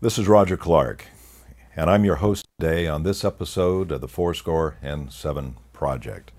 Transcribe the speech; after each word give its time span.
This 0.00 0.16
is 0.16 0.28
Roger 0.28 0.56
Clark, 0.56 1.06
and 1.74 1.90
I'm 1.90 2.04
your 2.04 2.16
host 2.16 2.46
today 2.60 2.86
on 2.86 3.02
this 3.02 3.24
episode 3.24 3.90
of 3.90 4.00
the 4.00 4.06
Fourscore 4.06 4.76
and 4.80 5.12
Seven 5.12 5.56
Project, 5.72 6.30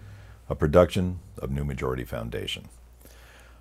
a 0.48 0.55
production 0.55 1.20
of 1.38 1.52
New 1.52 1.66
Majority 1.66 2.06
Foundation. 2.06 2.70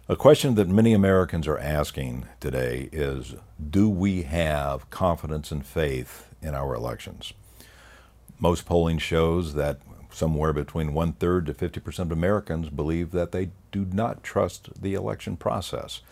A 0.08 0.14
question 0.14 0.54
that 0.54 0.68
many 0.68 0.92
Americans 0.92 1.48
are 1.48 1.58
asking 1.58 2.26
today 2.38 2.88
is 2.92 3.34
Do 3.70 3.90
we 3.90 4.22
have 4.22 4.88
confidence 4.90 5.50
and 5.50 5.66
faith 5.66 6.28
in 6.40 6.54
our 6.54 6.76
elections? 6.76 7.32
Most 8.38 8.66
polling 8.66 8.98
shows 8.98 9.54
that 9.54 9.80
somewhere 10.12 10.52
between 10.52 10.94
one 10.94 11.14
third 11.14 11.44
to 11.46 11.54
50% 11.54 11.98
of 11.98 12.12
Americans 12.12 12.68
believe 12.68 13.10
that 13.10 13.32
they 13.32 13.50
do 13.72 13.84
not 13.84 14.22
trust 14.22 14.80
the 14.80 14.94
election 14.94 15.36
process. 15.36 16.02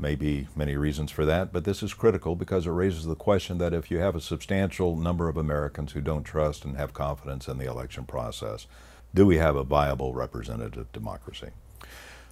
Maybe 0.00 0.48
many 0.56 0.76
reasons 0.76 1.10
for 1.10 1.26
that, 1.26 1.52
but 1.52 1.64
this 1.64 1.82
is 1.82 1.92
critical 1.92 2.34
because 2.34 2.66
it 2.66 2.70
raises 2.70 3.04
the 3.04 3.14
question 3.14 3.58
that 3.58 3.74
if 3.74 3.90
you 3.90 3.98
have 3.98 4.16
a 4.16 4.20
substantial 4.20 4.96
number 4.96 5.28
of 5.28 5.36
Americans 5.36 5.92
who 5.92 6.00
don't 6.00 6.24
trust 6.24 6.64
and 6.64 6.78
have 6.78 6.94
confidence 6.94 7.48
in 7.48 7.58
the 7.58 7.68
election 7.68 8.04
process, 8.04 8.66
do 9.14 9.26
we 9.26 9.36
have 9.36 9.56
a 9.56 9.62
viable 9.62 10.14
representative 10.14 10.90
democracy? 10.92 11.50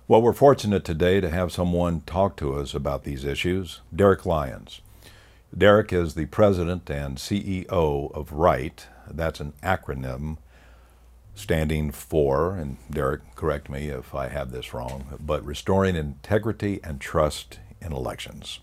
Well, 0.06 0.22
we're 0.22 0.32
fortunate 0.32 0.82
today 0.82 1.20
to 1.20 1.28
have 1.28 1.52
someone 1.52 2.00
talk 2.06 2.36
to 2.36 2.54
us 2.54 2.72
about 2.72 3.04
these 3.04 3.26
issues, 3.26 3.82
Derek 3.94 4.24
Lyons. 4.24 4.80
Derek 5.56 5.92
is 5.92 6.14
the 6.14 6.26
president 6.26 6.88
and 6.88 7.18
CEO 7.18 7.66
of 8.14 8.32
RITE. 8.32 8.86
That's 9.10 9.40
an 9.40 9.52
acronym 9.62 10.38
standing 11.38 11.92
for, 11.92 12.56
and 12.56 12.76
Derek, 12.90 13.36
correct 13.36 13.70
me 13.70 13.88
if 13.88 14.14
I 14.14 14.28
have 14.28 14.50
this 14.50 14.74
wrong, 14.74 15.18
but 15.20 15.44
restoring 15.44 15.94
integrity 15.94 16.80
and 16.82 17.00
trust 17.00 17.60
in 17.80 17.92
elections. 17.92 18.58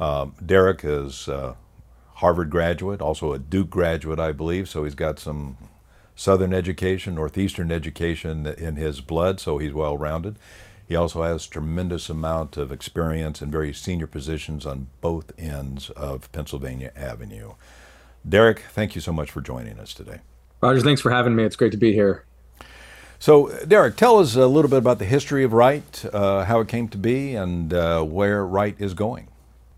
Um, 0.00 0.34
Derek 0.44 0.80
is 0.84 1.28
a 1.28 1.56
Harvard 2.14 2.50
graduate, 2.50 3.00
also 3.00 3.32
a 3.32 3.38
Duke 3.38 3.70
graduate, 3.70 4.18
I 4.18 4.32
believe, 4.32 4.68
so 4.68 4.84
he's 4.84 4.96
got 4.96 5.18
some 5.20 5.56
Southern 6.16 6.52
education, 6.52 7.14
Northeastern 7.14 7.70
education 7.70 8.46
in 8.46 8.76
his 8.76 9.00
blood, 9.00 9.38
so 9.40 9.58
he's 9.58 9.72
well 9.72 9.96
rounded. 9.96 10.38
He 10.86 10.96
also 10.96 11.22
has 11.22 11.46
tremendous 11.46 12.10
amount 12.10 12.56
of 12.56 12.72
experience 12.72 13.40
in 13.40 13.50
very 13.50 13.72
senior 13.72 14.06
positions 14.08 14.66
on 14.66 14.88
both 15.00 15.32
ends 15.38 15.90
of 15.90 16.30
Pennsylvania 16.32 16.92
Avenue. 16.96 17.54
Derek, 18.28 18.60
thank 18.72 18.94
you 18.94 19.00
so 19.00 19.12
much 19.12 19.30
for 19.30 19.40
joining 19.40 19.78
us 19.78 19.94
today. 19.94 20.20
Roger, 20.62 20.80
thanks 20.80 21.00
for 21.00 21.10
having 21.10 21.34
me. 21.34 21.42
It's 21.42 21.56
great 21.56 21.72
to 21.72 21.78
be 21.78 21.92
here. 21.92 22.24
So, 23.18 23.52
Derek, 23.66 23.96
tell 23.96 24.18
us 24.18 24.36
a 24.36 24.46
little 24.46 24.70
bit 24.70 24.78
about 24.78 24.98
the 24.98 25.04
history 25.04 25.44
of 25.44 25.52
RITE, 25.52 26.06
uh, 26.12 26.44
how 26.44 26.60
it 26.60 26.68
came 26.68 26.88
to 26.88 26.98
be, 26.98 27.34
and 27.34 27.72
uh, 27.74 28.02
where 28.02 28.46
RITE 28.46 28.80
is 28.80 28.94
going. 28.94 29.28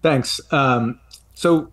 Thanks. 0.03 0.41
Um, 0.51 1.01
so, 1.33 1.73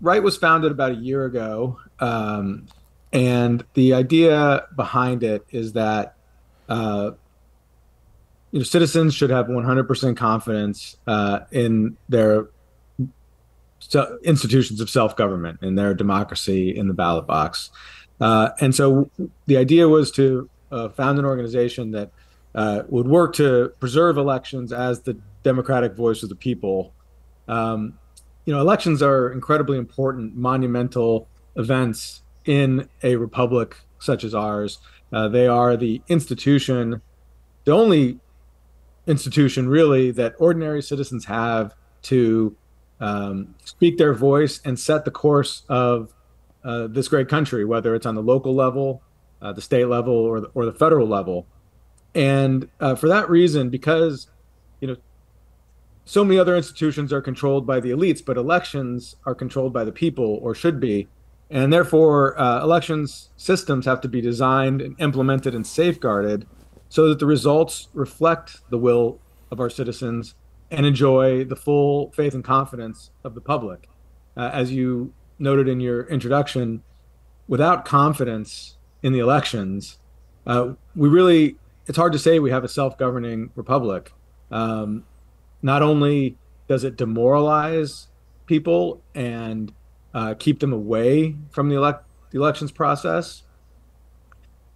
RITE 0.00 0.22
was 0.22 0.36
founded 0.36 0.72
about 0.72 0.92
a 0.92 0.96
year 0.96 1.24
ago, 1.24 1.78
um, 2.00 2.66
and 3.12 3.64
the 3.74 3.94
idea 3.94 4.66
behind 4.74 5.22
it 5.22 5.46
is 5.50 5.72
that 5.74 6.16
uh, 6.68 7.12
you 8.50 8.58
know 8.58 8.64
citizens 8.64 9.14
should 9.14 9.30
have 9.30 9.46
100% 9.46 10.16
confidence 10.16 10.96
uh, 11.06 11.40
in 11.50 11.96
their 12.08 12.48
institutions 14.24 14.80
of 14.80 14.90
self-government 14.90 15.60
in 15.62 15.76
their 15.76 15.94
democracy 15.94 16.76
in 16.76 16.88
the 16.88 16.94
ballot 16.94 17.26
box. 17.26 17.70
Uh, 18.20 18.50
and 18.60 18.74
so 18.74 19.10
the 19.46 19.56
idea 19.56 19.88
was 19.88 20.10
to 20.12 20.48
uh, 20.70 20.88
found 20.90 21.18
an 21.18 21.24
organization 21.24 21.90
that 21.92 22.10
uh, 22.54 22.82
would 22.88 23.06
work 23.06 23.34
to 23.34 23.72
preserve 23.80 24.16
elections 24.16 24.72
as 24.72 25.00
the 25.02 25.16
democratic 25.42 25.94
voice 25.94 26.22
of 26.22 26.28
the 26.28 26.34
people. 26.34 26.92
Um, 27.48 27.98
you 28.46 28.54
know, 28.54 28.60
elections 28.60 29.02
are 29.02 29.30
incredibly 29.30 29.76
important, 29.76 30.34
monumental 30.34 31.28
events 31.56 32.22
in 32.44 32.88
a 33.02 33.16
republic 33.16 33.76
such 33.98 34.24
as 34.24 34.34
ours. 34.34 34.78
Uh, 35.12 35.28
they 35.28 35.46
are 35.46 35.76
the 35.76 36.00
institution, 36.08 37.02
the 37.64 37.72
only 37.72 38.18
institution 39.06 39.68
really 39.68 40.10
that 40.10 40.34
ordinary 40.38 40.82
citizens 40.82 41.24
have 41.26 41.74
to 42.02 42.56
um, 43.00 43.54
speak 43.64 43.98
their 43.98 44.14
voice 44.14 44.60
and 44.64 44.78
set 44.78 45.04
the 45.04 45.10
course 45.10 45.62
of 45.68 46.12
uh, 46.66 46.88
this 46.88 47.06
great 47.06 47.28
country, 47.28 47.64
whether 47.64 47.94
it's 47.94 48.06
on 48.06 48.16
the 48.16 48.22
local 48.22 48.54
level, 48.54 49.00
uh, 49.40 49.52
the 49.52 49.62
state 49.62 49.86
level, 49.86 50.14
or 50.14 50.40
the, 50.40 50.48
or 50.48 50.64
the 50.64 50.72
federal 50.72 51.06
level. 51.06 51.46
And 52.14 52.68
uh, 52.80 52.96
for 52.96 53.08
that 53.08 53.30
reason, 53.30 53.70
because 53.70 54.28
you 54.80 54.88
know, 54.88 54.96
so 56.04 56.24
many 56.24 56.38
other 56.38 56.56
institutions 56.56 57.12
are 57.12 57.22
controlled 57.22 57.66
by 57.66 57.78
the 57.78 57.90
elites, 57.90 58.24
but 58.24 58.36
elections 58.36 59.14
are 59.24 59.34
controlled 59.34 59.72
by 59.72 59.84
the 59.84 59.92
people, 59.92 60.40
or 60.42 60.54
should 60.54 60.80
be, 60.80 61.06
and 61.50 61.72
therefore 61.72 62.38
uh, 62.40 62.62
elections 62.62 63.30
systems 63.36 63.86
have 63.86 64.00
to 64.00 64.08
be 64.08 64.20
designed 64.20 64.82
and 64.82 65.00
implemented 65.00 65.54
and 65.54 65.66
safeguarded 65.66 66.46
so 66.88 67.08
that 67.08 67.20
the 67.20 67.26
results 67.26 67.88
reflect 67.94 68.58
the 68.70 68.78
will 68.78 69.20
of 69.50 69.60
our 69.60 69.70
citizens 69.70 70.34
and 70.70 70.84
enjoy 70.84 71.44
the 71.44 71.54
full 71.54 72.10
faith 72.12 72.34
and 72.34 72.42
confidence 72.42 73.10
of 73.22 73.34
the 73.34 73.40
public. 73.40 73.88
Uh, 74.36 74.50
as 74.52 74.72
you 74.72 75.12
noted 75.38 75.68
in 75.68 75.80
your 75.80 76.06
introduction, 76.08 76.82
without 77.48 77.84
confidence 77.84 78.76
in 79.02 79.12
the 79.12 79.18
elections, 79.18 79.98
uh, 80.46 80.74
we 80.94 81.08
really 81.08 81.56
it's 81.86 81.96
hard 81.96 82.12
to 82.12 82.18
say 82.18 82.38
we 82.38 82.50
have 82.50 82.64
a 82.64 82.68
self-governing 82.68 83.50
republic. 83.54 84.12
Um, 84.50 85.04
not 85.62 85.82
only 85.82 86.36
does 86.68 86.84
it 86.84 86.96
demoralize 86.96 88.08
people 88.46 89.00
and 89.14 89.72
uh, 90.14 90.34
keep 90.38 90.60
them 90.60 90.72
away 90.72 91.36
from 91.50 91.68
the, 91.68 91.76
elect- 91.76 92.04
the 92.30 92.38
elections 92.38 92.72
process, 92.72 93.42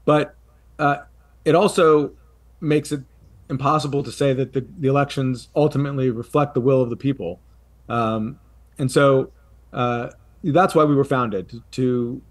but 0.04 0.36
uh, 0.78 0.98
it 1.44 1.54
also 1.54 2.12
makes 2.60 2.92
it 2.92 3.02
impossible 3.48 4.02
to 4.02 4.12
say 4.12 4.32
that 4.32 4.52
the, 4.52 4.64
the, 4.78 4.88
elections 4.88 5.48
ultimately 5.56 6.10
reflect 6.10 6.54
the 6.54 6.60
will 6.60 6.80
of 6.80 6.90
the 6.90 6.96
people. 6.96 7.40
Um, 7.88 8.38
and 8.78 8.90
so 8.90 9.32
uh, 9.72 10.10
that's 10.42 10.74
why 10.74 10.84
we 10.84 10.94
were 10.94 11.04
founded 11.04 11.62
to 11.72 12.22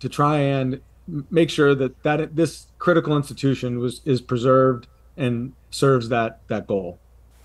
to 0.00 0.08
try 0.08 0.38
and 0.38 0.80
make 1.30 1.50
sure 1.50 1.74
that 1.74 2.02
that 2.02 2.36
this 2.36 2.66
critical 2.78 3.16
institution 3.16 3.78
was 3.78 4.00
is 4.04 4.20
preserved 4.20 4.86
and 5.16 5.52
serves 5.70 6.08
that 6.08 6.40
that 6.48 6.66
goal. 6.66 6.98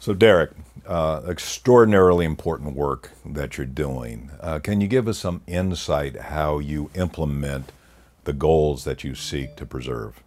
So, 0.04 0.14
Derek, 0.14 0.52
uh, 0.86 1.22
extraordinarily 1.30 2.26
important 2.26 2.76
work 2.76 3.12
that 3.26 3.58
you're 3.58 3.66
doing. 3.66 4.32
Uh, 4.42 4.60
can 4.60 4.82
you 4.82 4.88
give 4.90 5.08
us 5.08 5.18
some 5.18 5.42
insight 5.48 6.18
how 6.18 6.60
you 6.60 6.90
implement 6.94 7.72
the 8.26 8.34
goals 8.34 8.84
that 8.84 9.06
you 9.06 9.16
seek 9.16 9.56
to 9.56 9.66
preserve? 9.66 10.22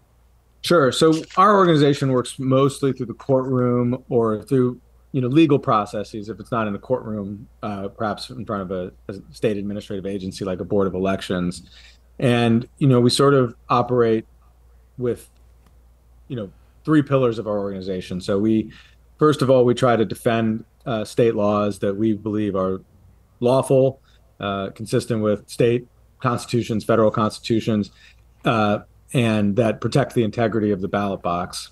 Sure. 0.62 0.90
So, 0.92 1.12
our 1.36 1.56
organization 1.56 2.10
works 2.10 2.38
mostly 2.38 2.94
through 2.94 3.04
the 3.04 3.12
courtroom 3.14 4.02
or 4.08 4.42
through 4.44 4.80
you 5.16 5.22
know 5.22 5.28
legal 5.28 5.58
processes 5.58 6.28
if 6.28 6.38
it's 6.38 6.52
not 6.52 6.68
in 6.68 6.74
a 6.74 6.78
courtroom 6.78 7.48
uh, 7.62 7.88
perhaps 7.88 8.28
in 8.28 8.44
front 8.44 8.60
of 8.60 8.70
a, 8.70 8.92
a, 9.08 9.14
state 9.32 9.56
administrative 9.56 10.04
agency 10.04 10.44
like 10.44 10.60
a 10.60 10.64
board 10.64 10.86
of 10.86 10.94
elections. 10.94 11.70
And 12.18 12.68
you 12.76 12.86
know 12.86 13.00
we 13.00 13.08
sort 13.08 13.32
of 13.32 13.54
operate 13.70 14.26
with 14.98 15.30
you 16.28 16.36
know 16.36 16.50
three 16.84 17.00
pillars 17.00 17.38
of 17.38 17.46
our 17.46 17.58
organization. 17.58 18.20
So 18.20 18.38
we 18.38 18.70
first 19.18 19.40
of 19.40 19.48
all 19.48 19.64
we 19.64 19.72
try 19.72 19.96
to 19.96 20.04
defend 20.04 20.66
uh, 20.84 21.06
state 21.06 21.34
laws 21.34 21.78
that 21.78 21.94
we 21.96 22.12
believe 22.12 22.54
are 22.54 22.82
lawful 23.40 24.02
uh, 24.38 24.68
consistent 24.74 25.22
with 25.22 25.48
state 25.48 25.88
constitutions 26.18 26.84
federal 26.84 27.10
constitutions 27.10 27.90
uh, 28.44 28.80
and 29.14 29.56
that 29.56 29.80
protect 29.80 30.12
the 30.12 30.24
integrity 30.24 30.72
of 30.72 30.82
the 30.82 30.88
ballot 30.88 31.22
box. 31.22 31.70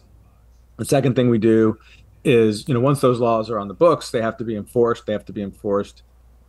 The 0.78 0.86
second 0.86 1.14
thing 1.14 1.28
we 1.28 1.38
do 1.38 1.78
is 2.24 2.66
you 2.66 2.74
know 2.74 2.80
once 2.80 3.00
those 3.00 3.20
laws 3.20 3.50
are 3.50 3.58
on 3.58 3.68
the 3.68 3.74
books, 3.74 4.10
they 4.10 4.22
have 4.22 4.36
to 4.38 4.44
be 4.44 4.56
enforced. 4.56 5.06
They 5.06 5.12
have 5.12 5.24
to 5.26 5.32
be 5.32 5.42
enforced 5.42 6.02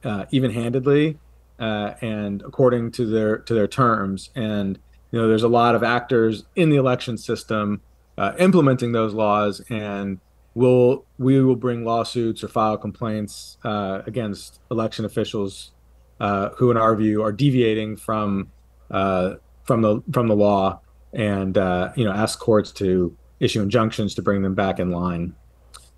uh, 0.04 0.25
even-handedly 0.31 1.18
uh, 1.60 1.94
and 2.01 2.42
according 2.42 2.92
to 2.92 3.06
their 3.06 3.38
to 3.39 3.54
their 3.54 3.68
terms. 3.68 4.30
And 4.36 4.80
you 5.12 5.19
know 5.19 5.27
there's 5.27 5.44
a 5.44 5.50
lot 5.50 5.75
of 5.75 5.83
actors 5.83 6.45
in 6.56 6.69
the 6.69 6.77
election 6.77 7.18
system 7.18 7.81
uh, 8.18 8.33
implementing 8.39 8.92
those 8.92 9.13
laws, 9.13 9.62
and 9.69 10.19
we'll 10.54 11.06
we 11.18 11.42
will 11.42 11.56
bring 11.56 11.86
lawsuits 11.86 12.44
or 12.44 12.48
file 12.48 12.77
complaints 12.77 13.57
uh, 13.63 14.01
against 14.06 14.60
election 14.72 15.06
officials 15.06 15.72
uh, 16.19 16.50
who, 16.57 16.72
in 16.72 16.77
our 16.77 16.95
view, 16.95 17.22
are 17.22 17.31
deviating 17.31 17.98
from 17.98 18.51
uh, 18.92 19.36
from 19.63 19.81
the 19.81 20.01
from 20.12 20.27
the 20.27 20.36
law, 20.36 20.80
and 21.13 21.56
you 21.95 22.06
know 22.06 22.13
ask 22.13 22.39
courts 22.39 22.72
to 22.74 23.16
issue 23.39 23.62
injunctions 23.62 24.16
to 24.16 24.22
bring 24.22 24.42
them 24.42 24.56
back 24.56 24.80
in 24.80 24.92
line. 24.92 25.36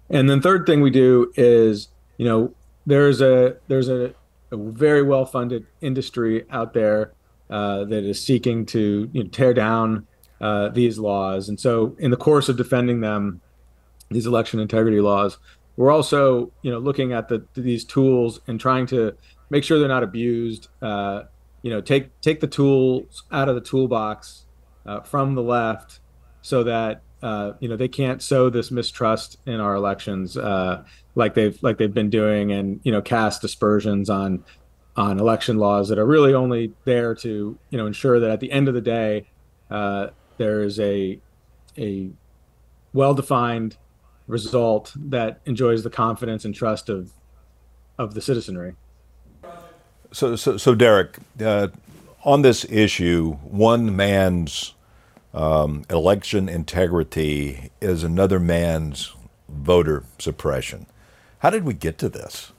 And 0.09 0.29
then 0.29 0.41
third 0.41 0.65
thing 0.65 0.81
we 0.81 0.89
do 0.89 1.31
is, 1.35 1.89
you 2.17 2.25
know, 2.25 2.53
there's 2.85 3.21
a 3.21 3.57
there's 3.67 3.89
a, 3.89 4.13
a 4.51 4.57
very 4.57 5.03
well 5.03 5.25
funded 5.25 5.65
industry 5.81 6.45
out 6.49 6.73
there 6.73 7.13
uh, 7.49 7.83
that 7.85 8.03
is 8.03 8.21
seeking 8.21 8.65
to 8.67 9.09
you 9.11 9.23
know, 9.23 9.29
tear 9.29 9.53
down 9.53 10.07
uh, 10.39 10.69
these 10.69 10.97
laws. 10.97 11.49
And 11.49 11.59
so, 11.59 11.95
in 11.99 12.11
the 12.11 12.17
course 12.17 12.49
of 12.49 12.57
defending 12.57 13.01
them, 13.01 13.41
these 14.09 14.25
election 14.25 14.59
integrity 14.59 15.01
laws, 15.01 15.37
we're 15.75 15.91
also 15.91 16.51
you 16.61 16.71
know 16.71 16.79
looking 16.79 17.13
at 17.13 17.27
the 17.27 17.45
these 17.53 17.83
tools 17.83 18.39
and 18.47 18.59
trying 18.59 18.85
to 18.87 19.15
make 19.49 19.63
sure 19.63 19.79
they're 19.79 19.87
not 19.87 20.03
abused. 20.03 20.69
Uh, 20.81 21.23
you 21.61 21.71
know, 21.71 21.81
take 21.81 22.19
take 22.21 22.39
the 22.39 22.47
tools 22.47 23.23
out 23.31 23.49
of 23.49 23.55
the 23.55 23.61
toolbox 23.61 24.45
uh, 24.85 25.01
from 25.01 25.35
the 25.35 25.43
left, 25.43 25.99
so 26.41 26.63
that 26.63 27.01
uh, 27.21 27.53
you 27.59 27.67
know 27.67 27.75
they 27.75 27.87
can't 27.87 28.21
sow 28.21 28.49
this 28.49 28.71
mistrust 28.71 29.37
in 29.45 29.59
our 29.59 29.75
elections 29.75 30.37
uh, 30.37 30.83
like 31.15 31.33
they've 31.33 31.61
like 31.63 31.77
they've 31.77 31.93
been 31.93 32.09
doing, 32.09 32.51
and 32.51 32.79
you 32.83 32.91
know 32.91 33.01
cast 33.01 33.43
aspersions 33.43 34.09
on 34.09 34.43
on 34.95 35.19
election 35.19 35.57
laws 35.57 35.89
that 35.89 35.97
are 35.97 36.05
really 36.05 36.33
only 36.33 36.73
there 36.85 37.15
to 37.15 37.57
you 37.69 37.77
know 37.77 37.87
ensure 37.87 38.19
that 38.19 38.29
at 38.29 38.39
the 38.39 38.51
end 38.51 38.67
of 38.67 38.73
the 38.73 38.81
day 38.81 39.27
uh, 39.71 40.07
there 40.37 40.61
is 40.61 40.79
a 40.79 41.19
a 41.77 42.09
well 42.93 43.13
defined 43.13 43.77
result 44.27 44.93
that 44.95 45.39
enjoys 45.45 45.83
the 45.83 45.89
confidence 45.89 46.45
and 46.45 46.53
trust 46.53 46.89
of 46.89 47.11
of 47.97 48.13
the 48.13 48.21
citizenry. 48.21 48.75
So, 50.11 50.35
so, 50.35 50.55
so 50.55 50.73
Derek, 50.73 51.17
uh, 51.43 51.67
on 52.23 52.41
this 52.41 52.65
issue, 52.69 53.33
one 53.43 53.95
man's 53.95 54.73
um, 55.37 55.85
election 55.91 56.49
integrity 56.49 57.69
is 57.79 58.03
another 58.03 58.39
man's 58.39 59.13
voter 59.47 60.03
suppression. 60.17 60.87
How 61.39 61.51
did 61.51 61.63
we 61.63 61.75
get 61.75 61.99
to 61.99 62.09
this? 62.09 62.51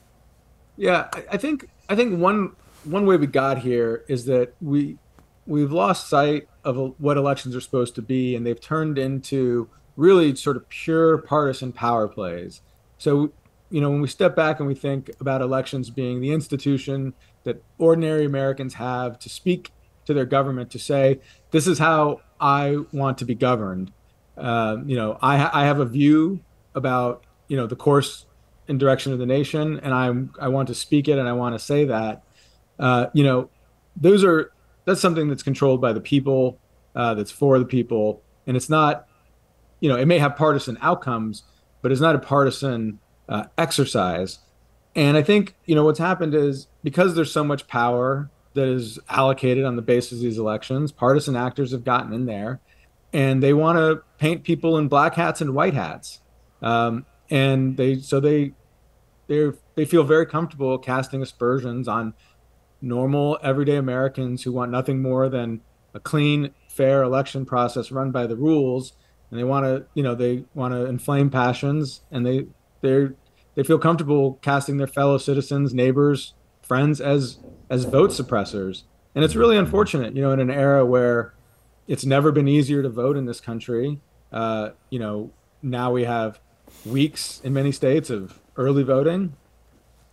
Yeah, 0.77 1.09
I 1.29 1.35
think 1.35 1.69
I 1.89 1.95
think 1.97 2.17
one 2.17 2.55
one 2.85 3.05
way 3.05 3.17
we 3.17 3.27
got 3.27 3.59
here 3.59 4.05
is 4.07 4.25
that 4.25 4.53
we 4.61 4.97
we've 5.45 5.73
lost 5.73 6.07
sight 6.07 6.47
of 6.63 6.95
what 6.99 7.17
elections 7.17 7.53
are 7.53 7.59
supposed 7.59 7.95
to 7.95 8.01
be, 8.01 8.33
and 8.33 8.45
they've 8.45 8.61
turned 8.61 8.97
into 8.97 9.69
really 9.97 10.33
sort 10.35 10.55
of 10.55 10.69
pure 10.69 11.17
partisan 11.17 11.73
power 11.73 12.07
plays. 12.07 12.61
So, 12.97 13.33
you 13.69 13.81
know, 13.81 13.89
when 13.89 13.99
we 13.99 14.07
step 14.07 14.37
back 14.37 14.59
and 14.59 14.67
we 14.69 14.75
think 14.75 15.11
about 15.19 15.41
elections 15.41 15.89
being 15.89 16.21
the 16.21 16.31
institution 16.31 17.13
that 17.43 17.61
ordinary 17.77 18.23
Americans 18.23 18.75
have 18.75 19.19
to 19.19 19.27
speak 19.27 19.71
to 20.05 20.13
their 20.13 20.25
government 20.25 20.71
to 20.71 20.79
say, 20.79 21.19
this 21.51 21.67
is 21.67 21.79
how 21.79 22.21
I 22.39 22.77
want 22.91 23.17
to 23.19 23.25
be 23.25 23.35
governed. 23.35 23.91
Uh, 24.37 24.77
you 24.85 24.95
know, 24.95 25.17
I, 25.21 25.61
I 25.61 25.65
have 25.65 25.79
a 25.79 25.85
view 25.85 26.39
about, 26.73 27.25
you 27.47 27.57
know, 27.57 27.67
the 27.67 27.75
course 27.75 28.25
and 28.67 28.79
direction 28.79 29.11
of 29.11 29.19
the 29.19 29.25
nation, 29.25 29.79
and 29.81 29.93
I'm, 29.93 30.33
I 30.39 30.47
want 30.47 30.67
to 30.67 30.75
speak 30.75 31.07
it 31.07 31.17
and 31.17 31.27
I 31.27 31.33
want 31.33 31.55
to 31.55 31.59
say 31.59 31.85
that. 31.85 32.23
Uh, 32.77 33.07
you 33.13 33.23
know, 33.23 33.49
those 33.95 34.23
are, 34.23 34.53
that's 34.85 35.01
something 35.01 35.27
that's 35.27 35.43
controlled 35.43 35.81
by 35.81 35.91
the 35.91 35.99
people, 35.99 36.59
uh, 36.95 37.13
that's 37.15 37.31
for 37.31 37.59
the 37.59 37.65
people. 37.65 38.21
And 38.47 38.55
it's 38.55 38.69
not, 38.69 39.07
you 39.79 39.89
know, 39.89 39.97
it 39.97 40.05
may 40.05 40.19
have 40.19 40.35
partisan 40.35 40.77
outcomes, 40.81 41.43
but 41.81 41.91
it's 41.91 42.01
not 42.01 42.15
a 42.15 42.19
partisan 42.19 42.99
uh, 43.27 43.45
exercise. 43.57 44.39
And 44.95 45.17
I 45.17 45.21
think, 45.21 45.55
you 45.65 45.75
know, 45.75 45.83
what's 45.85 45.99
happened 45.99 46.33
is 46.33 46.67
because 46.83 47.15
there's 47.15 47.31
so 47.31 47.43
much 47.43 47.67
power 47.67 48.29
that 48.53 48.67
is 48.67 48.99
allocated 49.09 49.65
on 49.65 49.75
the 49.75 49.81
basis 49.81 50.13
of 50.13 50.19
these 50.19 50.37
elections, 50.37 50.91
partisan 50.91 51.35
actors 51.35 51.71
have 51.71 51.83
gotten 51.83 52.13
in 52.13 52.25
there 52.25 52.59
and 53.13 53.41
they 53.41 53.53
want 53.53 53.77
to 53.77 54.03
paint 54.17 54.43
people 54.43 54.77
in 54.77 54.87
black 54.87 55.15
hats 55.15 55.41
and 55.41 55.53
white 55.53 55.73
hats. 55.73 56.21
Um, 56.61 57.05
and 57.29 57.77
they, 57.77 57.99
so 57.99 58.19
they, 58.19 58.53
they 59.27 59.51
they 59.75 59.85
feel 59.85 60.03
very 60.03 60.25
comfortable 60.25 60.77
casting 60.77 61.21
aspersions 61.21 61.87
on 61.87 62.13
normal 62.81 63.37
everyday 63.43 63.75
Americans 63.75 64.43
who 64.43 64.51
want 64.51 64.71
nothing 64.71 65.01
more 65.01 65.29
than 65.29 65.61
a 65.93 65.99
clean, 65.99 66.49
fair 66.67 67.03
election 67.03 67.45
process 67.45 67.91
run 67.91 68.11
by 68.11 68.25
the 68.25 68.35
rules 68.35 68.93
and 69.29 69.39
they 69.39 69.43
want 69.43 69.65
to 69.65 69.85
you 69.93 70.03
know 70.03 70.15
they 70.15 70.43
want 70.53 70.73
to 70.73 70.85
inflame 70.85 71.29
passions 71.29 72.01
and 72.11 72.25
they 72.25 72.45
they 72.81 73.07
they 73.55 73.63
feel 73.63 73.79
comfortable 73.79 74.39
casting 74.41 74.77
their 74.77 74.87
fellow 74.87 75.17
citizens 75.17 75.73
neighbors 75.73 76.33
friends 76.69 77.01
as 77.01 77.39
as 77.69 77.83
vote 77.83 78.11
suppressors 78.11 78.83
and 79.13 79.25
it's 79.25 79.35
really 79.35 79.57
unfortunate 79.57 80.15
you 80.15 80.21
know 80.21 80.31
in 80.31 80.39
an 80.39 80.49
era 80.49 80.85
where 80.85 81.33
it's 81.87 82.05
never 82.05 82.31
been 82.31 82.47
easier 82.47 82.81
to 82.81 82.89
vote 82.89 83.17
in 83.17 83.25
this 83.25 83.41
country 83.41 83.99
uh, 84.31 84.69
you 84.89 84.99
know 84.99 85.31
now 85.61 85.91
we 85.91 86.05
have 86.05 86.39
weeks 86.85 87.41
in 87.43 87.53
many 87.53 87.73
states 87.73 88.09
of 88.09 88.39
early 88.55 88.83
voting 88.83 89.35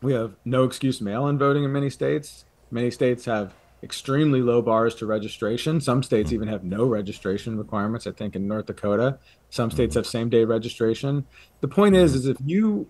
we 0.03 0.12
have 0.12 0.35
no 0.44 0.64
excuse 0.64 1.00
mail-in 1.00 1.38
voting 1.38 1.62
in 1.62 1.73
many 1.73 1.91
states 1.91 2.44
many 2.73 2.91
states 2.91 3.26
have 3.26 3.55
extremely 3.82 4.41
low 4.41 4.61
bars 4.61 4.94
to 4.97 5.06
registration. 5.06 5.81
Some 5.81 6.03
states 6.03 6.32
even 6.32 6.49
have 6.49 6.64
no 6.64 6.85
registration 6.85 7.56
requirements. 7.56 8.06
I 8.06 8.11
think 8.11 8.35
in 8.35 8.49
North 8.49 8.67
Dakota, 8.67 9.19
some 9.50 9.70
states 9.70 9.94
have 9.94 10.06
same 10.06 10.29
day 10.29 10.44
registration. 10.44 11.25
The 11.61 11.69
point 11.69 11.94
is, 11.94 12.14
is 12.14 12.26
if 12.26 12.37
you 12.44 12.88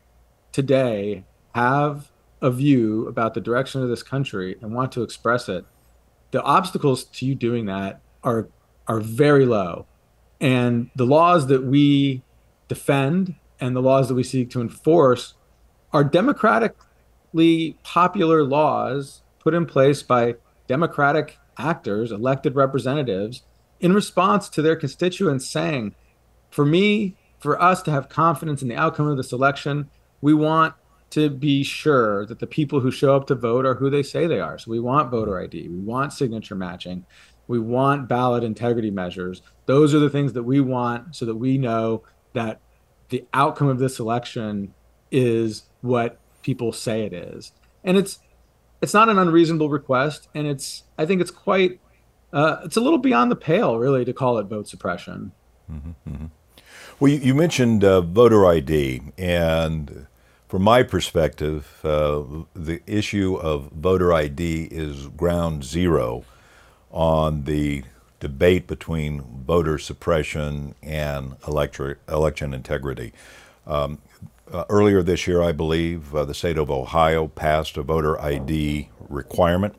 today 0.52 1.24
have 1.54 2.10
a 2.42 2.50
view 2.50 3.06
about 3.08 3.34
the 3.34 3.40
direction 3.40 3.82
of 3.82 3.88
this 3.88 4.02
country 4.02 4.56
and 4.60 4.74
want 4.74 4.92
to 4.92 5.02
express 5.02 5.48
it, 5.48 5.64
the 6.30 6.42
obstacles 6.42 7.04
to 7.04 7.26
you 7.26 7.34
doing 7.34 7.66
that 7.66 8.00
are 8.22 8.48
are 8.88 9.00
very 9.00 9.44
low. 9.44 9.86
And 10.40 10.90
the 10.94 11.06
laws 11.06 11.46
that 11.48 11.64
we 11.64 12.22
defend 12.68 13.34
and 13.60 13.74
the 13.74 13.82
laws 13.82 14.08
that 14.08 14.14
we 14.14 14.22
seek 14.22 14.50
to 14.50 14.60
enforce 14.60 15.34
are 15.92 16.04
democratically 16.04 17.76
popular 17.82 18.44
laws 18.44 19.22
put 19.40 19.54
in 19.54 19.66
place 19.66 20.02
by 20.02 20.34
Democratic 20.68 21.38
actors, 21.58 22.12
elected 22.12 22.54
representatives, 22.54 23.42
in 23.80 23.94
response 23.94 24.48
to 24.48 24.62
their 24.62 24.76
constituents 24.76 25.48
saying, 25.48 25.94
for 26.50 26.64
me, 26.64 27.16
for 27.38 27.60
us 27.60 27.82
to 27.82 27.90
have 27.90 28.08
confidence 28.08 28.62
in 28.62 28.68
the 28.68 28.76
outcome 28.76 29.06
of 29.06 29.16
this 29.16 29.32
election, 29.32 29.88
we 30.20 30.34
want 30.34 30.74
to 31.10 31.30
be 31.30 31.62
sure 31.62 32.26
that 32.26 32.38
the 32.38 32.46
people 32.46 32.80
who 32.80 32.90
show 32.90 33.14
up 33.14 33.26
to 33.28 33.34
vote 33.34 33.64
are 33.64 33.74
who 33.74 33.90
they 33.90 34.02
say 34.02 34.26
they 34.26 34.40
are. 34.40 34.58
So 34.58 34.70
we 34.70 34.80
want 34.80 35.10
voter 35.10 35.40
ID, 35.40 35.68
we 35.68 35.78
want 35.78 36.12
signature 36.12 36.54
matching, 36.54 37.06
we 37.48 37.58
want 37.58 38.08
ballot 38.08 38.42
integrity 38.44 38.90
measures. 38.90 39.42
Those 39.66 39.94
are 39.94 39.98
the 39.98 40.10
things 40.10 40.32
that 40.32 40.42
we 40.42 40.60
want 40.60 41.14
so 41.14 41.24
that 41.26 41.36
we 41.36 41.58
know 41.58 42.02
that 42.32 42.60
the 43.08 43.24
outcome 43.32 43.68
of 43.68 43.78
this 43.78 44.00
election 44.00 44.74
is 45.10 45.64
what 45.80 46.18
people 46.42 46.72
say 46.72 47.02
it 47.04 47.12
is. 47.12 47.52
And 47.84 47.96
it's 47.96 48.18
it's 48.82 48.92
not 48.92 49.08
an 49.08 49.18
unreasonable 49.18 49.68
request, 49.68 50.28
and 50.34 50.46
it's 50.46 50.84
I 50.98 51.06
think 51.06 51.20
it's 51.20 51.30
quite 51.30 51.80
uh, 52.32 52.58
it's 52.64 52.76
a 52.76 52.80
little 52.80 52.98
beyond 52.98 53.30
the 53.30 53.36
pale, 53.36 53.78
really, 53.78 54.04
to 54.04 54.12
call 54.12 54.38
it 54.38 54.44
vote 54.44 54.68
suppression. 54.68 55.32
Mm-hmm, 55.70 55.90
mm-hmm. 56.08 56.26
Well, 56.98 57.12
you, 57.12 57.18
you 57.18 57.34
mentioned 57.34 57.84
uh, 57.84 58.00
voter 58.00 58.44
ID, 58.44 59.12
and 59.16 60.06
from 60.56 60.62
my 60.62 60.82
perspective, 60.82 61.80
uh, 61.84 62.22
the 62.54 62.80
issue 62.86 63.36
of 63.36 63.70
voter 63.72 64.14
ID 64.14 64.68
is 64.70 65.06
ground 65.08 65.62
zero 65.62 66.24
on 66.90 67.44
the 67.44 67.82
debate 68.20 68.66
between 68.66 69.20
voter 69.20 69.76
suppression 69.76 70.74
and 70.82 71.36
electric, 71.46 71.98
election 72.08 72.54
integrity. 72.54 73.12
Um, 73.66 73.98
uh, 74.50 74.64
earlier 74.70 75.02
this 75.02 75.26
year, 75.26 75.42
I 75.42 75.52
believe, 75.52 76.14
uh, 76.14 76.24
the 76.24 76.32
state 76.32 76.56
of 76.56 76.70
Ohio 76.70 77.28
passed 77.28 77.76
a 77.76 77.82
voter 77.82 78.18
ID 78.18 78.88
requirement. 79.10 79.74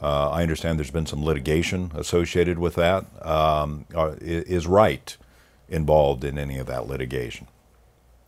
Uh, 0.00 0.30
I 0.30 0.42
understand 0.42 0.78
there's 0.78 0.92
been 0.92 1.06
some 1.06 1.24
litigation 1.24 1.90
associated 1.92 2.60
with 2.60 2.76
that. 2.76 3.04
Um, 3.26 3.86
uh, 3.92 4.14
is 4.20 4.68
RITE 4.68 5.16
involved 5.68 6.22
in 6.22 6.38
any 6.38 6.58
of 6.58 6.68
that 6.68 6.86
litigation? 6.86 7.48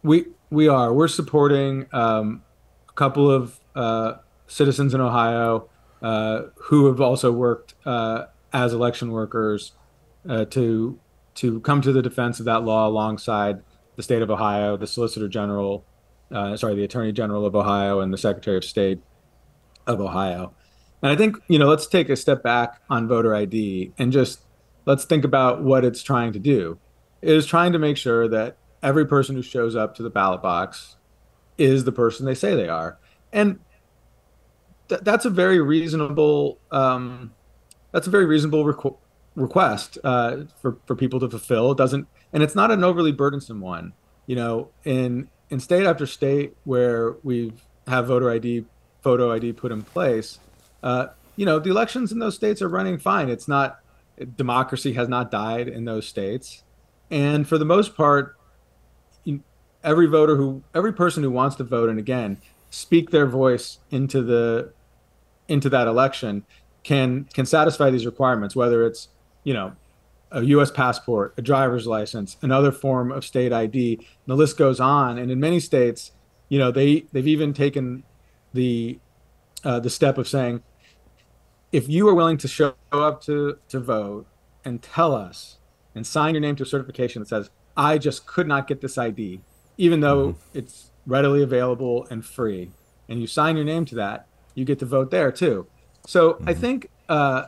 We 0.06 0.26
we 0.50 0.68
are. 0.68 0.92
We're 0.92 1.08
supporting 1.08 1.86
um, 1.92 2.42
a 2.88 2.92
couple 2.92 3.30
of 3.30 3.60
uh, 3.74 4.14
citizens 4.46 4.94
in 4.94 5.00
Ohio 5.00 5.68
uh, 6.00 6.42
who 6.54 6.86
have 6.86 7.00
also 7.00 7.32
worked 7.32 7.74
as 7.84 8.72
election 8.72 9.10
workers 9.10 9.72
to 10.26 10.98
to 11.34 11.60
come 11.60 11.80
to 11.82 11.92
the 11.92 12.02
defense 12.02 12.38
of 12.38 12.46
that 12.46 12.64
law 12.64 12.88
alongside 12.88 13.62
the 13.96 14.02
state 14.02 14.22
of 14.22 14.30
Ohio, 14.30 14.76
the 14.76 14.86
Solicitor 14.86 15.28
General, 15.28 15.84
uh, 16.30 16.56
sorry, 16.56 16.74
the 16.74 16.84
Attorney 16.84 17.12
General 17.12 17.46
of 17.46 17.56
Ohio, 17.56 18.00
and 18.00 18.12
the 18.12 18.18
Secretary 18.18 18.56
of 18.56 18.64
State 18.64 19.00
of 19.86 20.00
Ohio. 20.00 20.54
And 21.02 21.10
I 21.10 21.16
think, 21.16 21.36
you 21.48 21.58
know, 21.58 21.66
let's 21.66 21.86
take 21.86 22.08
a 22.08 22.16
step 22.16 22.42
back 22.42 22.80
on 22.88 23.08
voter 23.08 23.34
ID 23.34 23.92
and 23.98 24.12
just 24.12 24.40
let's 24.86 25.04
think 25.04 25.24
about 25.24 25.62
what 25.62 25.84
it's 25.84 26.02
trying 26.02 26.32
to 26.32 26.38
do. 26.38 26.78
It 27.22 27.34
is 27.34 27.46
trying 27.46 27.72
to 27.72 27.78
make 27.78 27.96
sure 27.96 28.28
that 28.28 28.56
every 28.82 29.06
person 29.06 29.34
who 29.34 29.42
shows 29.42 29.76
up 29.76 29.94
to 29.96 30.02
the 30.02 30.10
ballot 30.10 30.42
box 30.42 30.96
is 31.58 31.84
the 31.84 31.92
person 31.92 32.26
they 32.26 32.34
say 32.34 32.54
they 32.54 32.68
are. 32.68 32.98
And 33.32 33.58
th- 34.88 35.00
that's 35.02 35.24
a 35.24 35.30
very 35.30 35.60
reasonable 35.60 36.58
um, 36.70 37.32
that's 37.92 38.06
a 38.06 38.10
very 38.10 38.26
reasonable 38.26 38.64
requ- 38.64 38.98
request 39.34 39.98
uh, 40.04 40.38
for 40.60 40.78
for 40.86 40.94
people 40.94 41.20
to 41.20 41.28
fulfill. 41.28 41.72
It 41.72 41.78
doesn't, 41.78 42.06
and 42.32 42.42
it's 42.42 42.54
not 42.54 42.70
an 42.70 42.84
overly 42.84 43.12
burdensome 43.12 43.60
one. 43.60 43.92
You 44.26 44.36
know, 44.36 44.70
in 44.84 45.28
in 45.50 45.60
state 45.60 45.86
after 45.86 46.06
state 46.06 46.54
where 46.64 47.12
we 47.22 47.52
have 47.86 48.08
voter 48.08 48.30
ID, 48.30 48.64
photo 49.02 49.32
ID 49.32 49.52
put 49.52 49.70
in 49.70 49.82
place, 49.82 50.40
uh, 50.82 51.08
you 51.36 51.46
know, 51.46 51.58
the 51.58 51.70
elections 51.70 52.12
in 52.12 52.18
those 52.18 52.34
states 52.34 52.60
are 52.60 52.68
running 52.68 52.98
fine. 52.98 53.28
It's 53.28 53.48
not 53.48 53.78
democracy 54.36 54.94
has 54.94 55.08
not 55.08 55.30
died 55.30 55.68
in 55.68 55.84
those 55.84 56.06
states, 56.08 56.64
and 57.10 57.48
for 57.48 57.58
the 57.58 57.64
most 57.64 57.96
part, 57.96 58.35
every 59.86 60.06
voter 60.06 60.36
who, 60.36 60.62
every 60.74 60.92
person 60.92 61.22
who 61.22 61.30
wants 61.30 61.56
to 61.56 61.64
vote, 61.64 61.88
and 61.88 61.98
again, 61.98 62.38
speak 62.70 63.10
their 63.10 63.26
voice 63.26 63.78
into 63.90 64.22
the 64.22 64.72
into 65.48 65.70
that 65.70 65.86
election 65.86 66.44
can 66.82 67.24
can 67.32 67.46
satisfy 67.46 67.88
these 67.88 68.04
requirements, 68.04 68.54
whether 68.54 68.84
it's 68.84 69.08
you 69.44 69.54
know 69.54 69.72
a 70.32 70.42
U.S. 70.42 70.70
passport, 70.70 71.34
a 71.38 71.42
driver's 71.42 71.86
license, 71.86 72.36
another 72.42 72.72
form 72.72 73.12
of 73.12 73.24
state 73.24 73.52
ID. 73.52 74.06
the 74.26 74.34
list 74.34 74.58
goes 74.58 74.80
on. 74.80 75.18
And 75.18 75.30
in 75.30 75.38
many 75.38 75.60
states, 75.60 76.12
you 76.48 76.58
know, 76.58 76.70
they 76.70 77.06
they've 77.12 77.26
even 77.26 77.54
taken 77.54 78.02
the 78.52 78.98
uh, 79.64 79.80
the 79.80 79.90
step 79.90 80.18
of 80.18 80.28
saying, 80.28 80.62
if 81.72 81.88
you 81.88 82.08
are 82.08 82.14
willing 82.14 82.38
to 82.38 82.48
show 82.48 82.74
up 82.92 83.22
to 83.22 83.58
to 83.68 83.80
vote 83.80 84.26
and 84.64 84.82
tell 84.82 85.14
us 85.14 85.58
and 85.94 86.06
sign 86.06 86.34
your 86.34 86.40
name 86.40 86.56
to 86.56 86.64
a 86.64 86.66
certification 86.66 87.22
that 87.22 87.28
says, 87.28 87.50
I 87.76 87.98
just 87.98 88.26
could 88.26 88.48
not 88.48 88.66
get 88.66 88.80
this 88.80 88.98
ID, 88.98 89.40
even 89.76 90.00
though 90.00 90.28
mm-hmm. 90.28 90.58
it's 90.58 90.90
readily 91.06 91.42
available 91.42 92.06
and 92.10 92.24
free, 92.24 92.70
and 93.08 93.20
you 93.20 93.26
sign 93.26 93.56
your 93.56 93.64
name 93.64 93.84
to 93.86 93.94
that, 93.94 94.26
you 94.54 94.64
get 94.64 94.78
to 94.80 94.86
vote 94.86 95.10
there 95.10 95.30
too. 95.30 95.66
So 96.06 96.34
mm-hmm. 96.34 96.48
I 96.48 96.54
think 96.54 96.90
uh, 97.08 97.44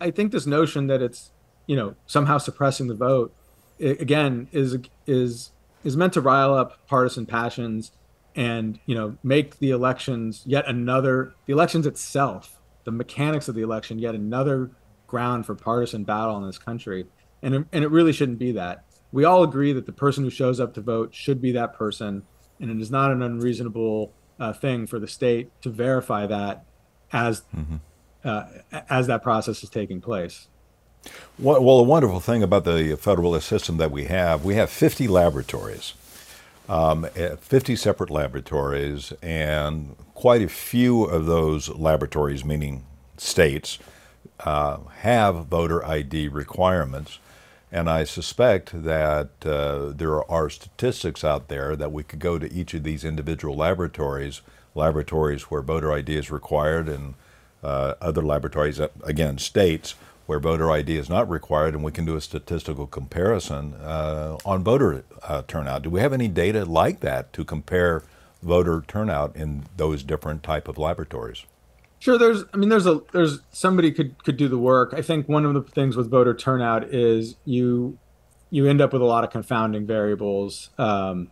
I 0.00 0.10
think 0.10 0.32
this 0.32 0.46
notion 0.46 0.86
that 0.88 1.02
it's 1.02 1.30
you 1.66 1.76
know 1.76 1.94
somehow 2.06 2.38
suppressing 2.38 2.88
the 2.88 2.94
vote 2.94 3.34
again 3.80 4.48
is 4.52 4.78
is 5.06 5.50
is 5.82 5.96
meant 5.96 6.12
to 6.14 6.20
rile 6.20 6.54
up 6.54 6.86
partisan 6.86 7.26
passions 7.26 7.92
and 8.36 8.78
you 8.86 8.94
know 8.94 9.16
make 9.22 9.58
the 9.58 9.70
elections 9.70 10.42
yet 10.46 10.66
another 10.66 11.34
the 11.46 11.52
elections 11.52 11.86
itself 11.86 12.60
the 12.84 12.92
mechanics 12.92 13.48
of 13.48 13.54
the 13.54 13.62
election 13.62 13.98
yet 13.98 14.14
another 14.14 14.70
ground 15.06 15.46
for 15.46 15.54
partisan 15.54 16.04
battle 16.04 16.36
in 16.36 16.46
this 16.46 16.58
country 16.58 17.06
and 17.42 17.54
it, 17.54 17.66
and 17.72 17.84
it 17.84 17.88
really 17.88 18.12
shouldn't 18.12 18.38
be 18.38 18.52
that 18.52 18.84
we 19.14 19.24
all 19.24 19.44
agree 19.44 19.72
that 19.72 19.86
the 19.86 19.92
person 19.92 20.24
who 20.24 20.30
shows 20.30 20.58
up 20.58 20.74
to 20.74 20.80
vote 20.80 21.14
should 21.14 21.40
be 21.40 21.52
that 21.52 21.74
person 21.74 22.22
and 22.60 22.70
it 22.70 22.80
is 22.80 22.90
not 22.90 23.10
an 23.10 23.22
unreasonable 23.22 24.12
uh, 24.40 24.52
thing 24.52 24.86
for 24.86 24.98
the 24.98 25.08
state 25.08 25.50
to 25.62 25.70
verify 25.70 26.26
that 26.26 26.64
as 27.12 27.42
mm-hmm. 27.56 27.76
uh, 28.24 28.44
as 28.90 29.06
that 29.06 29.22
process 29.22 29.62
is 29.62 29.70
taking 29.70 30.00
place 30.00 30.48
well, 31.38 31.62
well, 31.62 31.78
the 31.78 31.84
wonderful 31.84 32.20
thing 32.20 32.42
about 32.42 32.64
the 32.64 32.96
federalist 32.96 33.48
system 33.48 33.76
that 33.76 33.90
we 33.90 34.04
have, 34.04 34.44
we 34.44 34.54
have 34.54 34.70
50 34.70 35.08
laboratories, 35.08 35.94
um, 36.68 37.06
eh, 37.16 37.36
50 37.36 37.76
separate 37.76 38.10
laboratories, 38.10 39.12
and 39.22 39.96
quite 40.14 40.42
a 40.42 40.48
few 40.48 41.04
of 41.04 41.26
those 41.26 41.68
laboratories, 41.68 42.44
meaning 42.44 42.86
states, 43.16 43.78
uh, 44.40 44.78
have 44.98 45.46
voter 45.46 45.84
ID 45.84 46.28
requirements. 46.28 47.18
And 47.74 47.90
I 47.90 48.04
suspect 48.04 48.84
that 48.84 49.30
uh, 49.44 49.86
there 49.86 50.30
are 50.30 50.48
statistics 50.48 51.24
out 51.24 51.48
there 51.48 51.74
that 51.74 51.90
we 51.90 52.04
could 52.04 52.20
go 52.20 52.38
to 52.38 52.50
each 52.52 52.72
of 52.72 52.84
these 52.84 53.04
individual 53.04 53.56
laboratories, 53.56 54.42
laboratories 54.76 55.50
where 55.50 55.60
voter 55.60 55.92
ID 55.92 56.14
is 56.14 56.30
required, 56.30 56.88
and 56.88 57.14
uh, 57.64 57.94
other 58.00 58.22
laboratories, 58.22 58.78
uh, 58.78 58.86
again, 59.02 59.38
states 59.38 59.96
where 60.26 60.38
voter 60.38 60.70
ID 60.70 60.96
is 60.96 61.10
not 61.10 61.28
required, 61.28 61.74
and 61.74 61.82
we 61.82 61.90
can 61.90 62.04
do 62.04 62.14
a 62.14 62.20
statistical 62.20 62.86
comparison 62.86 63.74
uh, 63.82 64.38
on 64.44 64.62
voter 64.62 65.02
uh, 65.24 65.42
turnout. 65.48 65.82
Do 65.82 65.90
we 65.90 65.98
have 65.98 66.12
any 66.12 66.28
data 66.28 66.64
like 66.64 67.00
that 67.00 67.32
to 67.32 67.44
compare 67.44 68.04
voter 68.40 68.84
turnout 68.86 69.34
in 69.34 69.64
those 69.76 70.04
different 70.04 70.44
type 70.44 70.68
of 70.68 70.78
laboratories? 70.78 71.44
Sure. 72.04 72.18
There's, 72.18 72.44
I 72.52 72.58
mean, 72.58 72.68
there's 72.68 72.84
a, 72.86 73.00
there's 73.12 73.40
somebody 73.50 73.90
could 73.90 74.22
could 74.24 74.36
do 74.36 74.46
the 74.46 74.58
work. 74.58 74.92
I 74.92 75.00
think 75.00 75.26
one 75.26 75.46
of 75.46 75.54
the 75.54 75.62
things 75.62 75.96
with 75.96 76.10
voter 76.10 76.34
turnout 76.34 76.92
is 76.92 77.36
you, 77.46 77.98
you 78.50 78.66
end 78.66 78.82
up 78.82 78.92
with 78.92 79.00
a 79.00 79.06
lot 79.06 79.24
of 79.24 79.30
confounding 79.30 79.86
variables 79.86 80.68
um, 80.76 81.30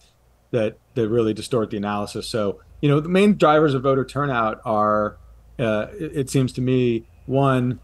that 0.50 0.78
that 0.94 1.10
really 1.10 1.34
distort 1.34 1.68
the 1.68 1.76
analysis. 1.76 2.26
So, 2.26 2.62
you 2.80 2.88
know, 2.88 3.00
the 3.00 3.10
main 3.10 3.36
drivers 3.36 3.74
of 3.74 3.82
voter 3.82 4.02
turnout 4.02 4.62
are, 4.64 5.18
uh, 5.58 5.88
it, 5.92 6.16
it 6.16 6.30
seems 6.30 6.54
to 6.54 6.62
me, 6.62 7.06
one 7.26 7.78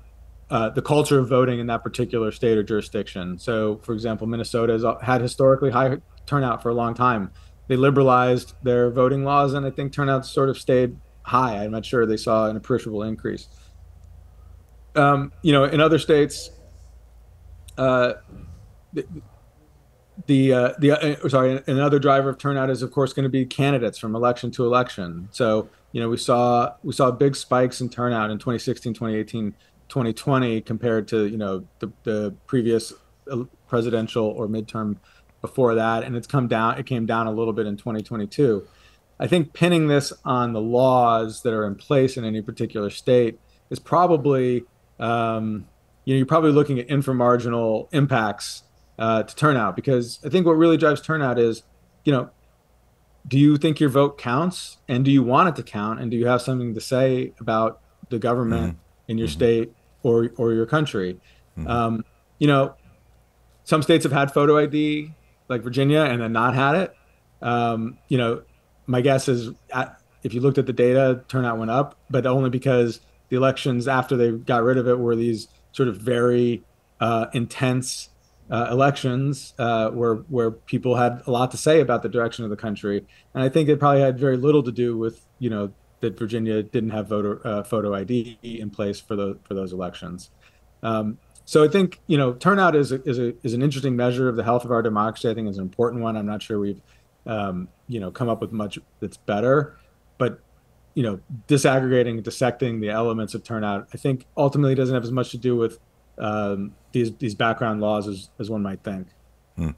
uh, 0.49 0.71
the 0.71 0.81
culture 0.81 1.19
of 1.19 1.29
voting 1.29 1.61
in 1.61 1.67
that 1.67 1.83
particular 1.83 2.33
state 2.33 2.57
or 2.57 2.63
jurisdiction. 2.63 3.39
So, 3.39 3.81
for 3.83 3.93
example, 3.93 4.27
Minnesota 4.27 4.73
has 4.73 4.85
had 5.03 5.21
historically 5.21 5.73
high 5.73 5.99
turnout 6.25 6.63
for 6.63 6.71
a 6.71 6.75
long 6.75 6.95
time. 6.95 7.33
They 7.67 7.77
liberalized 7.77 8.55
their 8.63 8.91
voting 8.91 9.25
laws, 9.25 9.53
and 9.53 9.67
I 9.67 9.71
think 9.71 9.93
turnout 9.93 10.25
sort 10.25 10.49
of 10.49 10.57
stayed 10.57 10.97
high. 11.29 11.63
I'm 11.63 11.71
not 11.71 11.85
sure 11.85 12.07
they 12.07 12.17
saw 12.17 12.49
an 12.49 12.57
appreciable 12.57 13.03
increase. 13.03 13.49
Um, 14.95 15.33
you 15.43 15.53
know, 15.53 15.65
in 15.65 15.81
other 15.81 15.99
states, 15.99 16.51
uh, 17.77 18.15
the 18.93 19.07
the, 20.27 20.53
uh, 20.53 20.73
the 20.81 20.91
uh, 21.25 21.29
sorry, 21.29 21.63
another 21.69 22.01
driver 22.01 22.29
of 22.29 22.39
turnout 22.39 22.71
is 22.71 22.83
of 22.83 22.91
course 22.91 23.13
going 23.13 23.23
to 23.23 23.29
be 23.29 23.47
candidates 23.47 23.99
from 23.99 24.17
election 24.17 24.51
to 24.53 24.65
election. 24.65 25.29
So 25.31 25.69
you 25.93 26.01
know, 26.01 26.09
we 26.09 26.17
saw 26.17 26.75
we 26.83 26.93
saw 26.93 27.11
big 27.11 27.37
spikes 27.37 27.81
in 27.81 27.89
turnout 27.89 28.31
in 28.31 28.39
2016, 28.39 28.95
2018 28.95 29.55
2020 29.89 30.61
compared 30.61 31.09
to 31.09 31.27
you 31.27 31.37
know 31.37 31.67
the, 31.79 31.91
the 32.05 32.35
previous 32.47 32.93
uh, 33.31 33.45
presidential 33.67 34.27
or 34.27 34.47
midterm 34.47 34.97
before 35.41 35.75
that 35.75 36.05
and 36.05 36.17
it's 36.17 36.27
come 36.27 36.47
down 36.47 36.79
it 36.79 36.87
came 36.87 37.07
down 37.07 37.27
a 37.27 37.31
little 37.31 37.53
bit 37.53 37.67
in 37.67 37.77
2022 37.77 38.67
i 39.21 39.27
think 39.27 39.53
pinning 39.53 39.89
this 39.89 40.13
on 40.25 40.53
the 40.53 40.61
laws 40.61 41.43
that 41.43 41.53
are 41.53 41.67
in 41.67 41.75
place 41.75 42.17
in 42.17 42.25
any 42.25 42.43
particular 42.43 42.91
state 42.91 43.39
is 43.71 43.79
probably 43.79 44.65
um, 45.01 45.67
you 46.05 46.15
know 46.15 46.19
you're 46.19 46.27
probably 46.27 46.53
looking 46.53 46.79
at 46.79 46.89
inframarginal 46.89 47.89
impacts 47.93 48.65
uh, 48.99 49.23
to 49.23 49.35
turnout 49.37 49.77
because 49.77 50.19
i 50.25 50.29
think 50.29 50.47
what 50.47 50.53
really 50.53 50.77
drives 50.77 51.01
turnout 51.01 51.39
is 51.39 51.63
you 52.05 52.13
know 52.13 52.31
do 53.27 53.39
you 53.39 53.57
think 53.57 53.79
your 53.79 53.91
vote 53.91 54.17
counts 54.19 54.79
and 54.89 55.05
do 55.05 55.11
you 55.11 55.23
want 55.23 55.49
it 55.49 55.57
to 55.57 55.63
count 55.63 56.01
and 56.01 56.11
do 56.11 56.17
you 56.17 56.27
have 56.27 56.41
something 56.41 56.75
to 56.75 56.81
say 56.81 57.33
about 57.41 57.81
the 58.11 58.19
government 58.19 58.75
mm-hmm. 58.75 59.11
in 59.11 59.19
your 59.19 59.29
mm-hmm. 59.29 59.33
state 59.33 59.73
or 60.03 60.31
or 60.37 60.53
your 60.53 60.67
country. 60.67 61.19
Mm-hmm. 61.57 61.67
Um, 61.69 62.05
you 62.39 62.47
know, 62.47 62.75
some 63.65 63.83
states 63.83 64.05
have 64.05 64.13
had 64.13 64.33
photo 64.33 64.59
ID, 64.59 65.13
like 65.49 65.63
Virginia, 65.63 66.03
and 66.03 66.21
then 66.21 66.33
not 66.33 66.55
had 66.55 66.77
it. 66.77 66.95
Um, 67.43 67.99
you 68.09 68.19
know, 68.19 68.43
my 68.89 69.01
guess 69.01 69.29
is 69.29 69.51
at, 69.73 70.01
if 70.23 70.35
you 70.35 70.41
looked 70.41 70.59
at 70.59 70.67
the 70.67 70.73
data, 70.73 71.23
turnout 71.29 71.59
went 71.59 71.71
up, 71.71 71.97
but 72.11 72.27
only 72.27 72.51
because 72.51 73.01
the 73.29 73.37
elections 73.37 73.87
after 73.87 74.17
they 74.17 74.33
got 74.33 74.65
rid 74.65 74.79
of 74.79 74.89
it 74.89 74.99
were 74.99 75.15
these 75.15 75.49
sort 75.73 75.89
of 75.89 75.97
very 75.97 76.65
uh, 77.01 77.27
intense 77.33 78.09
uh, 78.51 78.69
elections 78.71 79.55
uh, 79.59 79.91
where 79.91 80.17
where 80.29 80.51
people 80.51 80.97
had 80.97 81.23
a 81.27 81.31
lot 81.31 81.51
to 81.51 81.57
say 81.57 81.81
about 81.81 82.03
the 82.03 82.09
direction 82.09 82.45
of 82.45 82.51
the 82.51 82.57
country, 82.57 83.07
and 83.35 83.45
I 83.45 83.49
think 83.51 83.69
it 83.69 83.79
probably 83.79 84.01
had 84.01 84.19
very 84.19 84.39
little 84.39 84.63
to 84.63 84.73
do 84.73 84.97
with 84.97 85.21
you 85.39 85.51
know 85.51 85.73
that 86.01 86.19
Virginia 86.19 86.63
didn't 86.63 86.91
have 86.91 87.09
voter 87.09 87.47
uh, 87.47 87.63
photo 87.63 87.95
ID 87.95 88.39
in 88.43 88.71
place 88.71 88.99
for 88.99 89.17
the 89.17 89.39
for 89.45 89.55
those 89.55 89.73
elections. 89.73 90.31
Um, 90.83 91.19
so 91.45 91.63
I 91.63 91.69
think 91.69 92.01
you 92.07 92.17
know 92.17 92.33
turnout 92.33 92.75
is 92.75 92.91
a, 92.91 93.03
is 93.09 93.19
a, 93.19 93.35
is 93.45 93.53
an 93.53 93.63
interesting 93.63 93.97
measure 93.97 94.29
of 94.29 94.37
the 94.37 94.45
health 94.45 94.65
of 94.65 94.71
our 94.71 94.83
democracy. 94.83 95.29
I 95.29 95.35
think 95.35 95.49
it's 95.49 95.59
an 95.59 95.65
important 95.65 96.03
one. 96.03 96.17
I'm 96.17 96.27
not 96.27 96.43
sure 96.43 96.59
we've 96.59 96.81
um, 97.29 97.69
you 97.87 98.01
know 98.01 98.11
come 98.11 98.29
up 98.29 98.41
with 98.41 98.51
much 98.51 98.79
that's 98.99 99.17
better, 99.17 99.79
but 100.17 100.41
you 100.95 101.05
know 101.05 101.21
disaggregating, 101.47 102.23
dissecting 102.23 102.81
the 102.81 102.91
elements 102.91 103.35
of 103.35 103.45
turnout, 103.45 103.87
I 103.95 103.97
think 103.97 104.27
ultimately 104.37 104.75
doesn't 104.75 104.95
have 104.95 105.05
as 105.05 105.13
much 105.13 105.31
to 105.31 105.39
do 105.39 105.55
with 105.55 105.79
um, 106.19 106.75
these 106.91 107.15
these 107.17 107.35
background 107.37 107.81
laws 107.81 108.09
as 108.09 108.31
as 108.41 108.51
one 108.51 108.63
might 108.63 108.83
think. 108.83 109.07
Hmm. 109.59 109.71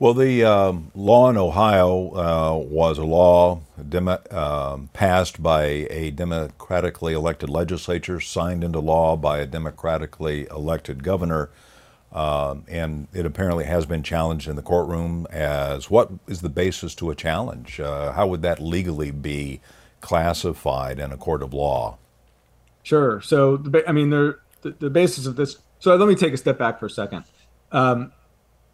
Well, 0.00 0.14
the 0.14 0.42
um, 0.42 0.90
law 0.96 1.30
in 1.30 1.36
Ohio 1.36 2.08
uh, 2.08 2.56
was 2.58 2.98
a 2.98 3.04
law 3.04 3.60
dem- 3.88 4.08
uh, 4.08 4.78
passed 4.92 5.40
by 5.40 5.62
a 5.62 6.10
democratically 6.10 7.14
elected 7.14 7.48
legislature, 7.48 8.20
signed 8.20 8.64
into 8.64 8.80
law 8.80 9.16
by 9.16 9.38
a 9.38 9.46
democratically 9.46 10.48
elected 10.50 11.04
governor, 11.04 11.50
uh, 12.12 12.56
and 12.66 13.08
it 13.12 13.26
apparently 13.26 13.64
has 13.64 13.86
been 13.86 14.02
challenged 14.02 14.48
in 14.48 14.56
the 14.56 14.62
courtroom 14.62 15.26
as 15.30 15.90
what 15.90 16.10
is 16.26 16.40
the 16.40 16.48
basis 16.48 16.94
to 16.96 17.10
a 17.10 17.14
challenge? 17.14 17.80
Uh, 17.80 18.12
how 18.12 18.26
would 18.26 18.42
that 18.42 18.60
legally 18.60 19.10
be 19.10 19.60
classified 20.00 20.98
in 20.98 21.12
a 21.12 21.16
court 21.16 21.42
of 21.42 21.52
law? 21.52 21.98
Sure. 22.82 23.20
So, 23.20 23.62
I 23.86 23.92
mean, 23.92 24.10
the, 24.10 24.38
the 24.62 24.90
basis 24.90 25.26
of 25.26 25.36
this. 25.36 25.58
So, 25.80 25.94
let 25.94 26.08
me 26.08 26.14
take 26.14 26.32
a 26.32 26.38
step 26.38 26.58
back 26.58 26.80
for 26.80 26.86
a 26.86 26.90
second. 26.90 27.24
Um, 27.70 28.12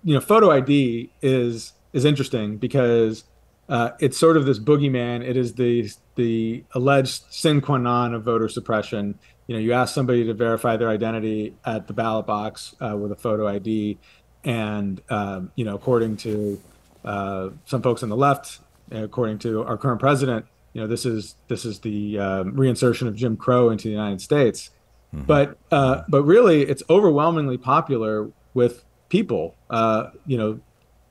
you 0.05 0.15
know, 0.15 0.21
photo 0.21 0.51
ID 0.51 1.11
is 1.23 1.73
is 1.93 2.05
interesting 2.05 2.59
because 2.59 3.25
uh, 3.69 3.91
it's 3.99 4.17
sort 4.17 4.37
of 4.37 4.45
this 4.45 4.59
boogeyman. 4.59 5.27
It 5.27 5.37
is 5.37 5.55
the 5.55 5.91
the 6.15 6.65
alleged 6.73 7.25
sine 7.31 7.61
qua 7.61 7.79
non 7.79 8.15
of 8.15 8.23
voter 8.23 8.49
suppression. 8.49 9.19
You 9.47 9.57
know, 9.57 9.61
you 9.61 9.73
ask 9.73 9.95
somebody 9.95 10.25
to 10.25 10.35
verify 10.35 10.77
their 10.77 10.89
identity 10.89 11.55
at 11.65 11.87
the 11.87 11.93
ballot 11.93 12.27
box 12.27 12.75
uh, 12.81 12.97
with 12.97 13.13
a 13.13 13.17
photo 13.17 13.47
ID, 13.47 13.99
and 14.45 15.01
um, 15.11 15.51
you 15.55 15.65
know, 15.65 15.75
according 15.75 16.17
to 16.19 16.61
uh, 17.05 17.51
some 17.67 17.83
folks 17.83 18.03
on 18.03 18.09
the 18.09 18.17
left, 18.17 18.61
according 18.91 19.39
to 19.41 19.65
our 19.65 19.77
current 19.77 20.01
president, 20.01 20.47
you 20.73 20.81
know, 20.81 20.87
this 20.87 21.07
is 21.07 21.37
this 21.49 21.65
is 21.65 21.81
the 21.81 22.19
um, 22.19 22.53
reinsertion 22.55 23.07
of 23.07 23.17
Jim 23.17 23.37
Crow 23.37 23.71
into 23.71 23.85
the 23.85 23.93
United 23.93 24.21
States. 24.21 24.71
Mm-hmm. 25.15 25.25
But 25.25 25.59
uh, 25.71 26.03
but 26.09 26.23
really, 26.25 26.63
it's 26.63 26.83
overwhelmingly 26.91 27.59
popular 27.59 28.31
with 28.55 28.83
people. 29.09 29.55
Uh, 29.71 30.11
you 30.27 30.37
know, 30.37 30.61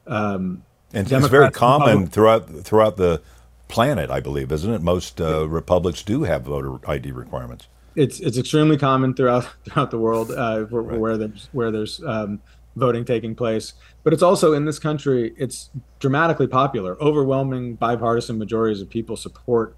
um, 0.07 0.63
and 0.93 1.07
Democrats 1.07 1.25
it's 1.25 1.31
very 1.31 1.51
common 1.51 2.07
throughout 2.07 2.49
throughout 2.63 2.97
the 2.97 3.21
planet, 3.69 4.11
I 4.11 4.19
believe, 4.19 4.51
isn't 4.51 4.71
it? 4.71 4.81
Most 4.81 5.21
uh, 5.21 5.47
republics 5.47 6.03
do 6.03 6.23
have 6.23 6.43
voter 6.43 6.77
ID 6.87 7.11
requirements. 7.11 7.67
It's 7.95 8.19
it's 8.19 8.37
extremely 8.37 8.77
common 8.77 9.13
throughout 9.13 9.47
throughout 9.65 9.91
the 9.91 9.99
world 9.99 10.31
uh, 10.31 10.63
where, 10.63 10.81
right. 10.81 10.99
where, 10.99 11.17
there's 11.17 11.49
where 11.51 11.71
there's 11.71 12.03
um, 12.03 12.41
voting 12.75 13.05
taking 13.05 13.35
place. 13.35 13.73
But 14.03 14.13
it's 14.13 14.23
also 14.23 14.53
in 14.53 14.65
this 14.65 14.79
country, 14.79 15.33
it's 15.37 15.69
dramatically 15.99 16.47
popular. 16.47 17.01
Overwhelming 17.01 17.75
bipartisan 17.75 18.37
majorities 18.37 18.81
of 18.81 18.89
people 18.89 19.15
support 19.15 19.75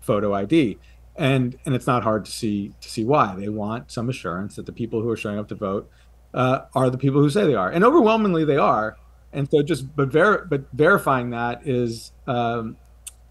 photo 0.00 0.32
ID, 0.34 0.78
and 1.16 1.56
and 1.64 1.74
it's 1.74 1.86
not 1.86 2.02
hard 2.02 2.24
to 2.24 2.30
see 2.30 2.72
to 2.80 2.88
see 2.88 3.04
why 3.04 3.34
they 3.34 3.48
want 3.48 3.90
some 3.90 4.08
assurance 4.08 4.56
that 4.56 4.66
the 4.66 4.72
people 4.72 5.02
who 5.02 5.10
are 5.10 5.16
showing 5.16 5.38
up 5.38 5.48
to 5.48 5.54
vote 5.54 5.90
uh, 6.32 6.60
are 6.74 6.90
the 6.90 6.98
people 6.98 7.20
who 7.20 7.30
say 7.30 7.46
they 7.46 7.54
are, 7.54 7.70
and 7.70 7.84
overwhelmingly 7.84 8.44
they 8.44 8.56
are. 8.56 8.96
And 9.32 9.50
so, 9.50 9.62
just 9.62 9.94
but 9.96 10.12
ver- 10.12 10.44
but 10.44 10.64
verifying 10.72 11.30
that 11.30 11.66
is 11.66 12.12
um, 12.26 12.76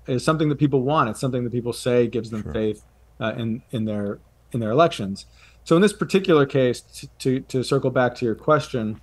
is 0.06 0.24
something 0.24 0.50
that 0.50 0.58
people 0.58 0.82
want. 0.82 1.10
It's 1.10 1.20
something 1.20 1.46
that 1.46 1.52
people 1.52 1.72
say 1.72 2.08
gives 2.08 2.30
them 2.30 2.44
sure. 2.44 2.54
faith 2.54 2.84
uh, 3.24 3.34
in 3.38 3.62
in 3.72 3.86
their 3.86 4.20
in 4.52 4.60
their 4.60 4.72
elections. 4.72 5.26
So 5.64 5.76
in 5.78 5.82
this 5.82 5.94
particular 5.94 6.46
case, 6.46 6.82
to 6.82 7.08
to, 7.20 7.40
to 7.40 7.64
circle 7.64 7.90
back 7.90 8.16
to 8.16 8.26
your 8.26 8.36
question, 8.36 9.02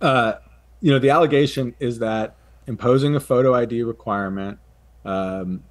uh, 0.00 0.34
you 0.80 0.90
know, 0.90 0.98
the 0.98 1.10
allegation 1.10 1.74
is 1.78 2.00
that 2.00 2.36
imposing 2.66 3.14
a 3.14 3.20
photo 3.20 3.54
ID 3.54 3.84
requirement 3.84 4.58
um, 5.04 5.62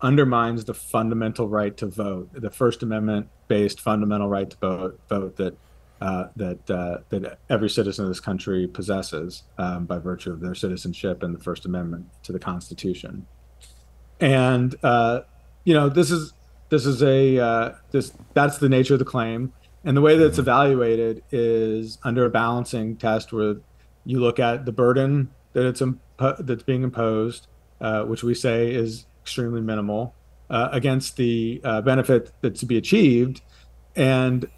undermines 0.00 0.64
the 0.64 0.74
fundamental 0.74 1.48
right 1.48 1.76
to 1.76 1.86
vote, 1.86 2.30
the 2.32 2.50
First 2.50 2.82
Amendment 2.82 3.28
based 3.48 3.80
fundamental 3.80 4.28
right 4.28 4.48
to 4.48 4.56
vote, 4.56 5.00
vote 5.08 5.36
that 5.36 5.56
uh, 6.00 6.28
that 6.36 6.70
uh, 6.70 6.98
that 7.08 7.38
every 7.50 7.70
citizen 7.70 8.04
of 8.04 8.10
this 8.10 8.20
country 8.20 8.68
possesses 8.68 9.42
um, 9.58 9.86
by 9.86 9.98
virtue 9.98 10.30
of 10.30 10.40
their 10.40 10.54
citizenship 10.54 11.22
and 11.24 11.34
the 11.34 11.42
First 11.42 11.66
Amendment 11.66 12.06
to 12.22 12.32
the 12.32 12.38
Constitution. 12.38 13.26
And 14.20 14.76
uh, 14.84 15.22
you 15.64 15.74
know, 15.74 15.88
this 15.88 16.10
is 16.10 16.32
this 16.74 16.86
is 16.86 17.02
a 17.02 17.38
uh, 17.38 17.74
this 17.92 18.12
that's 18.34 18.58
the 18.58 18.68
nature 18.68 18.94
of 18.94 18.98
the 18.98 19.04
claim, 19.04 19.52
and 19.84 19.96
the 19.96 20.00
way 20.00 20.16
that 20.16 20.26
it's 20.26 20.38
evaluated 20.38 21.22
is 21.30 21.98
under 22.02 22.24
a 22.24 22.30
balancing 22.30 22.96
test 22.96 23.32
where 23.32 23.56
you 24.04 24.20
look 24.20 24.38
at 24.38 24.64
the 24.66 24.72
burden 24.72 25.30
that 25.52 25.64
it's 25.66 25.80
impo- 25.80 26.44
that's 26.46 26.64
being 26.64 26.82
imposed, 26.82 27.46
uh, 27.80 28.02
which 28.02 28.22
we 28.24 28.34
say 28.34 28.74
is 28.74 29.06
extremely 29.22 29.60
minimal, 29.60 30.14
uh, 30.50 30.68
against 30.72 31.16
the 31.16 31.60
benefit 31.84 32.32
that's 32.40 32.60
to 32.60 32.66
be 32.66 32.76
achieved, 32.76 33.40
and 33.94 34.48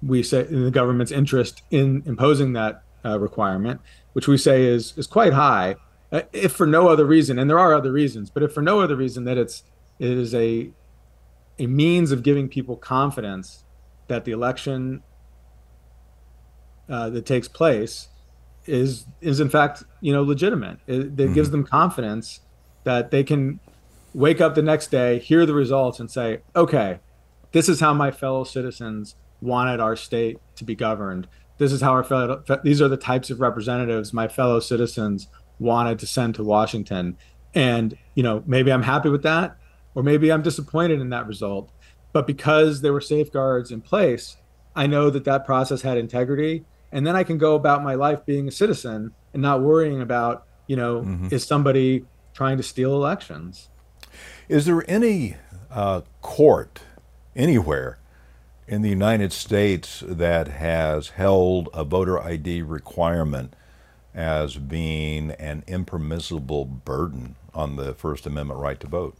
we 0.00 0.22
say 0.22 0.46
in 0.46 0.64
the 0.64 0.70
government's 0.70 1.10
interest 1.10 1.62
in 1.70 2.04
imposing 2.06 2.52
that 2.52 2.82
uh, 3.04 3.18
requirement, 3.18 3.80
which 4.12 4.28
we 4.28 4.36
say 4.36 4.64
is 4.64 4.96
is 4.96 5.06
quite 5.06 5.32
high, 5.32 5.74
uh, 6.12 6.22
if 6.32 6.52
for 6.52 6.66
no 6.66 6.88
other 6.88 7.04
reason, 7.04 7.38
and 7.38 7.50
there 7.50 7.58
are 7.58 7.74
other 7.74 7.92
reasons, 7.92 8.30
but 8.30 8.42
if 8.42 8.52
for 8.52 8.62
no 8.62 8.80
other 8.80 8.96
reason 8.96 9.24
that 9.24 9.36
it's 9.36 9.64
it 9.98 10.10
is 10.10 10.34
a 10.34 10.70
a 11.58 11.66
means 11.66 12.12
of 12.12 12.22
giving 12.22 12.48
people 12.48 12.76
confidence 12.76 13.64
that 14.06 14.24
the 14.24 14.32
election 14.32 15.02
uh, 16.88 17.10
that 17.10 17.26
takes 17.26 17.48
place 17.48 18.08
is 18.66 19.06
is 19.20 19.40
in 19.40 19.48
fact 19.48 19.82
you 20.00 20.12
know 20.12 20.22
legitimate. 20.22 20.78
It, 20.86 21.16
mm-hmm. 21.16 21.32
gives 21.32 21.50
them 21.50 21.64
confidence 21.64 22.40
that 22.84 23.10
they 23.10 23.24
can 23.24 23.60
wake 24.14 24.40
up 24.40 24.54
the 24.54 24.62
next 24.62 24.90
day, 24.90 25.18
hear 25.18 25.44
the 25.46 25.54
results, 25.54 26.00
and 26.00 26.10
say, 26.10 26.40
okay, 26.56 26.98
this 27.52 27.68
is 27.68 27.80
how 27.80 27.94
my 27.94 28.10
fellow 28.10 28.44
citizens 28.44 29.14
wanted 29.40 29.80
our 29.80 29.96
state 29.96 30.38
to 30.56 30.64
be 30.64 30.74
governed. 30.74 31.28
This 31.58 31.72
is 31.72 31.80
how 31.80 31.92
our 31.92 32.04
fellow, 32.04 32.42
these 32.62 32.80
are 32.80 32.88
the 32.88 32.96
types 32.96 33.30
of 33.30 33.40
representatives 33.40 34.12
my 34.12 34.28
fellow 34.28 34.60
citizens 34.60 35.28
wanted 35.58 35.98
to 35.98 36.06
send 36.06 36.34
to 36.36 36.44
Washington. 36.44 37.16
And, 37.54 37.96
you 38.14 38.22
know, 38.22 38.42
maybe 38.46 38.72
I'm 38.72 38.82
happy 38.82 39.08
with 39.08 39.22
that, 39.22 39.56
or 39.98 40.02
maybe 40.04 40.30
I'm 40.30 40.42
disappointed 40.42 41.00
in 41.00 41.10
that 41.10 41.26
result. 41.26 41.72
But 42.12 42.24
because 42.24 42.82
there 42.82 42.92
were 42.92 43.00
safeguards 43.00 43.72
in 43.72 43.80
place, 43.80 44.36
I 44.76 44.86
know 44.86 45.10
that 45.10 45.24
that 45.24 45.44
process 45.44 45.82
had 45.82 45.98
integrity. 45.98 46.64
And 46.92 47.04
then 47.04 47.16
I 47.16 47.24
can 47.24 47.36
go 47.36 47.56
about 47.56 47.82
my 47.82 47.94
life 47.94 48.24
being 48.24 48.46
a 48.46 48.52
citizen 48.52 49.10
and 49.32 49.42
not 49.42 49.60
worrying 49.60 50.00
about, 50.00 50.46
you 50.68 50.76
know, 50.76 51.00
mm-hmm. 51.00 51.34
is 51.34 51.44
somebody 51.44 52.04
trying 52.32 52.58
to 52.58 52.62
steal 52.62 52.94
elections? 52.94 53.70
Is 54.48 54.66
there 54.66 54.88
any 54.88 55.34
uh, 55.68 56.02
court 56.22 56.78
anywhere 57.34 57.98
in 58.68 58.82
the 58.82 58.90
United 58.90 59.32
States 59.32 60.04
that 60.06 60.46
has 60.46 61.08
held 61.08 61.70
a 61.74 61.82
voter 61.82 62.20
ID 62.20 62.62
requirement 62.62 63.56
as 64.14 64.58
being 64.58 65.32
an 65.32 65.64
impermissible 65.66 66.66
burden 66.66 67.34
on 67.52 67.74
the 67.74 67.94
First 67.94 68.26
Amendment 68.26 68.60
right 68.60 68.78
to 68.78 68.86
vote? 68.86 69.16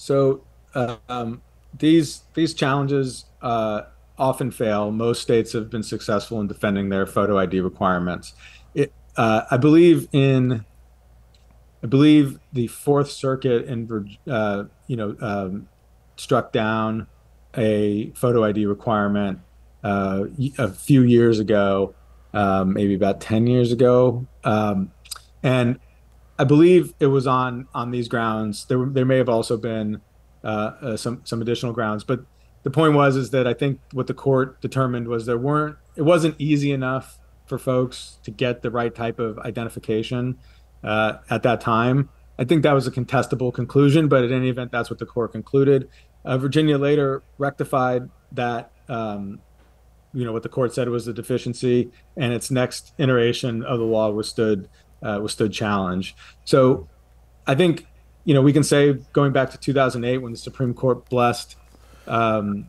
So 0.00 0.40
uh, 0.74 0.96
um, 1.10 1.42
these 1.78 2.22
these 2.32 2.54
challenges 2.54 3.26
uh, 3.42 3.82
often 4.18 4.50
fail. 4.50 4.90
Most 4.90 5.20
states 5.20 5.52
have 5.52 5.68
been 5.68 5.82
successful 5.82 6.40
in 6.40 6.46
defending 6.46 6.88
their 6.88 7.04
photo 7.04 7.38
ID 7.38 7.60
requirements. 7.60 8.32
It, 8.74 8.94
uh, 9.18 9.42
I 9.50 9.58
believe 9.58 10.08
in 10.12 10.64
I 11.82 11.86
believe 11.86 12.38
the 12.50 12.66
Fourth 12.68 13.10
Circuit 13.10 13.66
in 13.66 14.16
uh, 14.26 14.64
you 14.86 14.96
know 14.96 15.16
um, 15.20 15.68
struck 16.16 16.50
down 16.50 17.06
a 17.58 18.10
photo 18.12 18.42
ID 18.42 18.64
requirement 18.64 19.40
uh, 19.84 20.24
a 20.56 20.72
few 20.72 21.02
years 21.02 21.40
ago, 21.40 21.94
um, 22.32 22.72
maybe 22.72 22.94
about 22.94 23.20
10 23.20 23.46
years 23.46 23.70
ago. 23.70 24.26
Um, 24.44 24.92
and 25.42 25.78
I 26.40 26.44
believe 26.44 26.94
it 26.98 27.08
was 27.08 27.26
on 27.26 27.68
on 27.74 27.90
these 27.90 28.08
grounds. 28.08 28.64
There, 28.64 28.86
there 28.86 29.04
may 29.04 29.18
have 29.18 29.28
also 29.28 29.58
been 29.58 30.00
uh, 30.42 30.72
uh, 30.80 30.96
some 30.96 31.20
some 31.24 31.42
additional 31.42 31.74
grounds, 31.74 32.02
but 32.02 32.20
the 32.62 32.70
point 32.70 32.94
was 32.94 33.14
is 33.14 33.28
that 33.32 33.46
I 33.46 33.52
think 33.52 33.78
what 33.92 34.06
the 34.06 34.14
court 34.14 34.58
determined 34.62 35.06
was 35.06 35.26
there 35.26 35.36
weren't 35.36 35.76
it 35.96 36.02
wasn't 36.02 36.36
easy 36.38 36.72
enough 36.72 37.18
for 37.44 37.58
folks 37.58 38.20
to 38.22 38.30
get 38.30 38.62
the 38.62 38.70
right 38.70 38.94
type 38.94 39.18
of 39.18 39.38
identification 39.40 40.38
uh, 40.82 41.18
at 41.28 41.42
that 41.42 41.60
time. 41.60 42.08
I 42.38 42.44
think 42.44 42.62
that 42.62 42.72
was 42.72 42.86
a 42.86 42.90
contestable 42.90 43.52
conclusion, 43.52 44.08
but 44.08 44.24
at 44.24 44.32
any 44.32 44.48
event, 44.48 44.72
that's 44.72 44.88
what 44.88 44.98
the 44.98 45.04
court 45.04 45.32
concluded. 45.32 45.90
Uh, 46.24 46.38
Virginia 46.38 46.78
later 46.78 47.22
rectified 47.36 48.08
that, 48.32 48.72
um, 48.88 49.40
you 50.14 50.24
know, 50.24 50.32
what 50.32 50.42
the 50.42 50.48
court 50.48 50.72
said 50.72 50.88
was 50.88 51.06
a 51.06 51.12
deficiency, 51.12 51.90
and 52.16 52.32
its 52.32 52.50
next 52.50 52.94
iteration 52.96 53.62
of 53.62 53.78
the 53.78 53.84
law 53.84 54.10
withstood 54.10 54.70
uh, 55.02 55.18
withstood 55.22 55.52
challenge. 55.52 56.14
So, 56.44 56.88
I 57.46 57.54
think, 57.54 57.86
you 58.24 58.34
know, 58.34 58.42
we 58.42 58.52
can 58.52 58.62
say 58.62 58.94
going 59.12 59.32
back 59.32 59.50
to 59.50 59.58
2008 59.58 60.18
when 60.18 60.32
the 60.32 60.38
Supreme 60.38 60.74
Court 60.74 61.08
blessed 61.08 61.56
um, 62.06 62.68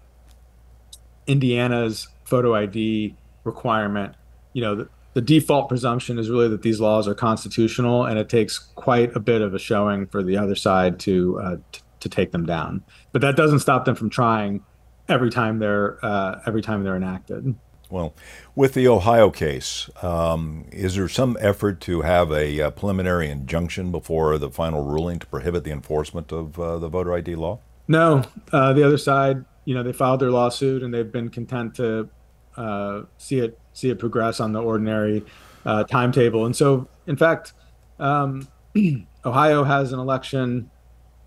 Indiana's 1.27 2.07
photo 2.23 2.55
ID 2.55 3.15
requirement, 3.43 4.15
you 4.53 4.61
know, 4.61 4.75
the, 4.75 4.89
the 5.13 5.21
default 5.21 5.67
presumption 5.67 6.17
is 6.17 6.29
really 6.29 6.47
that 6.47 6.61
these 6.61 6.79
laws 6.79 7.07
are 7.07 7.15
constitutional, 7.15 8.05
and 8.05 8.17
it 8.17 8.29
takes 8.29 8.57
quite 8.57 9.15
a 9.15 9.19
bit 9.19 9.41
of 9.41 9.53
a 9.53 9.59
showing 9.59 10.07
for 10.07 10.23
the 10.23 10.37
other 10.37 10.55
side 10.55 10.99
to 11.01 11.39
uh, 11.39 11.55
t- 11.71 11.81
to 11.99 12.09
take 12.09 12.31
them 12.31 12.45
down. 12.45 12.83
But 13.11 13.21
that 13.21 13.35
doesn't 13.35 13.59
stop 13.59 13.85
them 13.85 13.95
from 13.95 14.09
trying 14.09 14.63
every 15.09 15.29
time 15.29 15.59
they're 15.59 16.03
uh, 16.03 16.39
every 16.45 16.61
time 16.61 16.83
they're 16.83 16.95
enacted. 16.95 17.55
Well, 17.91 18.13
with 18.56 18.73
the 18.73 18.88
Ohio 18.88 19.30
case, 19.30 19.89
um, 20.01 20.65
is 20.71 20.95
there 20.95 21.10
some 21.10 21.38
effort 21.39 21.82
to 21.82 22.01
have 22.01 22.32
a, 22.32 22.60
a, 22.60 22.67
uh, 22.67 22.71
preliminary 22.71 23.30
injunction 23.30 23.91
before 23.91 24.38
the 24.38 24.49
final 24.49 24.84
ruling 24.84 25.19
to 25.19 25.27
prohibit 25.27 25.63
the 25.63 25.71
enforcement 25.71 26.32
of 26.32 26.58
uh, 26.60 26.80
the 26.80 26.88
voter 26.88 27.13
ID 27.13 27.36
law? 27.36 27.60
No, 27.88 28.23
uh, 28.51 28.73
the 28.73 28.84
other 28.84 28.97
side, 28.97 29.43
you 29.65 29.75
know, 29.75 29.84
they 29.84 29.93
filed 29.93 30.21
their 30.21 30.32
lawsuit 30.32 30.84
and 30.84 30.93
they've 30.93 31.12
been 31.12 31.30
content 31.30 31.75
to 31.75 32.10
uh, 32.58 33.04
see 33.17 33.39
it 33.39 33.60
see 33.73 33.89
it 33.89 33.99
progress 33.99 34.39
on 34.39 34.54
the 34.54 34.62
ordinary 34.62 35.23
uh, 35.65 35.84
timetable. 35.84 36.45
And 36.45 36.56
so, 36.56 36.88
in 37.08 37.15
fact, 37.15 37.54
um, 37.99 38.47
Ohio 39.25 39.63
has 39.63 39.93
an 39.93 39.99
election 39.99 40.69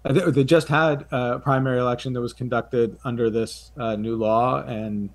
they 0.04 0.44
just 0.44 0.68
had 0.68 1.06
a 1.12 1.38
primary 1.38 1.78
election 1.78 2.12
that 2.12 2.20
was 2.20 2.34
conducted 2.34 2.98
under 3.04 3.30
this 3.30 3.72
uh, 3.78 3.96
new 3.96 4.16
law 4.16 4.62
and 4.62 5.08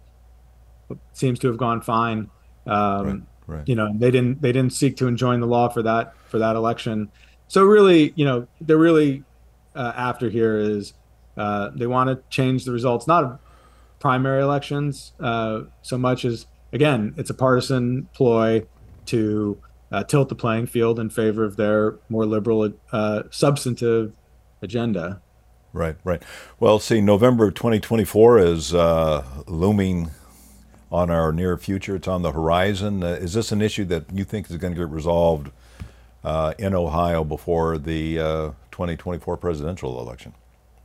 seems 1.13 1.39
to 1.39 1.47
have 1.47 1.57
gone 1.57 1.81
fine. 1.81 2.29
Um, 2.65 3.27
right, 3.47 3.57
right. 3.57 3.67
You 3.67 3.75
know, 3.75 3.91
they 3.95 4.11
didn't 4.11 4.41
they 4.41 4.51
didn't 4.51 4.73
seek 4.73 4.97
to 4.97 5.07
enjoin 5.07 5.39
the 5.39 5.47
law 5.47 5.69
for 5.69 5.81
that 5.83 6.13
for 6.27 6.39
that 6.39 6.55
election. 6.55 7.11
So 7.47 7.63
really, 7.63 8.13
you 8.15 8.25
know, 8.25 8.47
they're 8.61 8.77
really 8.77 9.23
uh, 9.75 9.93
after 9.95 10.29
here 10.29 10.57
is 10.57 10.93
uh, 11.37 11.69
they 11.73 11.87
want 11.87 12.09
to 12.09 12.23
change 12.29 12.65
the 12.65 12.71
results, 12.71 13.07
not 13.07 13.23
of 13.23 13.39
primary 13.99 14.41
elections 14.41 15.13
uh, 15.19 15.61
so 15.81 15.97
much 15.97 16.25
as 16.25 16.45
again, 16.71 17.13
it's 17.17 17.29
a 17.29 17.33
partisan 17.33 18.07
ploy 18.13 18.65
to 19.07 19.57
uh, 19.91 20.03
tilt 20.03 20.29
the 20.29 20.35
playing 20.35 20.67
field 20.67 20.99
in 20.99 21.09
favor 21.09 21.43
of 21.43 21.57
their 21.57 21.97
more 22.09 22.25
liberal 22.25 22.71
uh, 22.91 23.23
substantive 23.31 24.13
agenda. 24.61 25.21
Right, 25.71 25.95
right. 26.03 26.21
Well, 26.59 26.79
see, 26.79 27.01
November 27.01 27.51
2024 27.51 28.39
is 28.39 28.73
uh, 28.73 29.23
looming 29.47 30.11
on 30.91 31.09
our 31.09 31.31
near 31.31 31.57
future. 31.57 31.95
It's 31.95 32.07
on 32.07 32.21
the 32.21 32.31
horizon. 32.31 33.03
Uh, 33.03 33.07
is 33.07 33.33
this 33.33 33.51
an 33.51 33.61
issue 33.61 33.85
that 33.85 34.05
you 34.13 34.23
think 34.23 34.49
is 34.49 34.57
going 34.57 34.73
to 34.73 34.79
get 34.79 34.89
resolved 34.89 35.51
uh, 36.23 36.53
in 36.57 36.73
Ohio 36.73 37.23
before 37.23 37.77
the 37.77 38.15
2024 38.71 39.33
uh, 39.33 39.37
presidential 39.37 39.99
election? 39.99 40.33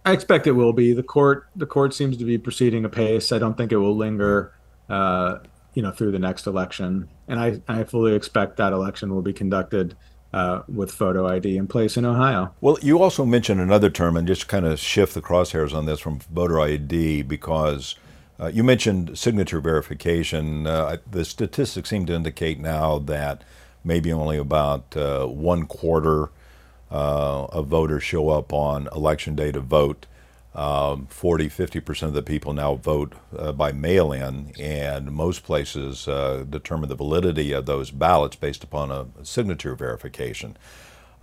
I 0.04 0.12
expect 0.12 0.46
it 0.46 0.52
will 0.52 0.74
be. 0.74 0.92
The 0.92 1.02
court 1.02 1.48
the 1.56 1.66
court 1.66 1.94
seems 1.94 2.16
to 2.18 2.24
be 2.24 2.36
proceeding 2.36 2.84
apace. 2.84 3.32
I 3.32 3.38
don't 3.38 3.56
think 3.56 3.72
it 3.72 3.78
will 3.78 3.96
linger, 3.96 4.52
uh, 4.88 5.38
you 5.72 5.82
know, 5.82 5.90
through 5.90 6.12
the 6.12 6.18
next 6.18 6.46
election. 6.46 7.08
And 7.26 7.40
I, 7.40 7.60
I 7.66 7.84
fully 7.84 8.14
expect 8.14 8.58
that 8.58 8.74
election 8.74 9.14
will 9.14 9.22
be 9.22 9.32
conducted 9.32 9.96
uh, 10.34 10.62
with 10.68 10.90
photo 10.90 11.26
ID 11.26 11.56
in 11.56 11.66
place 11.66 11.96
in 11.96 12.04
Ohio. 12.04 12.52
Well, 12.60 12.76
you 12.82 13.02
also 13.02 13.24
mentioned 13.24 13.60
another 13.60 13.88
term, 13.88 14.16
and 14.16 14.26
just 14.26 14.46
kind 14.46 14.66
of 14.66 14.78
shift 14.78 15.14
the 15.14 15.22
crosshairs 15.22 15.72
on 15.72 15.86
this 15.86 16.00
from 16.00 16.18
voter 16.18 16.60
ID 16.60 17.22
because 17.22 17.94
uh, 18.40 18.46
you 18.46 18.64
mentioned 18.64 19.16
signature 19.16 19.60
verification. 19.60 20.66
Uh, 20.66 20.96
the 21.10 21.24
statistics 21.24 21.88
seem 21.88 22.06
to 22.06 22.14
indicate 22.14 22.58
now 22.58 22.98
that 22.98 23.42
maybe 23.84 24.12
only 24.12 24.38
about 24.38 24.96
uh, 24.96 25.26
one 25.26 25.66
quarter 25.66 26.30
uh, 26.90 27.44
of 27.46 27.66
voters 27.66 28.02
show 28.02 28.30
up 28.30 28.52
on 28.52 28.88
election 28.94 29.34
day 29.34 29.52
to 29.52 29.60
vote. 29.60 30.06
Um, 30.54 31.06
40, 31.06 31.48
50% 31.48 32.02
of 32.04 32.12
the 32.12 32.22
people 32.22 32.52
now 32.52 32.76
vote 32.76 33.14
uh, 33.36 33.50
by 33.50 33.72
mail 33.72 34.12
in, 34.12 34.52
and 34.60 35.10
most 35.10 35.42
places 35.42 36.06
uh, 36.06 36.44
determine 36.48 36.88
the 36.88 36.94
validity 36.94 37.50
of 37.50 37.66
those 37.66 37.90
ballots 37.90 38.36
based 38.36 38.62
upon 38.62 38.92
a 38.92 39.06
signature 39.24 39.74
verification. 39.74 40.56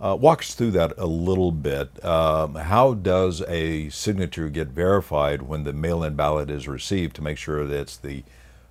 Uh, 0.02 0.16
walk 0.16 0.40
us 0.40 0.54
through 0.54 0.72
that 0.72 0.92
a 0.98 1.06
little 1.06 1.52
bit. 1.52 2.04
Um, 2.04 2.56
how 2.56 2.94
does 2.94 3.40
a 3.42 3.88
signature 3.90 4.48
get 4.48 4.68
verified 4.68 5.42
when 5.42 5.62
the 5.62 5.72
mail 5.72 6.02
in 6.02 6.16
ballot 6.16 6.50
is 6.50 6.66
received 6.66 7.14
to 7.16 7.22
make 7.22 7.38
sure 7.38 7.64
that 7.64 7.80
it's 7.80 7.96
the 7.98 8.24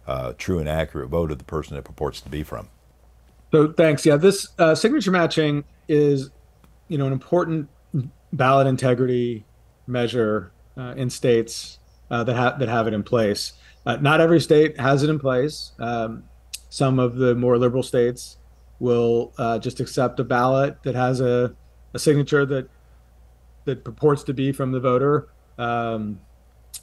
uh, 0.05 0.33
true 0.37 0.59
and 0.59 0.67
accurate 0.67 1.07
vote 1.07 1.31
of 1.31 1.37
the 1.37 1.45
person 1.45 1.77
it 1.77 1.85
purports 1.85 2.19
to 2.19 2.29
be 2.29 2.43
from? 2.43 2.67
So, 3.53 3.71
thanks. 3.71 4.05
Yeah, 4.05 4.17
this 4.17 4.49
uh, 4.59 4.75
signature 4.75 5.11
matching 5.11 5.63
is, 5.87 6.31
you 6.89 6.97
know, 6.97 7.07
an 7.07 7.13
important 7.13 7.69
ballot 8.33 8.67
integrity 8.67 9.45
measure 9.87 10.51
uh, 10.77 10.95
in 10.97 11.09
states 11.09 11.79
uh, 12.09 12.25
that 12.25 12.35
have 12.35 12.59
that 12.59 12.67
have 12.67 12.87
it 12.87 12.93
in 12.93 13.03
place. 13.03 13.53
Uh, 13.85 13.95
not 13.95 14.19
every 14.19 14.41
state 14.41 14.77
has 14.77 15.01
it 15.01 15.09
in 15.09 15.17
place. 15.17 15.71
Um, 15.79 16.23
some 16.69 16.99
of 16.99 17.15
the 17.15 17.35
more 17.35 17.57
liberal 17.57 17.83
states 17.83 18.35
will 18.81 19.31
uh, 19.37 19.59
just 19.59 19.79
accept 19.79 20.19
a 20.19 20.23
ballot 20.23 20.81
that 20.83 20.95
has 20.95 21.21
a, 21.21 21.55
a 21.93 21.99
signature 21.99 22.45
that 22.47 22.67
that 23.65 23.83
purports 23.83 24.23
to 24.23 24.33
be 24.33 24.51
from 24.51 24.71
the 24.71 24.79
voter, 24.79 25.29
um, 25.59 26.19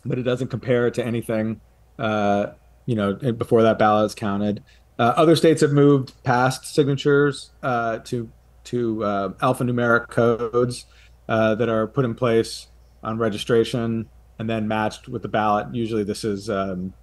but 0.05 0.17
it 0.17 0.23
doesn't 0.23 0.47
compare 0.47 0.89
to 0.93 1.05
anything. 1.05 1.61
Uh, 1.99 2.53
you 2.87 2.95
know, 2.95 3.15
before 3.15 3.63
that 3.63 3.79
ballot 3.79 4.07
is 4.07 4.15
counted. 4.15 4.63
Uh, 4.99 5.13
other 5.17 5.35
states 5.35 5.61
have 5.61 5.73
moved 5.73 6.13
past 6.23 6.73
signatures 6.73 7.51
uh, 7.63 7.99
to 7.99 8.31
to 8.65 9.05
uh, 9.05 9.29
alphanumeric 9.41 10.09
codes 10.09 10.87
uh, 11.29 11.55
that 11.57 11.69
are 11.69 11.87
put 11.89 12.05
in 12.05 12.15
place 12.15 12.69
on 13.03 13.19
registration 13.19 14.09
and 14.39 14.49
then 14.49 14.69
matched 14.69 15.09
with 15.09 15.23
the 15.23 15.29
ballot. 15.29 15.75
Usually, 15.75 16.05
this 16.05 16.23
is 16.23 16.49
um, 16.49 16.95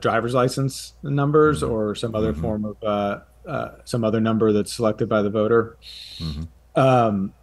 driver's 0.00 0.32
license 0.32 0.94
numbers 1.02 1.62
mm-hmm. 1.62 1.72
or 1.72 1.94
some 1.94 2.14
other 2.14 2.32
mm-hmm. 2.32 2.40
form 2.40 2.64
of 2.64 3.22
uh, 3.46 3.76
some 3.84 4.04
other 4.04 4.20
number 4.20 4.52
that's 4.52 4.72
selected 4.72 5.08
by 5.08 5.22
the 5.22 5.30
voter. 5.30 5.76
Mm-hmm. 6.18 6.80
Um, 6.80 7.34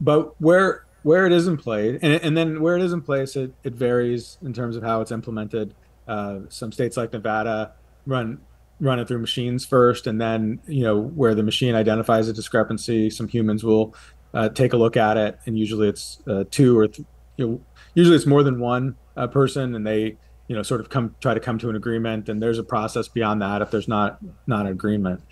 but 0.00 0.40
where 0.40 0.84
where 1.02 1.26
it 1.26 1.32
is 1.32 1.46
in 1.46 1.56
place, 1.56 1.98
and, 2.00 2.12
and, 2.22 2.36
then 2.36 2.60
where 2.60 2.76
it 2.76 2.82
is 2.82 2.92
in 2.92 3.02
place, 3.02 3.34
it, 3.34 3.52
it 3.64 3.74
varies 3.74 4.38
in 4.40 4.52
terms 4.52 4.76
of 4.76 4.84
how 4.84 5.00
it's 5.00 5.10
implemented. 5.10 5.74
Uh, 6.06 6.40
some 6.48 6.70
states 6.70 6.96
like 6.96 7.12
Nevada 7.12 7.72
run 8.06 8.40
run 8.80 8.98
it 8.98 9.06
through 9.06 9.18
machines 9.18 9.64
first, 9.64 10.06
and 10.06 10.20
then 10.20 10.60
you 10.66 10.82
know 10.82 10.98
where 10.98 11.34
the 11.34 11.42
machine 11.42 11.74
identifies 11.74 12.28
a 12.28 12.32
discrepancy, 12.32 13.10
some 13.10 13.28
humans 13.28 13.64
will 13.64 13.94
uh, 14.34 14.48
take 14.48 14.72
a 14.72 14.76
look 14.76 14.96
at 14.96 15.16
it, 15.16 15.38
and 15.46 15.58
usually 15.58 15.88
it's 15.88 16.20
uh, 16.26 16.44
two 16.50 16.78
or 16.78 16.88
th- 16.88 17.06
you 17.36 17.46
know, 17.46 17.60
usually 17.94 18.16
it's 18.16 18.26
more 18.26 18.42
than 18.42 18.60
one 18.60 18.96
uh, 19.16 19.26
person, 19.26 19.74
and 19.74 19.86
they 19.86 20.16
you 20.52 20.56
know 20.56 20.62
sort 20.62 20.82
of 20.82 20.90
come 20.90 21.14
try 21.18 21.32
to 21.32 21.40
come 21.40 21.58
to 21.58 21.70
an 21.70 21.76
agreement 21.76 22.28
and 22.28 22.42
there's 22.42 22.58
a 22.58 22.62
process 22.62 23.08
beyond 23.08 23.40
that 23.40 23.62
if 23.62 23.70
there's 23.70 23.88
not 23.88 24.18
not 24.46 24.66
an 24.66 24.72
agreement. 24.72 25.22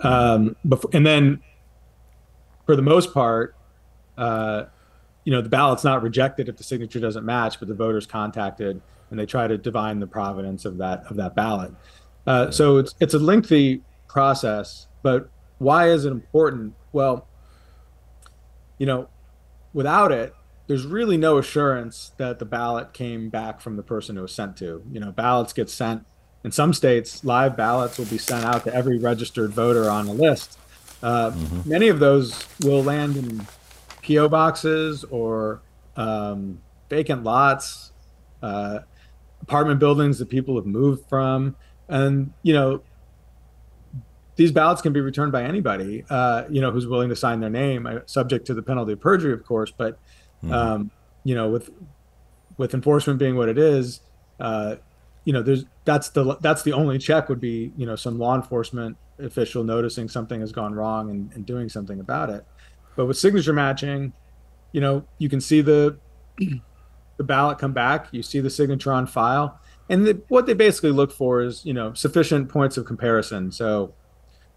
Um 0.00 0.54
before, 0.68 0.90
and 0.92 1.06
then 1.06 1.40
for 2.66 2.76
the 2.76 2.82
most 2.82 3.14
part 3.14 3.56
uh 4.18 4.64
you 5.24 5.32
know 5.32 5.40
the 5.40 5.48
ballot's 5.48 5.82
not 5.82 6.02
rejected 6.02 6.50
if 6.50 6.58
the 6.58 6.62
signature 6.62 7.00
doesn't 7.00 7.24
match 7.24 7.58
but 7.58 7.68
the 7.68 7.74
voters 7.74 8.06
contacted 8.06 8.82
and 9.08 9.18
they 9.18 9.24
try 9.24 9.46
to 9.46 9.56
divine 9.56 9.98
the 9.98 10.06
provenance 10.06 10.66
of 10.66 10.76
that 10.76 11.04
of 11.08 11.16
that 11.16 11.34
ballot. 11.34 11.72
Uh, 12.26 12.50
so 12.50 12.76
it's 12.76 12.94
it's 13.00 13.14
a 13.14 13.18
lengthy 13.18 13.80
process 14.08 14.88
but 15.02 15.30
why 15.56 15.88
is 15.88 16.04
it 16.04 16.12
important? 16.12 16.74
Well 16.92 17.26
you 18.76 18.84
know 18.84 19.08
without 19.72 20.12
it 20.12 20.34
there's 20.66 20.86
really 20.86 21.16
no 21.16 21.38
assurance 21.38 22.12
that 22.16 22.38
the 22.38 22.44
ballot 22.44 22.92
came 22.92 23.28
back 23.28 23.60
from 23.60 23.76
the 23.76 23.82
person 23.82 24.18
it 24.18 24.20
was 24.20 24.34
sent 24.34 24.56
to. 24.58 24.82
You 24.90 25.00
know, 25.00 25.12
ballots 25.12 25.52
get 25.52 25.70
sent 25.70 26.04
in 26.44 26.52
some 26.52 26.72
states, 26.72 27.24
live 27.24 27.56
ballots 27.56 27.98
will 27.98 28.06
be 28.06 28.18
sent 28.18 28.44
out 28.44 28.64
to 28.64 28.74
every 28.74 28.98
registered 28.98 29.50
voter 29.50 29.90
on 29.90 30.06
a 30.06 30.12
list. 30.12 30.58
Uh, 31.02 31.30
mm-hmm. 31.30 31.68
Many 31.68 31.88
of 31.88 31.98
those 31.98 32.46
will 32.62 32.82
land 32.82 33.16
in 33.16 33.46
PO 34.06 34.28
boxes 34.28 35.04
or 35.04 35.60
um, 35.96 36.60
vacant 36.88 37.24
lots, 37.24 37.92
uh, 38.42 38.80
apartment 39.42 39.80
buildings 39.80 40.18
that 40.18 40.28
people 40.28 40.56
have 40.56 40.66
moved 40.66 41.08
from, 41.08 41.56
and 41.88 42.32
you 42.42 42.52
know 42.52 42.82
these 44.36 44.52
ballots 44.52 44.82
can 44.82 44.92
be 44.92 45.00
returned 45.00 45.32
by 45.32 45.42
anybody, 45.42 46.04
uh, 46.10 46.44
you 46.50 46.60
know, 46.60 46.70
who's 46.70 46.86
willing 46.86 47.08
to 47.08 47.16
sign 47.16 47.40
their 47.40 47.50
name, 47.50 47.86
uh, 47.86 48.00
subject 48.06 48.46
to 48.46 48.54
the 48.54 48.62
penalty 48.62 48.92
of 48.92 49.00
perjury, 49.00 49.32
of 49.32 49.44
course. 49.44 49.72
But 49.76 49.98
Mm-hmm. 50.42 50.52
Um, 50.52 50.90
you 51.24 51.34
know, 51.34 51.48
with 51.48 51.70
with 52.56 52.74
enforcement 52.74 53.18
being 53.18 53.36
what 53.36 53.48
it 53.48 53.58
is, 53.58 54.00
uh, 54.40 54.76
you 55.24 55.32
know, 55.32 55.42
there's 55.42 55.64
that's 55.84 56.10
the 56.10 56.36
that's 56.40 56.62
the 56.62 56.72
only 56.72 56.98
check 56.98 57.28
would 57.28 57.40
be 57.40 57.72
you 57.76 57.86
know 57.86 57.96
some 57.96 58.18
law 58.18 58.34
enforcement 58.34 58.96
official 59.18 59.64
noticing 59.64 60.08
something 60.08 60.40
has 60.40 60.52
gone 60.52 60.74
wrong 60.74 61.10
and, 61.10 61.32
and 61.32 61.46
doing 61.46 61.68
something 61.68 62.00
about 62.00 62.30
it. 62.30 62.44
But 62.96 63.06
with 63.06 63.18
signature 63.18 63.52
matching, 63.52 64.12
you 64.72 64.80
know, 64.80 65.04
you 65.18 65.28
can 65.28 65.40
see 65.40 65.60
the 65.60 65.98
the 66.38 67.24
ballot 67.24 67.58
come 67.58 67.72
back, 67.72 68.08
you 68.12 68.22
see 68.22 68.40
the 68.40 68.50
signature 68.50 68.92
on 68.92 69.06
file, 69.06 69.58
and 69.88 70.06
the, 70.06 70.22
what 70.28 70.46
they 70.46 70.54
basically 70.54 70.90
look 70.90 71.12
for 71.12 71.42
is 71.42 71.64
you 71.64 71.74
know 71.74 71.92
sufficient 71.94 72.48
points 72.48 72.76
of 72.76 72.84
comparison. 72.84 73.50
So, 73.52 73.94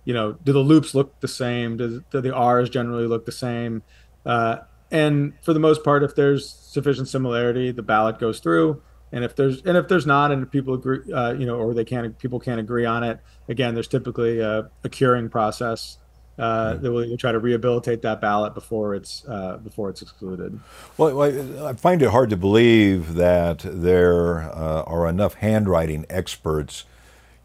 you 0.06 0.13
know, 0.13 0.34
do 0.34 0.54
the 0.54 0.60
loops 0.60 0.94
look 0.94 1.20
the 1.20 1.28
same? 1.28 1.78
Do, 1.78 2.04
do 2.12 2.22
the 2.22 2.34
R's 2.34 2.70
generally 2.70 3.08
look 3.08 3.26
the 3.26 3.32
same? 3.32 3.82
Uh, 4.26 4.58
and 4.91 5.34
for 5.41 5.54
the 5.54 5.60
most 5.60 5.84
part, 5.84 6.04
if 6.04 6.15
there's 6.15 6.49
sufficient 6.49 7.08
similarity, 7.08 7.71
the 7.71 7.84
ballot 7.84 8.19
goes 8.19 8.39
through. 8.39 8.82
And 9.12 9.23
if 9.23 9.36
there's 9.36 9.62
and 9.63 9.75
if 9.75 9.88
there's 9.88 10.06
not, 10.06 10.32
and 10.32 10.49
people 10.52 10.75
agree, 10.75 11.12
uh, 11.12 11.34
you 11.34 11.45
know, 11.45 11.56
or 11.56 11.73
they 11.73 11.86
can't, 11.86 12.17
people 12.19 12.39
can't 12.39 12.60
agree 12.60 12.86
on 12.86 13.04
it. 13.04 13.19
Again, 13.47 13.73
there's 13.73 13.88
typically 13.88 14.39
a, 14.39 14.69
a 14.84 14.89
curing 14.89 15.30
process 15.30 15.97
uh, 16.39 16.75
that 16.75 16.91
will 16.91 17.17
try 17.17 17.32
to 17.32 17.39
rehabilitate 17.39 18.02
that 18.04 18.21
ballot 18.21 18.54
before 18.54 18.95
it's 18.95 19.25
uh, 19.28 19.58
before 19.58 19.89
it's 19.89 20.02
excluded. 20.02 20.60
Well, 20.97 21.21
I 21.21 21.73
find 21.73 22.02
it 22.02 22.12
hard 22.12 22.30
to 22.30 22.38
believe 22.38 23.15
that 23.15 23.60
there 23.60 24.43
uh, 24.43 24.84
are 24.84 25.08
enough 25.08 25.34
handwriting 25.36 26.06
experts, 26.10 26.86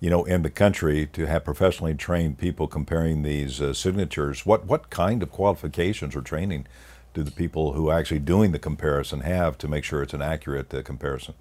you 0.00 0.10
know, 0.10 0.24
in 0.24 0.42
the 0.42 0.50
country 0.50 1.06
to 1.06 1.26
have 1.26 1.44
professionally 1.44 1.94
trained 1.94 2.38
people 2.38 2.68
comparing 2.68 3.22
these 3.22 3.60
uh, 3.60 3.72
signatures. 3.72 4.46
What 4.46 4.66
what 4.66 4.90
kind 4.90 5.22
of 5.22 5.30
qualifications 5.32 6.14
or 6.14 6.20
training 6.20 6.66
do 7.14 7.22
the 7.22 7.30
people 7.30 7.72
who 7.72 7.88
are 7.88 7.98
actually 7.98 8.18
doing 8.18 8.52
the 8.52 8.58
comparison 8.58 9.20
have 9.20 9.56
to 9.58 9.68
make 9.68 9.84
sure 9.84 10.02
it's 10.02 10.12
an 10.12 10.20
accurate 10.20 10.74
uh, 10.74 10.82
comparison? 10.82 11.34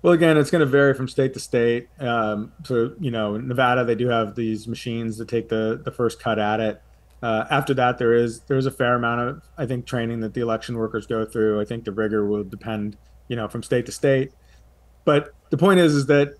Well, 0.00 0.12
again, 0.12 0.36
it's 0.36 0.50
going 0.50 0.60
to 0.60 0.66
vary 0.66 0.94
from 0.94 1.06
state 1.06 1.34
to 1.34 1.40
state. 1.40 1.88
Um, 2.00 2.52
so, 2.64 2.94
you 2.98 3.10
know, 3.10 3.36
Nevada, 3.36 3.84
they 3.84 3.94
do 3.94 4.08
have 4.08 4.34
these 4.34 4.66
machines 4.66 5.18
that 5.18 5.28
take 5.28 5.48
the 5.48 5.80
the 5.84 5.92
first 5.92 6.20
cut 6.20 6.38
at 6.38 6.60
it. 6.60 6.82
Uh, 7.22 7.44
after 7.50 7.74
that, 7.74 7.98
there 7.98 8.14
is 8.14 8.40
there 8.42 8.56
is 8.56 8.66
a 8.66 8.70
fair 8.70 8.94
amount 8.94 9.20
of 9.20 9.42
I 9.58 9.66
think 9.66 9.86
training 9.86 10.20
that 10.20 10.34
the 10.34 10.40
election 10.40 10.76
workers 10.76 11.06
go 11.06 11.24
through. 11.24 11.60
I 11.60 11.64
think 11.64 11.84
the 11.84 11.92
rigor 11.92 12.26
will 12.26 12.42
depend, 12.42 12.96
you 13.28 13.36
know, 13.36 13.46
from 13.48 13.62
state 13.62 13.86
to 13.86 13.92
state. 13.92 14.32
But 15.04 15.34
the 15.50 15.56
point 15.56 15.80
is, 15.80 15.94
is 15.94 16.06
that 16.06 16.34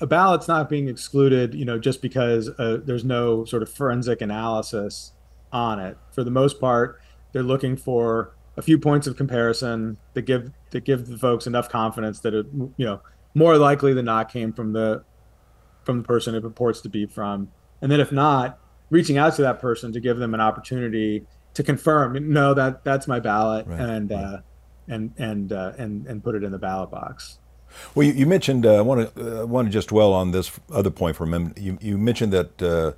a 0.00 0.06
ballot's 0.06 0.48
not 0.48 0.68
being 0.68 0.88
excluded, 0.88 1.54
you 1.54 1.64
know, 1.64 1.78
just 1.78 2.02
because 2.02 2.48
uh, 2.58 2.80
there's 2.84 3.04
no 3.04 3.44
sort 3.44 3.62
of 3.62 3.70
forensic 3.70 4.20
analysis 4.20 5.12
on 5.52 5.78
it. 5.78 5.96
For 6.12 6.24
the 6.24 6.30
most 6.30 6.60
part, 6.60 7.00
they're 7.32 7.42
looking 7.42 7.76
for 7.76 8.34
a 8.56 8.62
few 8.62 8.78
points 8.78 9.06
of 9.06 9.16
comparison 9.16 9.96
that 10.14 10.22
give 10.22 10.50
that 10.70 10.84
give 10.84 11.06
the 11.06 11.18
folks 11.18 11.46
enough 11.46 11.68
confidence 11.68 12.20
that 12.20 12.34
it 12.34 12.46
you 12.76 12.84
know 12.84 13.00
more 13.34 13.56
likely 13.56 13.94
than 13.94 14.04
not 14.04 14.30
came 14.30 14.52
from 14.52 14.72
the 14.72 15.04
from 15.84 15.98
the 15.98 16.04
person 16.04 16.34
it 16.34 16.42
purports 16.42 16.80
to 16.82 16.88
be 16.88 17.06
from. 17.06 17.50
And 17.80 17.90
then 17.90 18.00
if 18.00 18.12
not, 18.12 18.58
reaching 18.90 19.18
out 19.18 19.34
to 19.36 19.42
that 19.42 19.60
person 19.60 19.92
to 19.92 20.00
give 20.00 20.18
them 20.18 20.34
an 20.34 20.40
opportunity 20.40 21.26
to 21.54 21.62
confirm, 21.62 22.32
no, 22.32 22.54
that 22.54 22.84
that's 22.84 23.08
my 23.08 23.20
ballot, 23.20 23.66
right, 23.66 23.80
and 23.80 24.10
right. 24.10 24.18
Uh, 24.18 24.40
and 24.88 25.12
and 25.18 25.52
uh, 25.52 25.72
and 25.78 26.06
and 26.06 26.22
put 26.22 26.34
it 26.34 26.42
in 26.42 26.52
the 26.52 26.58
ballot 26.58 26.90
box. 26.90 27.38
Well, 27.94 28.06
you, 28.06 28.12
you 28.12 28.26
mentioned 28.26 28.66
uh, 28.66 28.76
I 28.76 28.80
want 28.80 29.14
to 29.14 29.42
uh, 29.42 29.46
want 29.46 29.68
to 29.68 29.72
just 29.72 29.88
dwell 29.88 30.12
on 30.12 30.32
this 30.32 30.50
other 30.72 30.90
point 30.90 31.16
for 31.16 31.24
a 31.24 31.26
minute. 31.26 31.58
You 31.58 31.78
you 31.80 31.98
mentioned 31.98 32.32
that 32.32 32.94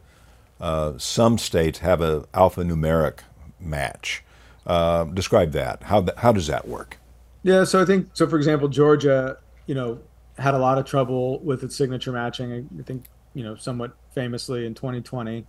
uh, 0.61 0.99
some 0.99 1.39
states 1.39 1.81
have 1.81 2.01
an 2.01 2.23
alphanumeric 2.35 3.21
match. 3.61 4.23
Uh, 4.67 5.05
describe 5.05 5.53
that. 5.53 5.83
How 5.85 6.01
th- 6.01 6.17
how 6.19 6.33
does 6.33 6.47
that 6.47 6.67
work? 6.67 6.99
Yeah, 7.43 7.65
so 7.65 7.83
I 7.83 7.85
think 7.85 8.09
so. 8.15 8.27
For 8.27 8.37
example, 8.37 8.69
Georgia, 8.69 9.37
you 9.67 9.75
know, 9.75 10.01
had 10.39 10.55
a 10.55 10.59
lot 10.59 10.79
of 10.79 10.87
trouble 10.87 11.41
with 11.41 11.63
its 11.63 11.77
signature 11.77 12.13
matching. 12.13 12.69
I 12.79 12.83
think 12.83 13.05
you 13.35 13.43
know, 13.43 13.57
somewhat 13.57 13.97
famously 14.15 14.65
in 14.65 14.75
2020, 14.75 15.45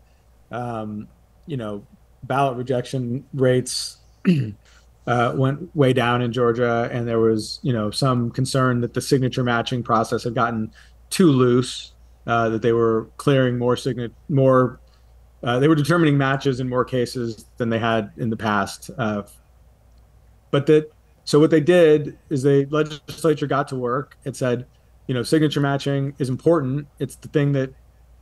um, 0.52 1.08
you 1.46 1.56
know, 1.56 1.86
ballot 2.24 2.58
rejection 2.58 3.24
rates 3.34 3.98
uh, 5.08 5.34
went 5.36 5.74
way 5.76 5.94
down 5.94 6.22
in 6.22 6.32
Georgia, 6.32 6.90
and 6.92 7.08
there 7.08 7.20
was 7.20 7.60
you 7.62 7.72
know 7.72 7.92
some 7.92 8.32
concern 8.32 8.82
that 8.82 8.94
the 8.94 9.02
signature 9.02 9.44
matching 9.44 9.84
process 9.84 10.24
had 10.24 10.36
gotten 10.36 10.72
too 11.10 11.28
loose, 11.28 11.94
uh, 12.28 12.50
that 12.50 12.62
they 12.62 12.74
were 12.74 13.08
clearing 13.18 13.58
more 13.58 13.78
signet 13.78 14.12
more. 14.30 14.80
Uh, 15.46 15.60
they 15.60 15.68
were 15.68 15.76
determining 15.76 16.18
matches 16.18 16.60
in 16.60 16.68
more 16.68 16.84
cases 16.84 17.46
than 17.58 17.70
they 17.70 17.78
had 17.78 18.12
in 18.18 18.32
the 18.32 18.36
past. 18.36 18.90
Uh, 18.98 19.22
but 20.50 20.66
that 20.66 20.92
so 21.24 21.40
what 21.40 21.52
they 21.52 21.60
did 21.60 22.18
is 22.30 22.44
the 22.44 22.66
legislature 22.70 23.48
got 23.48 23.68
to 23.68 23.76
work. 23.76 24.18
It 24.26 24.36
said, 24.36 24.66
you 25.08 25.14
know, 25.14 25.22
signature 25.24 25.62
matching 25.62 26.16
is 26.18 26.30
important. 26.30 26.88
It's 27.00 27.16
the 27.16 27.28
thing 27.28 27.52
that, 27.54 27.74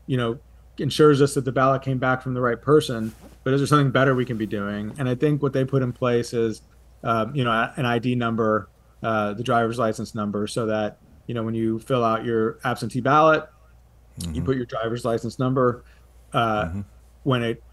you 0.07 0.17
know, 0.17 0.37
ensures 0.77 1.21
us 1.21 1.33
that 1.35 1.45
the 1.45 1.51
ballot 1.51 1.81
came 1.81 1.97
back 1.97 2.21
from 2.21 2.33
the 2.33 2.41
right 2.41 2.61
person. 2.61 3.13
But 3.43 3.53
is 3.53 3.61
there 3.61 3.67
something 3.67 3.91
better 3.91 4.15
we 4.15 4.25
can 4.25 4.37
be 4.37 4.45
doing? 4.45 4.93
And 4.97 5.07
I 5.07 5.15
think 5.15 5.41
what 5.41 5.53
they 5.53 5.63
put 5.63 5.81
in 5.81 5.93
place 5.93 6.33
is, 6.33 6.61
um, 7.03 7.35
you 7.35 7.43
know, 7.43 7.71
an 7.75 7.85
ID 7.85 8.15
number, 8.15 8.69
uh, 9.01 9.33
the 9.33 9.43
driver's 9.43 9.77
license 9.77 10.15
number, 10.15 10.47
so 10.47 10.65
that 10.65 10.97
you 11.27 11.33
know 11.33 11.43
when 11.43 11.53
you 11.53 11.79
fill 11.79 12.03
out 12.05 12.23
your 12.23 12.59
absentee 12.63 13.01
ballot, 13.01 13.45
mm-hmm. 14.19 14.33
you 14.33 14.41
put 14.41 14.55
your 14.55 14.65
driver's 14.65 15.03
license 15.03 15.39
number. 15.39 15.83
Uh, 16.31 16.65
mm-hmm. 16.65 16.81
When 17.23 17.43
it 17.43 17.63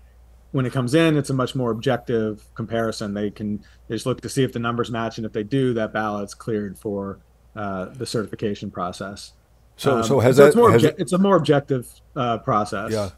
when 0.53 0.67
it 0.67 0.73
comes 0.73 0.95
in, 0.95 1.17
it's 1.17 1.31
a 1.31 1.35
much 1.35 1.55
more 1.55 1.71
objective 1.71 2.45
comparison. 2.55 3.15
They 3.15 3.31
can 3.31 3.65
they 3.89 3.95
just 3.95 4.07
look 4.07 4.21
to 4.23 4.29
see 4.29 4.43
if 4.43 4.53
the 4.53 4.59
numbers 4.59 4.91
match, 4.91 5.19
and 5.19 5.27
if 5.27 5.33
they 5.33 5.45
do, 5.45 5.75
that 5.75 5.93
ballot's 5.93 6.35
cleared 6.35 6.79
for 6.79 7.21
uh, 7.57 7.87
the 7.87 8.07
certification 8.07 8.71
process. 8.71 9.33
So, 9.77 9.99
um, 9.99 10.05
so 10.05 10.21
has 10.21 10.37
so 10.37 10.43
that? 10.43 10.49
It's, 10.49 10.57
more 10.57 10.71
obje- 10.71 10.85
it, 10.85 10.95
it's 10.99 11.13
a 11.13 11.19
more 11.19 11.37
objective 11.37 11.89
uh, 12.15 12.39
process. 12.39 12.93
Yeah. 12.93 13.11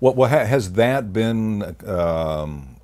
What, 0.00 0.14
what 0.14 0.30
has 0.30 0.72
that 0.72 1.12
been 1.12 1.76
um, 1.86 2.76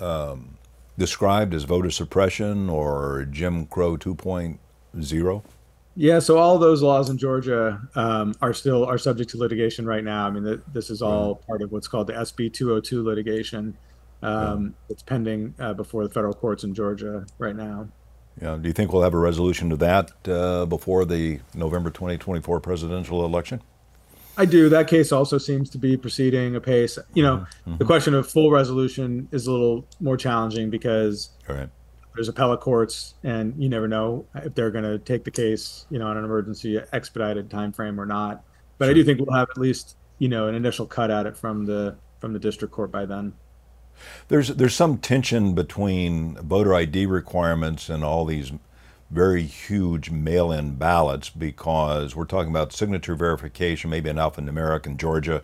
um, 0.00 0.56
described 0.96 1.52
as 1.52 1.64
voter 1.64 1.90
suppression 1.90 2.70
or 2.70 3.26
Jim 3.30 3.66
Crow 3.66 3.98
2.0? 3.98 5.42
Yeah, 5.94 6.20
so 6.20 6.38
all 6.38 6.58
those 6.58 6.82
laws 6.82 7.10
in 7.10 7.18
Georgia 7.18 7.80
um, 7.94 8.34
are 8.40 8.54
still 8.54 8.84
are 8.84 8.98
subject 8.98 9.30
to 9.30 9.38
litigation 9.38 9.84
right 9.84 10.02
now. 10.02 10.26
I 10.26 10.30
mean, 10.30 10.62
this 10.72 10.88
is 10.88 11.02
all 11.02 11.36
part 11.36 11.60
of 11.60 11.70
what's 11.70 11.86
called 11.86 12.06
the 12.06 12.14
SB 12.14 12.52
202 12.52 13.04
litigation. 13.04 13.76
Um, 14.22 14.64
yeah. 14.64 14.92
It's 14.94 15.02
pending 15.02 15.54
uh, 15.58 15.74
before 15.74 16.04
the 16.06 16.12
federal 16.12 16.32
courts 16.32 16.64
in 16.64 16.74
Georgia 16.74 17.26
right 17.38 17.56
now. 17.56 17.88
Yeah. 18.40 18.56
Do 18.56 18.68
you 18.68 18.72
think 18.72 18.92
we'll 18.92 19.02
have 19.02 19.14
a 19.14 19.18
resolution 19.18 19.68
to 19.70 19.76
that 19.76 20.12
uh, 20.28 20.64
before 20.64 21.04
the 21.04 21.40
November 21.54 21.90
2024 21.90 22.60
presidential 22.60 23.24
election? 23.24 23.60
I 24.38 24.46
do. 24.46 24.70
That 24.70 24.88
case 24.88 25.12
also 25.12 25.36
seems 25.36 25.68
to 25.70 25.78
be 25.78 25.96
proceeding 25.96 26.56
apace. 26.56 26.98
You 27.12 27.22
know, 27.22 27.36
mm-hmm. 27.66 27.76
the 27.76 27.84
question 27.84 28.14
of 28.14 28.30
full 28.30 28.50
resolution 28.50 29.28
is 29.30 29.46
a 29.46 29.52
little 29.52 29.86
more 30.00 30.16
challenging 30.16 30.70
because 30.70 31.30
right. 31.48 31.68
There's 32.14 32.28
appellate 32.28 32.60
courts, 32.60 33.14
and 33.22 33.54
you 33.56 33.68
never 33.68 33.88
know 33.88 34.26
if 34.34 34.54
they're 34.54 34.70
going 34.70 34.84
to 34.84 34.98
take 34.98 35.24
the 35.24 35.30
case, 35.30 35.86
you 35.90 35.98
know, 35.98 36.06
on 36.06 36.16
an 36.16 36.24
emergency 36.24 36.80
expedited 36.92 37.50
time 37.50 37.72
frame 37.72 38.00
or 38.00 38.06
not. 38.06 38.44
But 38.78 38.86
sure. 38.86 38.90
I 38.90 38.94
do 38.94 39.04
think 39.04 39.20
we'll 39.20 39.36
have 39.36 39.48
at 39.50 39.58
least 39.58 39.96
you 40.18 40.28
know 40.28 40.48
an 40.48 40.54
initial 40.54 40.86
cut 40.86 41.10
at 41.10 41.26
it 41.26 41.36
from 41.36 41.66
the 41.66 41.96
from 42.20 42.32
the 42.32 42.38
district 42.38 42.72
court 42.72 42.90
by 42.90 43.06
then. 43.06 43.34
There's 44.28 44.48
there's 44.48 44.74
some 44.74 44.98
tension 44.98 45.54
between 45.54 46.36
voter 46.36 46.74
ID 46.74 47.06
requirements 47.06 47.88
and 47.88 48.04
all 48.04 48.24
these 48.24 48.52
very 49.10 49.42
huge 49.42 50.10
mail-in 50.10 50.74
ballots 50.76 51.28
because 51.28 52.16
we're 52.16 52.24
talking 52.24 52.50
about 52.50 52.72
signature 52.72 53.14
verification, 53.14 53.90
maybe 53.90 54.08
an 54.08 54.16
alphanumeric 54.16 54.86
in 54.86 54.96
Georgia, 54.96 55.42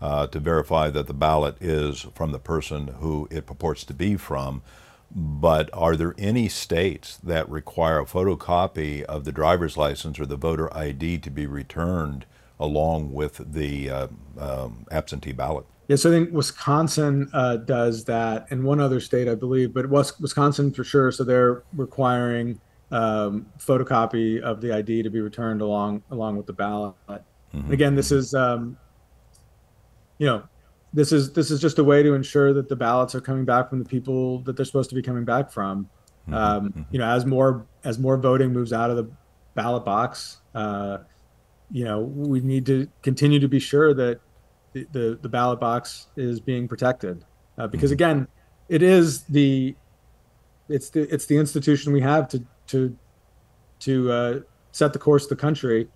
uh, 0.00 0.28
to 0.28 0.38
verify 0.38 0.88
that 0.90 1.08
the 1.08 1.12
ballot 1.12 1.56
is 1.60 2.06
from 2.14 2.30
the 2.30 2.38
person 2.38 2.86
who 3.00 3.26
it 3.30 3.46
purports 3.46 3.84
to 3.84 3.92
be 3.92 4.16
from. 4.16 4.62
But 5.12 5.70
are 5.72 5.96
there 5.96 6.14
any 6.18 6.48
states 6.48 7.16
that 7.16 7.48
require 7.48 8.00
a 8.00 8.06
photocopy 8.06 9.02
of 9.02 9.24
the 9.24 9.32
driver's 9.32 9.76
license 9.76 10.20
or 10.20 10.26
the 10.26 10.36
voter 10.36 10.74
ID 10.76 11.18
to 11.18 11.30
be 11.30 11.46
returned 11.46 12.26
along 12.60 13.12
with 13.12 13.52
the 13.52 13.90
uh, 13.90 14.08
um, 14.38 14.86
absentee 14.90 15.32
ballot? 15.32 15.66
Yes, 15.88 16.06
I 16.06 16.10
think 16.10 16.30
Wisconsin 16.30 17.28
uh, 17.32 17.56
does 17.56 18.04
that, 18.04 18.46
and 18.50 18.62
one 18.62 18.78
other 18.78 19.00
state, 19.00 19.26
I 19.26 19.34
believe, 19.34 19.74
but 19.74 19.90
Wisconsin 19.90 20.72
for 20.72 20.84
sure. 20.84 21.10
So 21.10 21.24
they're 21.24 21.64
requiring 21.72 22.60
um, 22.92 23.46
photocopy 23.58 24.40
of 24.40 24.60
the 24.60 24.72
ID 24.72 25.02
to 25.02 25.10
be 25.10 25.20
returned 25.20 25.60
along 25.60 26.04
along 26.12 26.36
with 26.36 26.46
the 26.46 26.52
ballot. 26.52 26.94
Mm-hmm. 27.08 27.72
Again, 27.72 27.96
this 27.96 28.12
is 28.12 28.34
um, 28.34 28.76
you 30.18 30.26
know 30.26 30.44
this 30.92 31.12
is 31.12 31.32
this 31.32 31.50
is 31.50 31.60
just 31.60 31.78
a 31.78 31.84
way 31.84 32.02
to 32.02 32.14
ensure 32.14 32.52
that 32.52 32.68
the 32.68 32.76
ballots 32.76 33.14
are 33.14 33.20
coming 33.20 33.44
back 33.44 33.70
from 33.70 33.78
the 33.78 33.84
people 33.84 34.40
that 34.40 34.56
they're 34.56 34.66
supposed 34.66 34.90
to 34.90 34.96
be 34.96 35.02
coming 35.02 35.24
back 35.24 35.50
from. 35.50 35.88
Mm-hmm. 36.22 36.34
Um, 36.34 36.68
mm-hmm. 36.68 36.82
you 36.90 36.98
know, 36.98 37.06
as 37.06 37.24
more 37.26 37.66
as 37.84 37.98
more 37.98 38.16
voting 38.16 38.52
moves 38.52 38.72
out 38.72 38.90
of 38.90 38.96
the 38.96 39.10
ballot 39.54 39.84
box, 39.84 40.38
uh, 40.54 40.98
you 41.70 41.84
know, 41.84 42.00
we 42.00 42.40
need 42.40 42.66
to 42.66 42.88
continue 43.02 43.38
to 43.38 43.48
be 43.48 43.60
sure 43.60 43.94
that 43.94 44.20
the 44.72 44.86
the, 44.92 45.18
the 45.22 45.28
ballot 45.28 45.60
box 45.60 46.08
is 46.16 46.40
being 46.40 46.66
protected 46.66 47.24
uh, 47.58 47.66
because 47.66 47.90
mm-hmm. 47.90 47.94
again, 47.94 48.28
it 48.68 48.82
is 48.82 49.22
the 49.24 49.74
it's 50.68 50.90
the 50.90 51.02
it's 51.12 51.26
the 51.26 51.36
institution 51.36 51.92
we 51.92 52.00
have 52.00 52.28
to 52.28 52.44
to 52.68 52.96
to 53.80 54.12
uh, 54.12 54.40
set 54.72 54.92
the 54.92 54.98
course 54.98 55.24
of 55.24 55.30
the 55.30 55.36
country, 55.36 55.88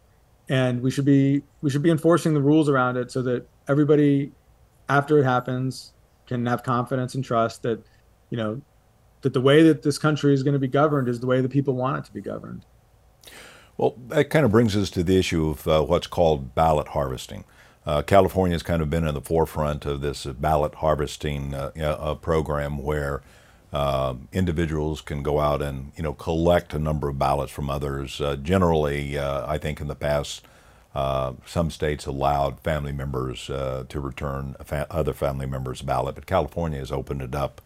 and 0.49 0.83
we 0.83 0.91
should 0.91 1.05
be 1.05 1.43
we 1.63 1.71
should 1.71 1.83
be 1.83 1.91
enforcing 1.91 2.35
the 2.35 2.43
rules 2.43 2.69
around 2.69 2.97
it 2.97 3.11
so 3.11 3.23
that 3.23 3.47
everybody, 3.69 4.33
after 4.89 5.19
it 5.19 5.25
happens, 5.25 5.93
can 6.27 6.47
have 6.47 6.63
confidence 6.63 7.15
and 7.15 7.25
trust 7.25 7.63
that 7.63 7.85
you 8.31 8.37
know 8.37 8.61
that 9.23 9.33
the 9.33 9.41
way 9.41 9.63
that 9.63 9.83
this 9.83 9.99
country 9.99 10.35
is 10.35 10.43
going 10.43 10.53
to 10.53 10.59
be 10.59 10.69
governed 10.69 11.09
is 11.09 11.21
the 11.21 11.27
way 11.27 11.41
that 11.41 11.51
people 11.51 11.75
want 11.75 11.99
it 11.99 12.05
to 12.05 12.13
be 12.13 12.21
governed. 12.21 12.65
Well, 13.77 13.95
that 14.09 14.31
kind 14.31 14.45
of 14.45 14.51
brings 14.51 14.77
us 14.77 14.91
to 14.91 15.03
the 15.03 15.19
issue 15.19 15.49
of 15.49 15.67
uh, 15.67 15.83
what's 15.83 16.07
called 16.07 16.55
ballot 16.55 16.89
harvesting. 16.89 17.45
Uh, 17.87 18.03
California 18.03 18.55
has 18.55 18.63
kind 18.63 18.81
of 18.81 18.89
been 18.89 19.07
in 19.07 19.15
the 19.15 19.21
forefront 19.21 19.85
of 19.85 20.01
this 20.01 20.25
ballot 20.25 20.77
harvesting 20.77 21.55
uh, 21.55 21.71
uh 21.77 22.15
program 22.15 22.79
where 22.79 23.23
uh, 23.75 24.15
individuals 24.33 25.01
can 25.01 25.23
go 25.23 25.41
out 25.41 25.61
and 25.61 25.93
you 25.97 26.03
know 26.03 26.13
collect 26.13 26.73
a 26.73 26.79
number 26.79 27.09
of 27.09 27.19
ballots 27.19 27.51
from 27.51 27.69
others. 27.69 28.21
Uh, 28.21 28.37
generally, 28.37 29.19
uh, 29.19 29.45
I 29.47 29.59
think 29.59 29.81
in 29.81 29.89
the 29.89 29.97
past, 29.97 30.43
uh, 30.95 31.33
some 31.45 31.71
states 31.71 32.07
allowed 32.07 32.61
family 32.61 32.93
members 32.93 33.51
uh, 33.51 33.85
to 33.89 34.01
return 34.01 34.55
fa- 34.65 34.87
other 34.91 35.13
family 35.13 35.47
members' 35.47 35.83
ballot, 35.83 36.15
but 36.15 36.27
California 36.27 36.79
has 36.79 36.93
opened 36.93 37.23
it 37.23 37.35
up 37.35 37.61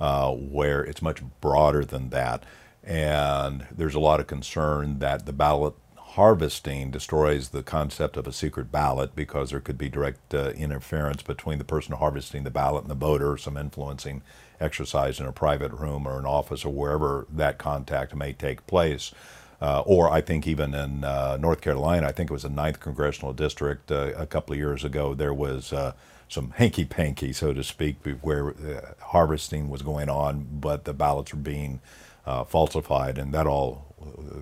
uh, 0.00 0.32
where 0.32 0.82
it's 0.84 1.02
much 1.02 1.22
broader 1.40 1.84
than 1.84 2.10
that. 2.10 2.44
And 2.84 3.66
there's 3.70 3.96
a 3.96 4.00
lot 4.00 4.20
of 4.20 4.26
concern 4.26 5.00
that 5.00 5.26
the 5.26 5.32
ballot 5.32 5.74
harvesting 5.96 6.90
destroys 6.90 7.50
the 7.50 7.62
concept 7.62 8.16
of 8.16 8.26
a 8.26 8.32
secret 8.32 8.72
ballot 8.72 9.14
because 9.14 9.50
there 9.50 9.60
could 9.60 9.76
be 9.76 9.88
direct 9.88 10.32
interference 10.32 11.22
between 11.22 11.58
the 11.58 11.64
person 11.64 11.94
harvesting 11.94 12.44
the 12.44 12.50
ballot 12.50 12.82
and 12.82 12.90
the 12.90 12.94
voter, 12.94 13.36
some 13.36 13.56
influencing 13.56 14.22
exercise 14.60 15.20
in 15.20 15.26
a 15.26 15.32
private 15.32 15.72
room 15.72 16.06
or 16.06 16.18
an 16.18 16.26
office 16.26 16.64
or 16.64 16.72
wherever 16.72 17.26
that 17.30 17.58
contact 17.58 18.14
may 18.14 18.32
take 18.32 18.66
place. 18.66 19.12
Uh, 19.60 19.82
or 19.86 20.10
I 20.10 20.20
think 20.20 20.46
even 20.46 20.72
in 20.72 21.02
uh, 21.02 21.36
North 21.40 21.60
Carolina, 21.60 22.06
I 22.06 22.12
think 22.12 22.30
it 22.30 22.32
was 22.32 22.44
the 22.44 22.48
ninth 22.48 22.78
congressional 22.78 23.32
district 23.32 23.90
uh, 23.90 24.12
a 24.16 24.26
couple 24.26 24.52
of 24.52 24.58
years 24.58 24.84
ago, 24.84 25.14
there 25.14 25.34
was 25.34 25.72
uh, 25.72 25.92
some 26.28 26.50
hanky 26.52 26.84
panky, 26.84 27.32
so 27.32 27.52
to 27.52 27.64
speak, 27.64 27.96
where 28.20 28.50
uh, 28.50 28.94
harvesting 29.06 29.68
was 29.68 29.82
going 29.82 30.08
on, 30.08 30.46
but 30.60 30.84
the 30.84 30.92
ballots 30.92 31.32
were 31.32 31.40
being 31.40 31.80
uh, 32.24 32.44
falsified, 32.44 33.18
and 33.18 33.34
that 33.34 33.46
all 33.46 33.94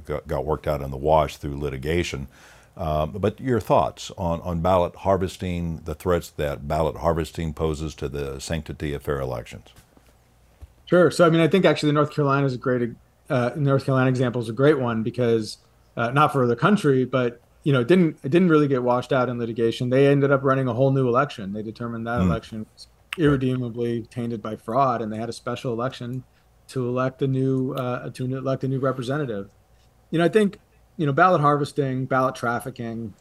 got, 0.04 0.26
got, 0.26 0.44
worked 0.44 0.66
out 0.66 0.82
in 0.82 0.90
the 0.90 0.96
wash 0.96 1.36
through 1.36 1.58
litigation. 1.58 2.28
Um, 2.76 3.12
but 3.12 3.40
your 3.40 3.60
thoughts 3.60 4.10
on, 4.18 4.42
on 4.42 4.60
ballot 4.60 4.96
harvesting, 4.96 5.80
the 5.84 5.94
threats 5.94 6.28
that 6.30 6.68
ballot 6.68 6.96
harvesting 6.96 7.54
poses 7.54 7.94
to 7.94 8.08
the 8.08 8.38
sanctity 8.38 8.92
of 8.92 9.02
fair 9.02 9.18
elections? 9.18 9.68
Sure. 10.84 11.10
So 11.10 11.26
I 11.26 11.30
mean, 11.30 11.40
I 11.40 11.48
think 11.48 11.64
actually 11.64 11.92
North 11.92 12.10
Carolina 12.10 12.46
is 12.46 12.52
a 12.52 12.58
great 12.58 12.90
uh, 13.28 13.50
North 13.56 13.84
Carolina 13.84 14.08
example 14.08 14.40
is 14.40 14.48
a 14.48 14.52
great 14.52 14.78
one 14.78 15.02
because 15.02 15.58
uh, 15.96 16.10
not 16.10 16.32
for 16.32 16.46
the 16.46 16.56
country, 16.56 17.04
but 17.04 17.40
you 17.64 17.72
know, 17.72 17.80
it 17.80 17.88
didn't 17.88 18.18
it 18.22 18.30
didn't 18.30 18.48
really 18.48 18.68
get 18.68 18.82
washed 18.82 19.12
out 19.12 19.28
in 19.28 19.38
litigation. 19.38 19.90
They 19.90 20.06
ended 20.06 20.30
up 20.30 20.42
running 20.42 20.68
a 20.68 20.74
whole 20.74 20.92
new 20.92 21.08
election. 21.08 21.52
They 21.52 21.62
determined 21.62 22.06
that 22.06 22.20
mm. 22.20 22.26
election 22.26 22.66
was 22.72 22.86
irredeemably 23.18 24.02
tainted 24.02 24.40
by 24.40 24.56
fraud, 24.56 25.02
and 25.02 25.12
they 25.12 25.16
had 25.16 25.28
a 25.28 25.32
special 25.32 25.72
election 25.72 26.22
to 26.68 26.88
elect 26.88 27.22
a 27.22 27.26
new 27.26 27.72
uh, 27.74 28.10
to 28.10 28.24
elect 28.24 28.64
a 28.64 28.68
new 28.68 28.78
representative. 28.78 29.50
You 30.10 30.18
know, 30.18 30.24
I 30.24 30.28
think 30.28 30.60
you 30.96 31.06
know 31.06 31.12
ballot 31.12 31.40
harvesting, 31.40 32.06
ballot 32.06 32.34
trafficking. 32.34 33.14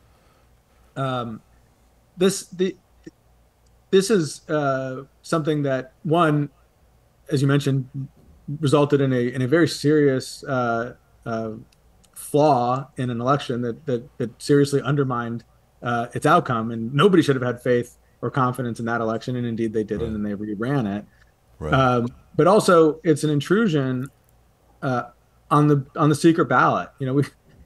Um, 0.95 1.41
this 2.17 2.47
the 2.47 2.75
this 3.89 4.11
is 4.11 4.47
uh, 4.49 5.03
something 5.23 5.63
that 5.63 5.93
one 6.03 6.49
as 7.31 7.41
you 7.41 7.47
mentioned, 7.47 7.89
resulted 8.59 9.01
in 9.01 9.11
a 9.13 9.33
in 9.33 9.41
a 9.41 9.47
very 9.47 9.67
serious 9.67 10.43
uh, 10.43 10.95
uh, 11.25 11.51
flaw 12.13 12.87
in 12.97 13.09
an 13.09 13.21
election 13.21 13.61
that 13.61 13.85
that, 13.85 14.17
that 14.17 14.41
seriously 14.41 14.81
undermined 14.81 15.43
uh, 15.83 16.07
its 16.13 16.25
outcome, 16.25 16.71
and 16.71 16.93
nobody 16.93 17.21
should 17.21 17.35
have 17.35 17.43
had 17.45 17.61
faith 17.61 17.97
or 18.21 18.31
confidence 18.31 18.79
in 18.79 18.85
that 18.85 19.01
election, 19.01 19.35
and 19.35 19.45
indeed 19.45 19.73
they 19.73 19.83
didn't, 19.83 20.07
right. 20.07 20.15
and 20.15 20.25
they 20.25 20.33
reran 20.33 20.97
it. 20.97 21.05
Right. 21.59 21.73
Um, 21.73 22.07
but 22.35 22.47
also, 22.47 22.99
it's 23.03 23.23
an 23.23 23.29
intrusion 23.29 24.07
uh, 24.81 25.03
on 25.51 25.67
the 25.67 25.85
on 25.95 26.09
the 26.09 26.15
secret 26.15 26.45
ballot. 26.45 26.89
You 26.99 27.07
know, 27.07 27.13
we 27.13 27.23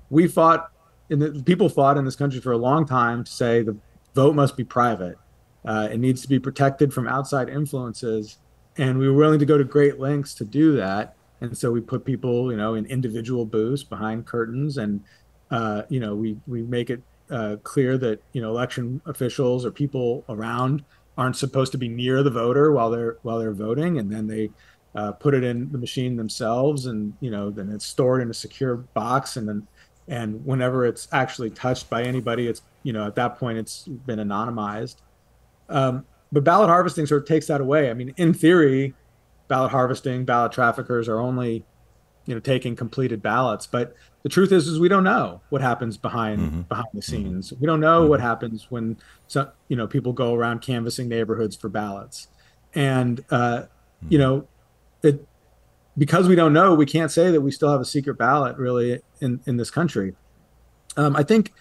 we 0.09 0.27
fought 0.27 0.71
in 1.09 1.19
the 1.19 1.43
people 1.43 1.69
fought 1.69 1.97
in 1.97 2.05
this 2.05 2.15
country 2.15 2.39
for 2.39 2.51
a 2.51 2.57
long 2.57 2.85
time 2.85 3.23
to 3.23 3.31
say 3.31 3.63
the 3.63 3.77
vote 4.15 4.35
must 4.35 4.57
be 4.57 4.63
private. 4.63 5.17
Uh, 5.65 5.89
it 5.91 5.99
needs 5.99 6.21
to 6.21 6.29
be 6.29 6.39
protected 6.39 6.93
from 6.93 7.07
outside 7.07 7.49
influences, 7.49 8.37
and 8.79 8.97
we 8.97 9.09
were 9.09 9.13
willing 9.13 9.39
to 9.39 9.45
go 9.45 9.57
to 9.57 9.63
great 9.65 9.99
lengths 9.99 10.33
to 10.35 10.45
do 10.45 10.75
that. 10.77 11.15
And 11.41 11.55
so 11.55 11.69
we 11.69 11.81
put 11.81 12.05
people, 12.05 12.49
you 12.49 12.57
know, 12.57 12.75
in 12.75 12.85
individual 12.85 13.45
booths 13.45 13.83
behind 13.83 14.25
curtains, 14.25 14.77
and 14.77 15.03
uh, 15.51 15.83
you 15.89 15.99
know, 15.99 16.15
we 16.15 16.37
we 16.47 16.63
make 16.63 16.89
it 16.89 17.01
uh, 17.29 17.57
clear 17.63 17.97
that 17.97 18.21
you 18.33 18.41
know 18.41 18.49
election 18.49 19.01
officials 19.05 19.65
or 19.65 19.71
people 19.71 20.23
around 20.29 20.83
aren't 21.17 21.35
supposed 21.35 21.71
to 21.73 21.77
be 21.77 21.89
near 21.89 22.23
the 22.23 22.29
voter 22.29 22.71
while 22.71 22.89
they're 22.89 23.17
while 23.21 23.37
they're 23.39 23.53
voting, 23.53 23.99
and 23.99 24.11
then 24.11 24.27
they 24.27 24.49
uh, 24.95 25.11
put 25.11 25.33
it 25.33 25.43
in 25.43 25.71
the 25.71 25.77
machine 25.77 26.15
themselves, 26.15 26.85
and 26.85 27.13
you 27.19 27.31
know, 27.31 27.49
then 27.49 27.69
it's 27.69 27.85
stored 27.85 28.21
in 28.21 28.29
a 28.29 28.33
secure 28.33 28.77
box, 28.77 29.37
and 29.37 29.47
then 29.47 29.67
and 30.07 30.43
whenever 30.45 30.85
it's 30.85 31.07
actually 31.11 31.49
touched 31.49 31.89
by 31.89 32.03
anybody, 32.03 32.47
it's 32.47 32.61
you 32.83 32.93
know 32.93 33.05
at 33.05 33.15
that 33.15 33.37
point 33.37 33.57
it's 33.57 33.87
been 33.87 34.19
anonymized. 34.19 34.97
Um, 35.69 36.05
but 36.31 36.43
ballot 36.43 36.69
harvesting 36.69 37.05
sort 37.05 37.23
of 37.23 37.27
takes 37.27 37.47
that 37.47 37.61
away. 37.61 37.89
I 37.89 37.93
mean, 37.93 38.13
in 38.17 38.33
theory, 38.33 38.93
ballot 39.47 39.71
harvesting, 39.71 40.25
ballot 40.25 40.51
traffickers 40.51 41.07
are 41.07 41.19
only 41.19 41.65
you 42.25 42.35
know 42.35 42.39
taking 42.39 42.75
completed 42.75 43.21
ballots, 43.21 43.65
but 43.67 43.95
the 44.23 44.29
truth 44.29 44.51
is 44.51 44.67
is 44.67 44.79
we 44.79 44.89
don't 44.89 45.03
know 45.03 45.41
what 45.49 45.61
happens 45.61 45.97
behind 45.97 46.41
mm-hmm. 46.41 46.61
behind 46.61 46.87
the 46.93 47.01
mm-hmm. 47.01 47.11
scenes. 47.11 47.53
We 47.53 47.65
don't 47.65 47.79
know 47.79 48.01
mm-hmm. 48.01 48.09
what 48.09 48.21
happens 48.21 48.67
when 48.69 48.97
some 49.27 49.49
you 49.67 49.75
know 49.75 49.87
people 49.87 50.13
go 50.13 50.33
around 50.33 50.61
canvassing 50.61 51.07
neighborhoods 51.07 51.55
for 51.55 51.69
ballots, 51.69 52.27
and 52.75 53.23
uh, 53.31 53.63
you 54.09 54.17
mm-hmm. 54.17 54.27
know 54.27 54.47
it 55.03 55.25
because 55.99 56.29
we 56.29 56.35
don't 56.35 56.53
know, 56.53 56.73
we 56.73 56.85
can't 56.85 57.11
say 57.11 57.29
that 57.29 57.41
we 57.41 57.51
still 57.51 57.71
have 57.71 57.81
a 57.81 57.85
secret 57.85 58.17
ballot 58.17 58.57
really 58.57 59.01
in, 59.19 59.41
in 59.45 59.57
this 59.57 59.69
country. 59.69 60.15
Um, 60.95 61.15
I 61.15 61.23
think 61.23 61.53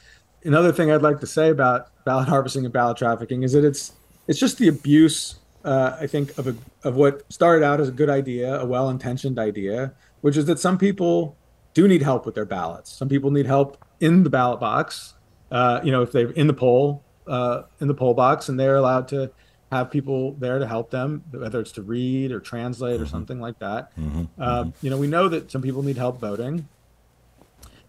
another 0.44 0.72
thing 0.72 0.92
I'd 0.92 1.02
like 1.02 1.18
to 1.20 1.26
say 1.26 1.50
about 1.50 1.90
ballot 2.04 2.28
harvesting 2.28 2.64
and 2.64 2.72
ballot 2.72 2.96
trafficking 2.96 3.42
is 3.42 3.52
that 3.52 3.64
it's 3.64 3.92
it's 4.28 4.38
just 4.38 4.58
the 4.58 4.68
abuse. 4.68 5.36
Uh, 5.64 5.96
I 6.00 6.06
think 6.06 6.36
of 6.38 6.46
a 6.46 6.54
of 6.84 6.94
what 6.94 7.30
started 7.32 7.64
out 7.64 7.80
as 7.80 7.88
a 7.88 7.92
good 7.92 8.08
idea, 8.10 8.60
a 8.60 8.64
well 8.64 8.88
intentioned 8.88 9.38
idea, 9.38 9.92
which 10.20 10.36
is 10.36 10.46
that 10.46 10.60
some 10.60 10.78
people 10.78 11.36
do 11.74 11.88
need 11.88 12.02
help 12.02 12.24
with 12.26 12.34
their 12.34 12.44
ballots. 12.44 12.92
Some 12.92 13.08
people 13.08 13.30
need 13.30 13.46
help 13.46 13.84
in 14.00 14.22
the 14.22 14.30
ballot 14.30 14.60
box. 14.60 15.14
Uh, 15.50 15.80
you 15.82 15.90
know, 15.90 16.02
if 16.02 16.12
they're 16.12 16.30
in 16.30 16.46
the 16.46 16.54
poll 16.54 17.02
uh, 17.26 17.62
in 17.80 17.88
the 17.88 17.94
poll 17.94 18.14
box, 18.14 18.48
and 18.48 18.58
they're 18.58 18.76
allowed 18.76 19.08
to 19.08 19.30
have 19.70 19.90
people 19.90 20.32
there 20.34 20.58
to 20.58 20.66
help 20.66 20.90
them, 20.90 21.24
whether 21.30 21.60
it's 21.60 21.72
to 21.72 21.82
read 21.82 22.32
or 22.32 22.40
translate 22.40 22.94
mm-hmm. 22.94 23.02
or 23.02 23.06
something 23.06 23.40
like 23.40 23.58
that. 23.58 23.94
Mm-hmm. 23.96 24.24
Uh, 24.40 24.64
mm-hmm. 24.64 24.70
You 24.86 24.90
know, 24.90 24.96
we 24.96 25.06
know 25.06 25.28
that 25.28 25.50
some 25.50 25.62
people 25.62 25.82
need 25.82 25.96
help 25.96 26.20
voting, 26.20 26.68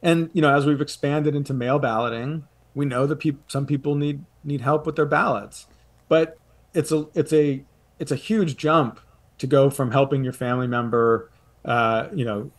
and 0.02 0.30
you 0.34 0.42
know, 0.42 0.54
as 0.54 0.66
we've 0.66 0.82
expanded 0.82 1.36
into 1.36 1.54
mail 1.54 1.80
balloting, 1.80 2.48
we 2.76 2.86
know 2.86 3.06
that 3.06 3.18
people, 3.18 3.42
some 3.48 3.66
people 3.66 3.96
need 3.96 4.24
need 4.44 4.62
help 4.62 4.86
with 4.86 4.96
their 4.96 5.06
ballots. 5.06 5.68
But 6.10 6.38
it's 6.74 6.92
a 6.92 7.08
it's 7.14 7.32
a 7.32 7.64
it's 8.00 8.12
a 8.12 8.16
huge 8.18 8.58
jump 8.58 9.00
to 9.38 9.48
go 9.48 9.70
from 9.70 9.92
helping 9.92 10.24
your 10.24 10.34
family 10.34 10.68
member, 10.68 11.32
uh, 11.64 12.10
you 12.14 12.26
know, 12.26 12.52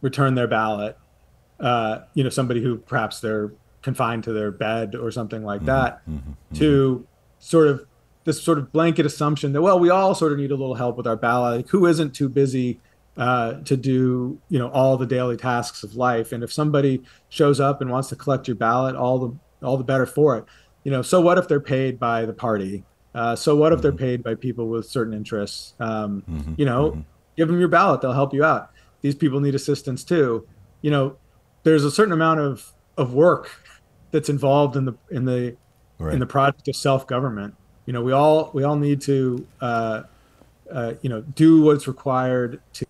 return 0.00 0.36
their 0.36 0.46
ballot, 0.46 0.96
uh, 1.58 2.00
you 2.14 2.22
know, 2.22 2.30
somebody 2.30 2.62
who 2.62 2.76
perhaps 2.76 3.18
they're 3.18 3.52
confined 3.82 4.22
to 4.24 4.32
their 4.32 4.52
bed 4.52 4.94
or 4.94 5.10
something 5.10 5.42
like 5.44 5.62
mm-hmm. 5.62 5.66
that, 5.66 6.08
mm-hmm. 6.08 6.54
to 6.54 7.06
sort 7.40 7.66
of 7.66 7.84
this 8.24 8.40
sort 8.40 8.58
of 8.58 8.72
blanket 8.72 9.04
assumption 9.04 9.52
that 9.52 9.62
well 9.62 9.78
we 9.78 9.90
all 9.90 10.14
sort 10.14 10.32
of 10.32 10.38
need 10.38 10.50
a 10.50 10.54
little 10.54 10.76
help 10.76 10.96
with 10.96 11.06
our 11.06 11.16
ballot 11.16 11.56
like 11.56 11.68
who 11.68 11.86
isn't 11.86 12.14
too 12.14 12.28
busy 12.28 12.78
uh, 13.16 13.54
to 13.64 13.76
do 13.76 14.40
you 14.48 14.58
know 14.58 14.68
all 14.68 14.96
the 14.96 15.06
daily 15.06 15.36
tasks 15.36 15.82
of 15.82 15.96
life 15.96 16.32
and 16.32 16.42
if 16.42 16.52
somebody 16.52 17.02
shows 17.28 17.60
up 17.60 17.80
and 17.80 17.90
wants 17.90 18.08
to 18.08 18.16
collect 18.16 18.46
your 18.46 18.54
ballot 18.54 18.96
all 18.96 19.18
the 19.18 19.66
all 19.66 19.76
the 19.76 19.84
better 19.84 20.06
for 20.06 20.38
it 20.38 20.44
you 20.84 20.90
know 20.90 21.02
so 21.02 21.20
what 21.20 21.38
if 21.38 21.48
they're 21.48 21.60
paid 21.60 21.98
by 21.98 22.24
the 22.24 22.32
party? 22.32 22.84
Uh, 23.14 23.36
so 23.36 23.54
what 23.54 23.72
if 23.72 23.82
they're 23.82 23.92
mm-hmm. 23.92 23.98
paid 23.98 24.22
by 24.22 24.34
people 24.34 24.68
with 24.68 24.86
certain 24.86 25.12
interests? 25.12 25.74
Um, 25.80 26.22
mm-hmm, 26.28 26.54
you 26.56 26.64
know 26.64 26.90
mm-hmm. 26.90 27.00
give 27.36 27.48
them 27.48 27.58
your 27.58 27.68
ballot 27.68 28.00
they'll 28.00 28.12
help 28.12 28.34
you 28.34 28.44
out. 28.44 28.70
These 29.00 29.14
people 29.14 29.40
need 29.40 29.54
assistance 29.54 30.04
too. 30.04 30.46
You 30.80 30.90
know 30.90 31.16
there's 31.62 31.84
a 31.84 31.90
certain 31.90 32.12
amount 32.12 32.40
of 32.40 32.72
of 32.96 33.14
work 33.14 33.50
that's 34.10 34.28
involved 34.28 34.76
in 34.76 34.84
the 34.84 34.94
in 35.10 35.24
the 35.24 35.56
right. 35.98 36.14
in 36.14 36.20
the 36.20 36.26
project 36.26 36.68
of 36.68 36.76
self-government. 36.76 37.54
You 37.86 37.92
know 37.92 38.02
we 38.02 38.12
all 38.12 38.50
we 38.54 38.62
all 38.64 38.76
need 38.76 39.00
to 39.02 39.46
uh, 39.60 40.02
uh, 40.70 40.94
you 41.02 41.10
know 41.10 41.22
do 41.22 41.62
what's 41.62 41.88
required 41.88 42.60
to 42.74 42.86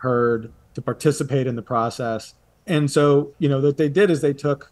heard 0.00 0.52
to 0.74 0.82
participate 0.82 1.46
in 1.46 1.56
the 1.56 1.62
process. 1.62 2.34
And 2.66 2.90
so 2.90 3.32
you 3.38 3.48
know 3.48 3.60
what 3.60 3.76
they 3.76 3.88
did 3.88 4.10
is 4.10 4.20
they 4.20 4.32
took 4.32 4.70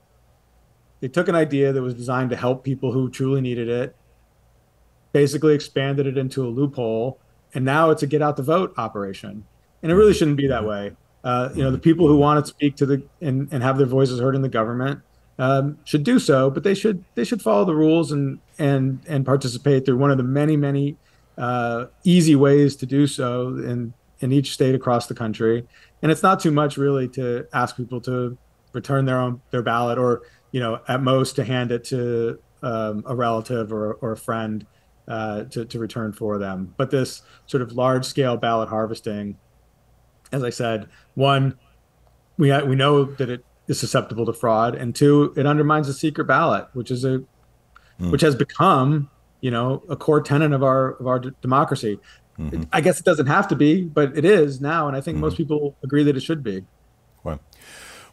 they 1.02 1.08
took 1.08 1.28
an 1.28 1.34
idea 1.34 1.70
that 1.70 1.82
was 1.82 1.92
designed 1.92 2.30
to 2.30 2.36
help 2.36 2.64
people 2.64 2.92
who 2.92 3.10
truly 3.10 3.42
needed 3.42 3.68
it 3.68 3.94
basically 5.12 5.54
expanded 5.54 6.06
it 6.06 6.16
into 6.16 6.46
a 6.46 6.48
loophole 6.48 7.18
and 7.52 7.62
now 7.62 7.90
it's 7.90 8.02
a 8.02 8.06
get 8.06 8.22
out 8.22 8.38
the 8.38 8.42
vote 8.42 8.72
operation 8.78 9.44
and 9.82 9.92
it 9.92 9.94
really 9.94 10.14
shouldn't 10.14 10.38
be 10.38 10.46
that 10.46 10.64
way 10.64 10.90
uh, 11.24 11.50
you 11.54 11.62
know 11.62 11.70
the 11.70 11.78
people 11.78 12.08
who 12.08 12.16
want 12.16 12.42
to 12.42 12.48
speak 12.48 12.74
to 12.76 12.86
the 12.86 13.02
and, 13.20 13.52
and 13.52 13.62
have 13.62 13.76
their 13.76 13.86
voices 13.86 14.18
heard 14.18 14.34
in 14.34 14.40
the 14.40 14.48
government 14.48 15.02
um, 15.38 15.78
should 15.84 16.04
do 16.04 16.18
so, 16.18 16.50
but 16.50 16.62
they 16.62 16.74
should 16.74 17.04
they 17.14 17.24
should 17.24 17.42
follow 17.42 17.64
the 17.64 17.74
rules 17.74 18.12
and 18.12 18.38
and 18.58 19.00
and 19.08 19.24
participate 19.24 19.84
through 19.84 19.96
one 19.96 20.10
of 20.10 20.16
the 20.16 20.22
many 20.22 20.56
many 20.56 20.96
uh, 21.38 21.86
easy 22.04 22.36
ways 22.36 22.76
to 22.76 22.86
do 22.86 23.06
so 23.06 23.48
in 23.48 23.92
in 24.20 24.32
each 24.32 24.52
state 24.52 24.74
across 24.74 25.06
the 25.06 25.14
country. 25.14 25.66
And 26.02 26.12
it's 26.12 26.22
not 26.22 26.40
too 26.40 26.50
much 26.50 26.76
really 26.76 27.08
to 27.08 27.46
ask 27.52 27.76
people 27.76 28.00
to 28.02 28.36
return 28.72 29.04
their 29.04 29.18
own 29.18 29.40
their 29.50 29.62
ballot 29.62 29.98
or 29.98 30.22
you 30.52 30.60
know 30.60 30.80
at 30.86 31.02
most 31.02 31.36
to 31.36 31.44
hand 31.44 31.72
it 31.72 31.84
to 31.84 32.38
um, 32.62 33.02
a 33.06 33.14
relative 33.14 33.72
or, 33.72 33.94
or 33.94 34.12
a 34.12 34.16
friend 34.16 34.66
uh, 35.08 35.44
to, 35.44 35.64
to 35.64 35.78
return 35.78 36.12
for 36.12 36.38
them. 36.38 36.74
But 36.76 36.90
this 36.90 37.22
sort 37.46 37.62
of 37.62 37.72
large 37.72 38.04
scale 38.04 38.36
ballot 38.36 38.68
harvesting, 38.68 39.36
as 40.30 40.44
I 40.44 40.50
said, 40.50 40.88
one 41.14 41.58
we 42.38 42.50
ha- 42.50 42.64
we 42.64 42.76
know 42.76 43.04
that 43.04 43.28
it 43.28 43.44
is 43.68 43.80
susceptible 43.80 44.26
to 44.26 44.32
fraud, 44.32 44.74
and 44.74 44.94
two, 44.94 45.32
it 45.36 45.46
undermines 45.46 45.86
the 45.86 45.92
secret 45.92 46.26
ballot, 46.26 46.68
which 46.72 46.90
is 46.90 47.04
a 47.04 47.18
mm. 48.00 48.10
which 48.10 48.20
has 48.20 48.34
become 48.34 49.10
you 49.40 49.50
know 49.50 49.82
a 49.88 49.96
core 49.96 50.20
tenet 50.20 50.52
of 50.52 50.62
our 50.62 50.92
of 50.92 51.06
our 51.06 51.18
d- 51.18 51.30
democracy. 51.40 51.98
Mm-hmm. 52.38 52.62
I 52.72 52.80
guess 52.80 52.98
it 52.98 53.04
doesn't 53.04 53.26
have 53.26 53.46
to 53.48 53.56
be, 53.56 53.82
but 53.82 54.16
it 54.16 54.24
is 54.24 54.60
now, 54.60 54.88
and 54.88 54.96
I 54.96 55.00
think 55.00 55.16
mm-hmm. 55.16 55.24
most 55.24 55.36
people 55.36 55.76
agree 55.82 56.02
that 56.04 56.16
it 56.16 56.22
should 56.22 56.42
be. 56.42 56.64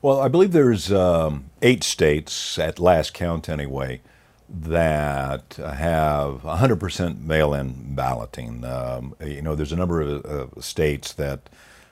Well, 0.02 0.22
I 0.22 0.30
believe 0.30 0.54
there's 0.54 0.94
um, 0.94 1.50
eight 1.62 1.84
states 1.84 2.58
at 2.58 2.80
last 2.80 3.14
count 3.14 3.50
anyway 3.50 4.00
that 4.48 5.56
have 5.58 6.42
100% 6.44 7.22
mail-in 7.22 7.96
balloting. 7.96 8.64
Um, 8.64 9.14
you 9.22 9.42
know, 9.42 9.56
there's 9.56 9.74
a 9.74 9.76
number 9.76 10.02
of 10.02 10.26
uh, 10.26 10.62
states 10.62 11.12
that 11.14 11.50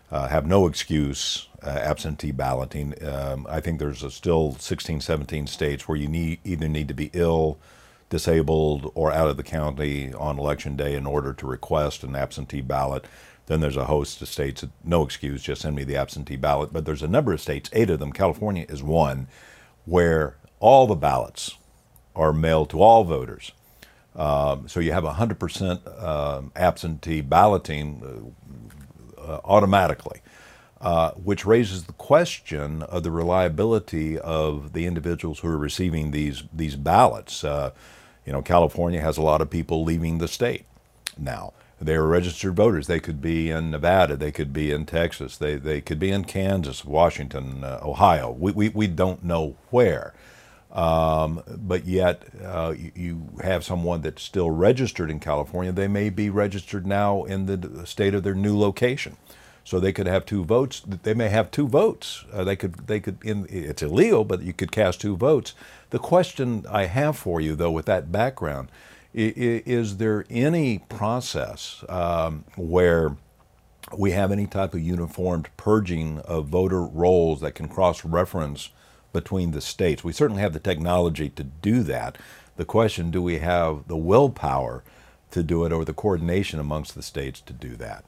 uh, 0.09 0.29
have 0.29 0.45
no 0.47 0.67
excuse 0.67 1.49
uh, 1.61 1.67
absentee 1.69 2.31
balloting. 2.31 2.95
Um, 3.05 3.45
I 3.49 3.59
think 3.59 3.77
there's 3.77 4.13
still 4.13 4.55
16, 4.57 5.01
17 5.01 5.45
states 5.45 5.85
where 5.85 5.97
you 5.97 6.07
need 6.07 6.39
either 6.45 6.69
need 6.69 6.87
to 6.87 6.93
be 6.93 7.09
ill, 7.11 7.57
disabled, 8.09 8.91
or 8.95 9.11
out 9.11 9.27
of 9.27 9.37
the 9.37 9.43
county 9.43 10.13
on 10.13 10.39
election 10.39 10.75
day 10.75 10.95
in 10.95 11.05
order 11.05 11.33
to 11.33 11.47
request 11.47 12.03
an 12.03 12.15
absentee 12.15 12.61
ballot. 12.61 13.05
Then 13.47 13.61
there's 13.61 13.77
a 13.77 13.85
host 13.85 14.21
of 14.21 14.27
states 14.27 14.61
that 14.61 14.71
no 14.83 15.03
excuse, 15.03 15.41
just 15.41 15.61
send 15.61 15.75
me 15.75 15.83
the 15.83 15.95
absentee 15.95 16.35
ballot. 16.35 16.73
But 16.73 16.85
there's 16.85 17.03
a 17.03 17.07
number 17.07 17.33
of 17.33 17.41
states, 17.41 17.69
eight 17.73 17.89
of 17.89 17.99
them, 17.99 18.11
California 18.11 18.65
is 18.67 18.83
one, 18.83 19.27
where 19.85 20.35
all 20.59 20.87
the 20.87 20.95
ballots 20.95 21.57
are 22.15 22.33
mailed 22.33 22.69
to 22.71 22.81
all 22.81 23.03
voters. 23.03 23.51
Um, 24.15 24.67
so 24.67 24.79
you 24.79 24.91
have 24.91 25.03
100% 25.03 26.03
um, 26.03 26.51
absentee 26.55 27.21
balloting 27.21 28.33
uh, 29.17 29.39
automatically, 29.45 30.21
uh, 30.81 31.11
which 31.11 31.45
raises 31.45 31.83
the 31.83 31.93
question 31.93 32.81
of 32.81 33.03
the 33.03 33.11
reliability 33.11 34.17
of 34.17 34.73
the 34.73 34.85
individuals 34.87 35.39
who 35.39 35.47
are 35.47 35.57
receiving 35.57 36.11
these 36.11 36.43
these 36.51 36.75
ballots. 36.75 37.43
Uh, 37.43 37.71
you 38.27 38.33
know, 38.33 38.41
California 38.41 38.99
has 38.99 39.17
a 39.17 39.21
lot 39.21 39.41
of 39.41 39.49
people 39.49 39.85
leaving 39.85 40.17
the 40.17 40.27
state 40.27 40.65
now. 41.17 41.53
They 41.79 41.95
are 41.95 42.05
registered 42.05 42.55
voters. 42.55 42.87
They 42.87 42.99
could 42.99 43.21
be 43.21 43.49
in 43.49 43.71
Nevada. 43.71 44.17
They 44.17 44.33
could 44.33 44.51
be 44.51 44.71
in 44.71 44.85
Texas. 44.85 45.37
They, 45.37 45.55
they 45.55 45.79
could 45.79 45.97
be 45.97 46.11
in 46.11 46.25
Kansas, 46.25 46.83
Washington, 46.83 47.63
uh, 47.63 47.79
Ohio. 47.81 48.31
We, 48.31 48.51
we, 48.51 48.69
we 48.69 48.87
don't 48.87 49.23
know 49.23 49.55
where. 49.69 50.13
Um, 50.73 51.41
but 51.47 51.85
yet, 51.85 52.23
uh, 52.43 52.73
you, 52.77 52.91
you, 52.95 53.29
have 53.41 53.63
someone 53.63 54.01
that's 54.01 54.21
still 54.21 54.51
registered 54.51 55.09
in 55.09 55.21
California. 55.21 55.71
They 55.71 55.87
may 55.87 56.09
be 56.09 56.29
registered 56.29 56.85
now 56.85 57.23
in 57.23 57.45
the 57.45 57.87
state 57.87 58.13
of 58.13 58.23
their 58.23 58.35
new 58.35 58.59
location, 58.59 59.15
so 59.63 59.79
they 59.79 59.93
could 59.93 60.07
have 60.07 60.25
two 60.25 60.43
votes. 60.43 60.81
They 60.81 61.13
may 61.13 61.29
have 61.29 61.51
two 61.51 61.67
votes. 61.67 62.25
Uh, 62.33 62.43
they 62.43 62.57
could. 62.57 62.85
They 62.85 62.99
could. 62.99 63.17
In, 63.23 63.47
it's 63.49 63.81
illegal, 63.81 64.25
but 64.25 64.41
you 64.41 64.51
could 64.51 64.73
cast 64.73 64.99
two 64.99 65.15
votes. 65.15 65.55
The 65.89 65.99
question 65.99 66.65
I 66.69 66.85
have 66.85 67.17
for 67.17 67.39
you, 67.39 67.55
though, 67.55 67.71
with 67.71 67.85
that 67.85 68.11
background, 68.11 68.69
is, 69.13 69.97
there 69.97 70.25
any 70.29 70.79
process 70.79 71.83
um, 71.89 72.43
where 72.55 73.15
we 73.97 74.11
have 74.11 74.31
any 74.31 74.45
type 74.45 74.73
of 74.73 74.81
uniformed 74.81 75.49
purging 75.57 76.19
of 76.19 76.47
voter 76.47 76.81
rolls 76.81 77.41
that 77.41 77.55
can 77.55 77.67
cross-reference? 77.67 78.69
between 79.13 79.49
the 79.49 79.61
states. 79.61 80.03
We 80.03 80.13
certainly 80.13 80.43
have 80.43 80.53
the 80.53 80.59
technology 80.59 81.29
to 81.31 81.43
do 81.43 81.81
that. 81.83 82.19
The 82.55 82.65
question 82.65 83.09
do 83.09 83.21
we 83.21 83.39
have 83.39 83.87
the 83.87 83.97
willpower 83.97 84.83
to 85.31 85.41
do 85.41 85.65
it 85.65 85.73
or 85.73 85.83
the 85.83 85.93
coordination 85.93 86.59
amongst 86.59 86.93
the 86.93 87.01
states 87.01 87.41
to 87.41 87.53
do 87.53 87.75
that? 87.77 88.05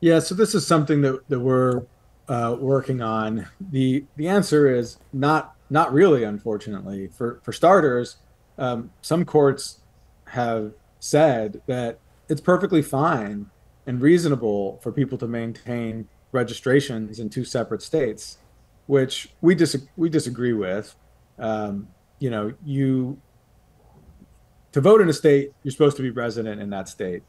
Yeah, 0.00 0.18
so 0.18 0.34
this 0.34 0.54
is 0.54 0.66
something 0.66 1.02
that, 1.02 1.28
that 1.28 1.38
we're 1.38 1.82
uh, 2.28 2.56
working 2.58 3.00
on. 3.00 3.46
The 3.60 4.04
the 4.16 4.28
answer 4.28 4.68
is 4.72 4.98
not 5.12 5.54
not 5.70 5.92
really, 5.92 6.24
unfortunately. 6.24 7.08
For 7.08 7.40
for 7.42 7.52
starters, 7.52 8.16
um, 8.58 8.90
some 9.02 9.24
courts 9.24 9.80
have 10.26 10.72
said 11.00 11.62
that 11.66 11.98
it's 12.28 12.40
perfectly 12.40 12.82
fine 12.82 13.50
and 13.86 14.00
reasonable 14.00 14.78
for 14.82 14.92
people 14.92 15.16
to 15.18 15.26
maintain 15.26 16.08
registrations 16.32 17.18
in 17.18 17.30
two 17.30 17.44
separate 17.44 17.80
states 17.80 18.38
which 18.88 19.28
we 19.42 19.54
dis- 19.54 19.86
we 19.96 20.08
disagree 20.08 20.54
with. 20.54 20.96
Um, 21.38 21.88
you 22.18 22.30
know, 22.30 22.52
you 22.64 23.20
to 24.72 24.80
vote 24.80 25.00
in 25.00 25.08
a 25.08 25.12
state, 25.12 25.52
you're 25.62 25.72
supposed 25.72 25.96
to 25.98 26.02
be 26.02 26.10
resident 26.10 26.60
in 26.60 26.70
that 26.70 26.88
state. 26.88 27.22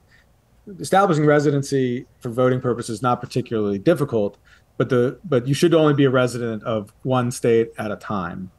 Establishing 0.80 1.26
residency 1.26 2.06
for 2.20 2.30
voting 2.30 2.60
purposes 2.60 2.98
is 2.98 3.02
not 3.02 3.22
particularly 3.22 3.78
difficult, 3.78 4.38
but 4.80 4.88
the 4.88 5.19
but 5.25 5.45
you 5.45 5.53
should 5.53 5.73
only 5.73 5.93
be 5.93 6.05
a 6.05 6.09
resident 6.09 6.63
of 6.63 6.93
one 7.03 7.32
state 7.32 7.71
at 7.77 7.91
a 7.91 7.97
time. 7.97 8.49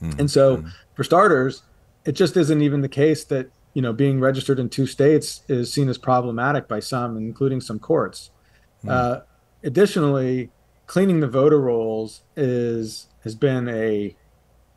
Mm-hmm. 0.00 0.20
And 0.20 0.30
so, 0.30 0.58
mm-hmm. 0.58 0.68
for 0.94 1.02
starters, 1.02 1.64
it 2.04 2.12
just 2.12 2.36
isn't 2.36 2.62
even 2.62 2.82
the 2.82 2.88
case 2.88 3.24
that 3.24 3.50
you 3.74 3.82
know 3.82 3.92
being 3.92 4.20
registered 4.20 4.60
in 4.60 4.68
two 4.68 4.86
states 4.86 5.42
is 5.48 5.72
seen 5.72 5.88
as 5.88 5.98
problematic 5.98 6.68
by 6.68 6.78
some, 6.78 7.16
including 7.16 7.60
some 7.60 7.80
courts. 7.80 8.30
Mm-hmm. 8.78 8.90
Uh, 8.90 9.20
additionally, 9.64 10.50
cleaning 10.86 11.18
the 11.18 11.26
voter 11.26 11.60
rolls 11.60 12.22
is 12.36 13.08
has 13.24 13.34
been 13.34 13.68
a 13.68 14.14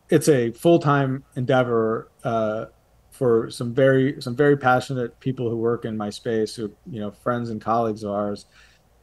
it's 0.10 0.28
a 0.28 0.52
full-time 0.54 1.24
endeavor 1.36 2.10
uh, 2.24 2.66
for 3.12 3.52
some 3.52 3.76
very 3.76 4.20
some 4.24 4.36
very 4.36 4.58
passionate 4.58 5.20
people 5.20 5.52
who 5.52 5.58
work 5.58 5.86
in 5.86 5.96
my 5.96 6.10
space 6.10 6.56
who 6.56 6.72
you 6.90 7.00
know 7.00 7.12
friends 7.12 7.52
and 7.52 7.62
colleagues 7.62 8.02
of 8.02 8.10
ours 8.10 8.48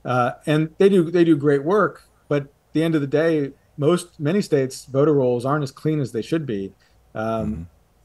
uh, 0.07 0.33
and 0.47 0.71
they 0.79 0.89
do 0.89 1.11
they 1.11 1.25
do 1.25 1.37
great 1.37 1.65
work 1.65 2.05
but 2.29 2.43
at 2.45 2.49
the 2.73 2.83
end 2.83 2.95
of 2.95 3.03
the 3.03 3.07
day 3.07 3.53
most 3.77 4.19
many 4.19 4.41
states 4.41 4.87
voter 4.87 5.13
rolls 5.13 5.45
aren't 5.45 5.63
as 5.63 5.71
clean 5.71 6.01
as 6.01 6.13
they 6.13 6.23
should 6.23 6.47
be 6.47 6.73
um, 7.15 7.53
mm-hmm. 7.53 7.63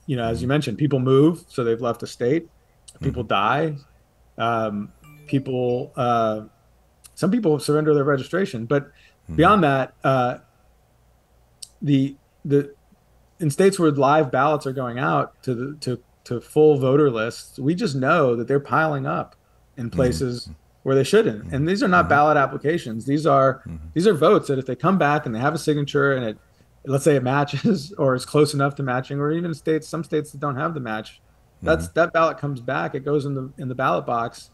you 0.08 0.18
know 0.18 0.26
as 0.26 0.42
you 0.42 0.48
mentioned 0.48 0.78
people 0.78 1.00
move 1.00 1.46
so 1.48 1.64
they've 1.64 1.82
left 1.82 2.04
a 2.04 2.08
state 2.08 2.50
people 3.02 3.24
mm-hmm. 3.24 3.30
die 3.30 3.76
um, 4.38 4.92
people 5.28 5.94
uh, 5.96 6.42
some 7.22 7.30
people 7.30 7.60
surrender 7.60 7.94
their 7.94 8.04
registration, 8.04 8.66
but 8.66 8.86
mm-hmm. 8.88 9.36
beyond 9.36 9.64
that, 9.64 9.94
uh, 10.04 10.38
the 11.82 12.16
the 12.44 12.74
in 13.40 13.52
states 13.52 13.78
where 13.78 13.92
live 13.92 14.32
ballots 14.32 14.66
are 14.66 14.74
going 14.74 14.98
out 14.98 15.42
to 15.44 15.54
the 15.54 15.76
to 15.82 16.02
to 16.24 16.42
full 16.42 16.78
voter 16.78 17.12
lists, 17.12 17.60
we 17.60 17.76
just 17.76 17.96
know 17.96 18.36
that 18.36 18.48
they're 18.48 18.60
piling 18.60 19.06
up 19.06 19.36
in 19.78 19.86
hmm. 19.86 19.96
places 19.96 20.44
mm-hmm. 20.44 20.54
Where 20.84 20.96
they 20.96 21.04
shouldn't. 21.04 21.54
And 21.54 21.68
these 21.68 21.84
are 21.84 21.88
not 21.88 22.04
mm-hmm. 22.04 22.10
ballot 22.10 22.38
applications. 22.38 23.06
These 23.06 23.26
are 23.26 23.62
mm-hmm. 23.68 23.88
these 23.94 24.08
are 24.08 24.14
votes 24.14 24.48
that 24.48 24.60
if 24.60 24.66
they 24.66 24.76
come 24.76 24.98
back 24.98 25.26
and 25.26 25.36
they 25.36 25.40
have 25.40 25.54
a 25.54 25.60
signature 25.60 26.14
and 26.14 26.26
it 26.26 26.38
let's 26.86 27.04
say 27.04 27.16
it 27.16 27.24
matches 27.24 27.94
or 27.98 28.16
is 28.16 28.26
close 28.26 28.54
enough 28.54 28.76
to 28.76 28.84
matching, 28.84 29.20
or 29.20 29.32
even 29.32 29.54
states 29.54 29.88
some 29.88 30.04
states 30.04 30.32
that 30.32 30.40
don't 30.40 30.56
have 30.56 30.74
the 30.74 30.80
match, 30.80 31.22
that's 31.62 31.86
mm-hmm. 31.86 32.00
that 32.00 32.14
ballot 32.14 32.38
comes 32.38 32.60
back, 32.60 32.96
it 32.96 33.06
goes 33.06 33.26
in 33.26 33.36
the 33.36 33.52
in 33.58 33.68
the 33.68 33.76
ballot 33.76 34.06
box. 34.06 34.50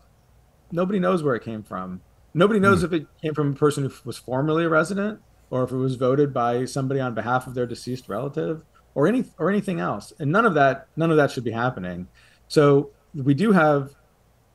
Nobody 0.72 1.00
knows 1.00 1.24
where 1.24 1.36
it 1.36 1.44
came 1.44 1.64
from. 1.64 2.02
Nobody 2.34 2.60
knows 2.60 2.82
mm. 2.82 2.86
if 2.86 2.94
it 2.94 3.08
came 3.22 3.34
from 3.34 3.54
a 3.54 3.56
person 3.56 3.86
who 3.86 3.92
was 4.04 4.18
formerly 4.18 4.66
a 4.66 4.70
resident 4.70 5.22
or 5.50 5.64
if 5.64 5.72
it 5.72 5.78
was 5.78 5.96
voted 5.96 6.34
by 6.34 6.66
somebody 6.66 7.00
on 7.00 7.14
behalf 7.14 7.48
of 7.48 7.54
their 7.54 7.66
deceased 7.66 8.10
relative 8.10 8.66
or 8.96 9.08
any 9.08 9.24
or 9.38 9.50
anything 9.50 9.80
else. 9.80 10.12
And 10.20 10.32
none 10.32 10.46
of 10.46 10.54
that 10.56 10.88
none 10.98 11.10
of 11.10 11.18
that 11.18 11.32
should 11.32 11.46
be 11.46 11.52
happening. 11.52 12.08
So 12.50 12.92
we 13.14 13.34
do 13.34 13.52
have 13.54 13.96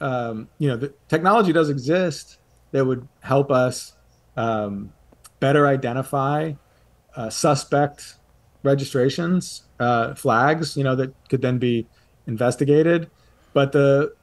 um, 0.03 0.49
you 0.59 0.69
know 0.69 0.77
the 0.77 0.93
technology 1.09 1.53
does 1.53 1.71
exist 1.71 2.39
that 2.73 2.85
would 2.85 3.07
help 3.21 3.51
us 3.51 3.95
um, 4.37 4.93
better 5.41 5.67
identify 5.67 6.53
uh, 7.17 7.31
suspect 7.31 8.17
registrations 8.63 9.65
uh, 9.81 10.15
flags 10.15 10.77
you 10.77 10.85
know 10.85 10.95
that 10.95 11.13
could 11.29 11.43
then 11.43 11.59
be 11.59 11.87
investigated. 12.27 13.11
But 13.53 13.73
the 13.73 14.15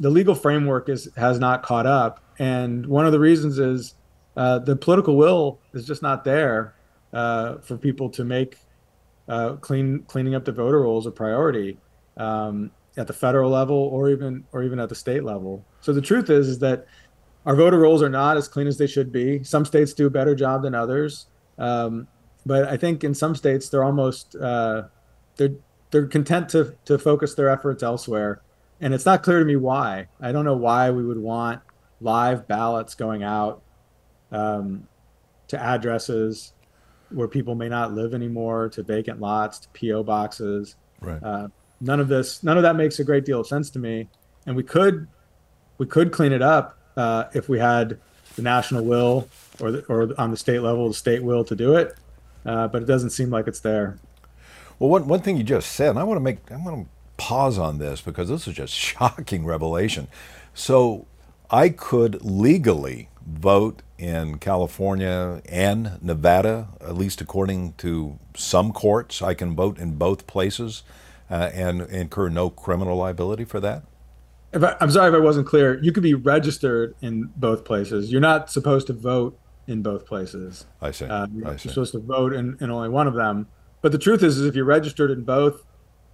the 0.00 0.10
legal 0.10 0.34
framework 0.34 0.88
is 0.88 1.08
has 1.16 1.38
not 1.38 1.62
caught 1.62 1.86
up. 1.86 2.22
And 2.38 2.86
one 2.86 3.06
of 3.06 3.12
the 3.12 3.20
reasons 3.20 3.58
is 3.58 3.94
uh, 4.36 4.58
the 4.58 4.76
political 4.76 5.16
will 5.16 5.60
is 5.74 5.86
just 5.86 6.02
not 6.02 6.24
there 6.24 6.74
uh, 7.12 7.58
for 7.58 7.76
people 7.76 8.08
to 8.10 8.24
make 8.24 8.56
uh, 9.28 9.54
clean 9.54 10.02
cleaning 10.08 10.34
up 10.34 10.44
the 10.44 10.52
voter 10.52 10.80
rolls 10.80 11.06
a 11.06 11.10
priority. 11.10 11.78
Um, 12.16 12.70
at 12.96 13.06
the 13.06 13.12
federal 13.12 13.50
level 13.50 13.76
or 13.76 14.10
even 14.10 14.44
or 14.52 14.62
even 14.62 14.78
at 14.78 14.88
the 14.88 14.94
state 14.94 15.24
level. 15.24 15.64
So 15.80 15.92
the 15.92 16.00
truth 16.00 16.30
is 16.30 16.48
is 16.48 16.58
that 16.60 16.86
our 17.46 17.56
voter 17.56 17.78
rolls 17.78 18.02
are 18.02 18.08
not 18.08 18.36
as 18.36 18.48
clean 18.48 18.66
as 18.66 18.78
they 18.78 18.86
should 18.86 19.10
be. 19.10 19.42
Some 19.42 19.64
states 19.64 19.92
do 19.92 20.06
a 20.06 20.10
better 20.10 20.34
job 20.34 20.62
than 20.62 20.74
others, 20.74 21.26
um, 21.58 22.06
but 22.46 22.68
I 22.68 22.76
think 22.76 23.02
in 23.02 23.14
some 23.14 23.34
states 23.34 23.68
they're 23.68 23.84
almost 23.84 24.36
uh, 24.36 24.84
they're 25.36 25.54
they're 25.90 26.06
content 26.06 26.48
to 26.50 26.74
to 26.84 26.98
focus 26.98 27.34
their 27.34 27.48
efforts 27.48 27.82
elsewhere, 27.82 28.42
and 28.80 28.94
it's 28.94 29.06
not 29.06 29.22
clear 29.22 29.38
to 29.38 29.44
me 29.44 29.56
why. 29.56 30.08
I 30.20 30.32
don't 30.32 30.44
know 30.44 30.56
why 30.56 30.90
we 30.90 31.04
would 31.04 31.18
want 31.18 31.60
live 32.00 32.46
ballots 32.48 32.94
going 32.94 33.22
out 33.22 33.62
um, 34.32 34.86
to 35.48 35.60
addresses 35.60 36.52
where 37.10 37.28
people 37.28 37.54
may 37.54 37.68
not 37.68 37.92
live 37.92 38.14
anymore, 38.14 38.68
to 38.70 38.82
vacant 38.82 39.20
lots, 39.20 39.60
to 39.60 39.68
PO 39.68 40.02
boxes. 40.02 40.76
Right. 41.00 41.22
Uh, 41.22 41.48
none 41.82 42.00
of 42.00 42.08
this, 42.08 42.42
none 42.42 42.56
of 42.56 42.62
that 42.62 42.76
makes 42.76 42.98
a 42.98 43.04
great 43.04 43.24
deal 43.24 43.40
of 43.40 43.46
sense 43.46 43.68
to 43.70 43.78
me. 43.78 44.08
And 44.46 44.56
we 44.56 44.62
could, 44.62 45.08
we 45.78 45.86
could 45.86 46.12
clean 46.12 46.32
it 46.32 46.42
up 46.42 46.78
uh, 46.96 47.24
if 47.34 47.48
we 47.48 47.58
had 47.58 47.98
the 48.36 48.42
national 48.42 48.84
will 48.84 49.28
or 49.60 49.72
the, 49.72 49.84
or 49.86 50.08
on 50.18 50.30
the 50.30 50.36
state 50.36 50.60
level, 50.60 50.88
the 50.88 50.94
state 50.94 51.22
will 51.22 51.44
to 51.44 51.54
do 51.54 51.74
it. 51.74 51.96
Uh, 52.46 52.68
but 52.68 52.82
it 52.82 52.86
doesn't 52.86 53.10
seem 53.10 53.30
like 53.30 53.46
it's 53.46 53.60
there. 53.60 53.98
Well, 54.78 54.90
one, 54.90 55.06
one 55.06 55.20
thing 55.20 55.36
you 55.36 55.44
just 55.44 55.72
said, 55.72 55.90
and 55.90 55.98
I 55.98 56.04
want 56.04 56.16
to 56.16 56.22
make, 56.22 56.50
I 56.50 56.56
want 56.56 56.86
to 56.86 56.90
pause 57.16 57.58
on 57.58 57.78
this 57.78 58.00
because 58.00 58.28
this 58.28 58.48
is 58.48 58.54
just 58.54 58.74
shocking 58.74 59.44
revelation. 59.44 60.08
So 60.54 61.06
I 61.50 61.68
could 61.68 62.24
legally 62.24 63.08
vote 63.26 63.82
in 63.98 64.38
California 64.38 65.42
and 65.48 66.02
Nevada, 66.02 66.68
at 66.80 66.96
least 66.96 67.20
according 67.20 67.74
to 67.74 68.18
some 68.34 68.72
courts. 68.72 69.22
I 69.22 69.34
can 69.34 69.54
vote 69.54 69.78
in 69.78 69.96
both 69.96 70.26
places 70.26 70.82
uh, 71.32 71.50
and 71.54 71.80
incur 71.82 72.28
no 72.28 72.50
criminal 72.50 72.96
liability 72.96 73.44
for 73.44 73.58
that. 73.58 73.82
I, 74.52 74.76
am 74.82 74.90
sorry 74.90 75.08
if 75.08 75.14
I 75.14 75.18
wasn't 75.18 75.46
clear. 75.46 75.82
You 75.82 75.90
could 75.90 76.02
be 76.02 76.12
registered 76.12 76.94
in 77.00 77.30
both 77.36 77.64
places. 77.64 78.12
You're 78.12 78.20
not 78.20 78.50
supposed 78.50 78.86
to 78.88 78.92
vote 78.92 79.38
in 79.66 79.82
both 79.82 80.04
places. 80.04 80.66
I 80.82 80.90
see. 80.90 81.06
Uh, 81.06 81.26
you're, 81.34 81.48
I 81.48 81.56
see. 81.56 81.68
you're 81.68 81.72
supposed 81.72 81.92
to 81.92 82.00
vote 82.00 82.34
in, 82.34 82.58
in 82.60 82.70
only 82.70 82.90
one 82.90 83.06
of 83.06 83.14
them. 83.14 83.48
But 83.80 83.92
the 83.92 83.98
truth 83.98 84.22
is, 84.22 84.36
is 84.36 84.46
if 84.46 84.54
you're 84.54 84.66
registered 84.66 85.10
in 85.10 85.24
both 85.24 85.64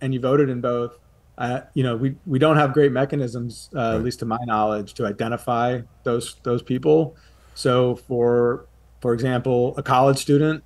and 0.01 0.15
you 0.15 0.21
voted 0.21 0.49
in 0.51 0.61
both, 0.61 0.97
uh, 1.37 1.63
you 1.75 1.83
know, 1.83 1.97
we, 1.97 2.15
we 2.25 2.39
don't 2.39 2.57
have 2.57 2.73
great 2.73 2.93
mechanisms, 2.93 3.71
uh, 3.75 3.79
right. 3.79 3.95
at 3.97 4.05
least 4.05 4.21
to 4.21 4.25
my 4.25 4.39
knowledge, 4.45 4.95
to 4.95 5.07
identify 5.07 5.81
those 6.05 6.37
those 6.45 6.63
people. 6.63 7.17
So, 7.55 7.97
for 7.97 8.67
for 9.01 9.15
example, 9.15 9.75
a 9.77 9.83
college 9.83 10.19
student 10.19 10.63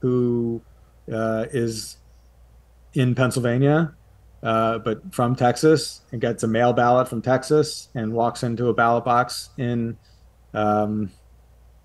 who 0.00 0.60
uh, 1.12 1.46
is 1.52 1.98
in 2.94 3.14
Pennsylvania, 3.14 3.94
uh, 4.42 4.78
but 4.78 5.14
from 5.14 5.36
Texas, 5.36 6.02
and 6.12 6.20
gets 6.20 6.42
a 6.42 6.48
mail 6.48 6.72
ballot 6.72 7.08
from 7.08 7.22
Texas, 7.22 7.88
and 7.94 8.12
walks 8.12 8.42
into 8.42 8.68
a 8.68 8.74
ballot 8.74 9.04
box 9.04 9.50
in, 9.56 9.96
um, 10.54 11.10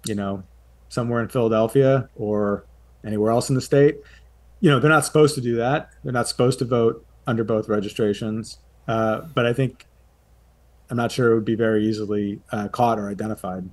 you 0.06 0.16
know, 0.16 0.44
somewhere 0.90 1.22
in 1.22 1.30
Philadelphia 1.30 2.10
or 2.16 2.66
anywhere 3.06 3.32
else 3.32 3.50
in 3.50 3.56
the 3.56 3.62
state. 3.62 3.98
You 4.60 4.70
know, 4.70 4.80
they're 4.80 4.90
not 4.90 5.06
supposed 5.06 5.36
to 5.36 5.42
do 5.42 5.56
that. 5.58 5.92
They're 6.04 6.14
not 6.14 6.28
supposed 6.28 6.60
to 6.60 6.66
vote 6.66 7.06
under 7.28 7.44
both 7.44 7.68
registrations. 7.68 8.58
Uh, 8.88 9.22
but 9.22 9.46
I 9.46 9.54
think 9.54 9.86
I'm 10.90 10.98
not 10.98 11.12
sure 11.12 11.32
it 11.32 11.36
would 11.36 11.46
be 11.46 11.56
very 11.56 11.86
easily 11.86 12.42
uh, 12.52 12.70
caught 12.70 12.98
or 12.98 13.10
identified. 13.10 13.70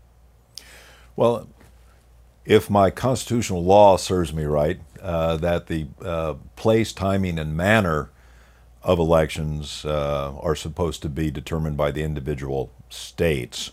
Well, 1.17 1.49
if 2.45 2.69
my 2.69 2.91
constitutional 2.91 3.65
law 3.65 3.97
serves 3.97 4.35
me 4.35 4.45
right, 4.45 4.81
uh, 5.05 5.37
that 5.37 5.67
the 5.67 5.87
uh, 6.03 6.35
place, 6.57 6.93
timing, 6.93 7.39
and 7.39 7.55
manner 7.55 8.11
of 8.83 8.99
elections 8.99 9.85
uh, 9.85 10.35
are 10.41 10.57
supposed 10.57 11.03
to 11.03 11.09
be 11.09 11.31
determined 11.31 11.77
by 11.77 11.91
the 11.91 12.03
individual 12.03 12.73
states. 12.89 13.71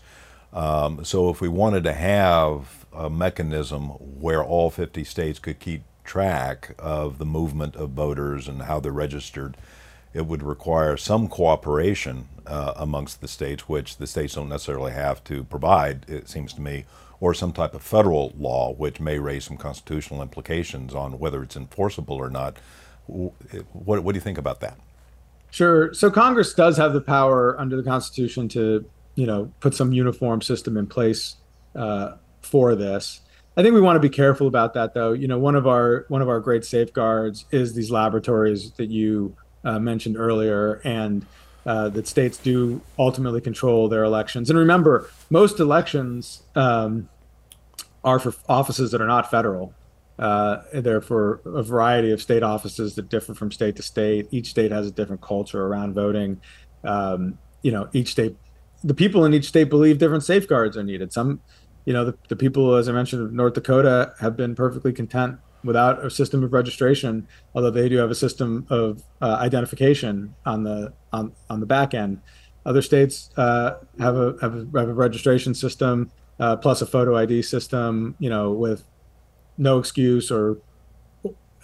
Um, 0.52 1.04
so, 1.04 1.30
if 1.30 1.40
we 1.40 1.48
wanted 1.48 1.84
to 1.84 1.94
have 1.94 2.84
a 2.92 3.08
mechanism 3.08 3.88
where 3.88 4.44
all 4.44 4.68
50 4.68 5.02
states 5.04 5.38
could 5.38 5.58
keep 5.58 5.84
track 6.04 6.74
of 6.78 7.16
the 7.16 7.24
movement 7.24 7.76
of 7.76 7.90
voters 7.90 8.46
and 8.46 8.62
how 8.62 8.78
they're 8.78 8.92
registered, 8.92 9.56
it 10.12 10.26
would 10.26 10.42
require 10.42 10.98
some 10.98 11.28
cooperation 11.28 12.28
uh, 12.46 12.74
amongst 12.76 13.22
the 13.22 13.28
states, 13.28 13.68
which 13.68 13.96
the 13.96 14.06
states 14.06 14.34
don't 14.34 14.50
necessarily 14.50 14.92
have 14.92 15.24
to 15.24 15.44
provide, 15.44 16.04
it 16.08 16.28
seems 16.28 16.52
to 16.52 16.60
me, 16.60 16.84
or 17.22 17.32
some 17.32 17.52
type 17.52 17.72
of 17.72 17.80
federal 17.80 18.32
law, 18.36 18.74
which 18.74 18.98
may 18.98 19.16
raise 19.16 19.44
some 19.44 19.56
constitutional 19.56 20.20
implications 20.20 20.92
on 20.92 21.20
whether 21.20 21.40
it's 21.40 21.56
enforceable 21.56 22.16
or 22.16 22.28
not. 22.28 22.56
What, 23.06 24.02
what 24.02 24.12
do 24.12 24.16
you 24.16 24.20
think 24.20 24.38
about 24.38 24.58
that? 24.58 24.76
Sure. 25.52 25.94
So 25.94 26.10
Congress 26.10 26.52
does 26.52 26.76
have 26.78 26.92
the 26.92 27.00
power 27.00 27.58
under 27.60 27.76
the 27.76 27.84
Constitution 27.84 28.48
to, 28.48 28.84
you 29.14 29.24
know, 29.24 29.52
put 29.60 29.72
some 29.72 29.92
uniform 29.92 30.42
system 30.42 30.76
in 30.76 30.88
place 30.88 31.36
uh, 31.76 32.14
for 32.40 32.74
this. 32.74 33.20
I 33.56 33.62
think 33.62 33.74
we 33.76 33.80
want 33.80 33.94
to 33.94 34.00
be 34.00 34.08
careful 34.10 34.48
about 34.48 34.74
that, 34.74 34.92
though. 34.92 35.12
You 35.12 35.28
know, 35.28 35.38
one 35.38 35.54
of 35.54 35.68
our 35.68 36.06
one 36.08 36.22
of 36.22 36.28
our 36.28 36.40
great 36.40 36.64
safeguards 36.64 37.44
is 37.52 37.74
these 37.74 37.92
laboratories 37.92 38.72
that 38.72 38.90
you 38.90 39.36
uh, 39.62 39.78
mentioned 39.78 40.16
earlier, 40.16 40.80
and 40.82 41.24
uh, 41.66 41.88
that 41.90 42.08
states 42.08 42.38
do 42.38 42.80
ultimately 42.98 43.40
control 43.40 43.88
their 43.88 44.02
elections. 44.02 44.50
And 44.50 44.58
remember, 44.58 45.08
most 45.30 45.60
elections 45.60 46.42
um, 46.56 47.08
are 48.04 48.18
for 48.18 48.34
offices 48.48 48.90
that 48.90 49.00
are 49.00 49.06
not 49.06 49.30
federal. 49.30 49.74
Uh, 50.18 50.62
they're 50.74 51.00
for 51.00 51.40
a 51.44 51.62
variety 51.62 52.10
of 52.12 52.20
state 52.20 52.42
offices 52.42 52.94
that 52.94 53.08
differ 53.08 53.34
from 53.34 53.50
state 53.50 53.76
to 53.76 53.82
state. 53.82 54.28
Each 54.30 54.48
state 54.48 54.70
has 54.70 54.86
a 54.86 54.90
different 54.90 55.22
culture 55.22 55.66
around 55.66 55.94
voting. 55.94 56.40
Um, 56.84 57.38
you 57.62 57.72
know, 57.72 57.88
each 57.92 58.08
state, 58.08 58.36
the 58.84 58.94
people 58.94 59.24
in 59.24 59.34
each 59.34 59.46
state 59.46 59.64
believe 59.64 59.98
different 59.98 60.24
safeguards 60.24 60.76
are 60.76 60.82
needed. 60.82 61.12
Some, 61.12 61.40
you 61.84 61.92
know, 61.92 62.04
the, 62.04 62.18
the 62.28 62.36
people, 62.36 62.74
as 62.74 62.88
I 62.88 62.92
mentioned, 62.92 63.22
of 63.22 63.32
North 63.32 63.54
Dakota 63.54 64.14
have 64.20 64.36
been 64.36 64.54
perfectly 64.54 64.92
content 64.92 65.38
without 65.64 66.04
a 66.04 66.10
system 66.10 66.42
of 66.42 66.52
registration, 66.52 67.26
although 67.54 67.70
they 67.70 67.88
do 67.88 67.96
have 67.96 68.10
a 68.10 68.14
system 68.14 68.66
of 68.68 69.02
uh, 69.20 69.36
identification 69.40 70.34
on 70.44 70.64
the 70.64 70.92
on, 71.12 71.32
on 71.48 71.60
the 71.60 71.66
back 71.66 71.94
end. 71.94 72.20
Other 72.66 72.82
states 72.82 73.30
uh, 73.36 73.78
have, 73.98 74.16
a, 74.16 74.36
have 74.40 74.54
a 74.54 74.78
have 74.78 74.88
a 74.88 74.94
registration 74.94 75.54
system 75.54 76.10
uh, 76.42 76.56
plus 76.56 76.82
a 76.82 76.86
photo 76.86 77.16
ID 77.16 77.40
system, 77.40 78.16
you 78.18 78.28
know, 78.28 78.50
with 78.50 78.82
no 79.58 79.78
excuse 79.78 80.28
or 80.28 80.58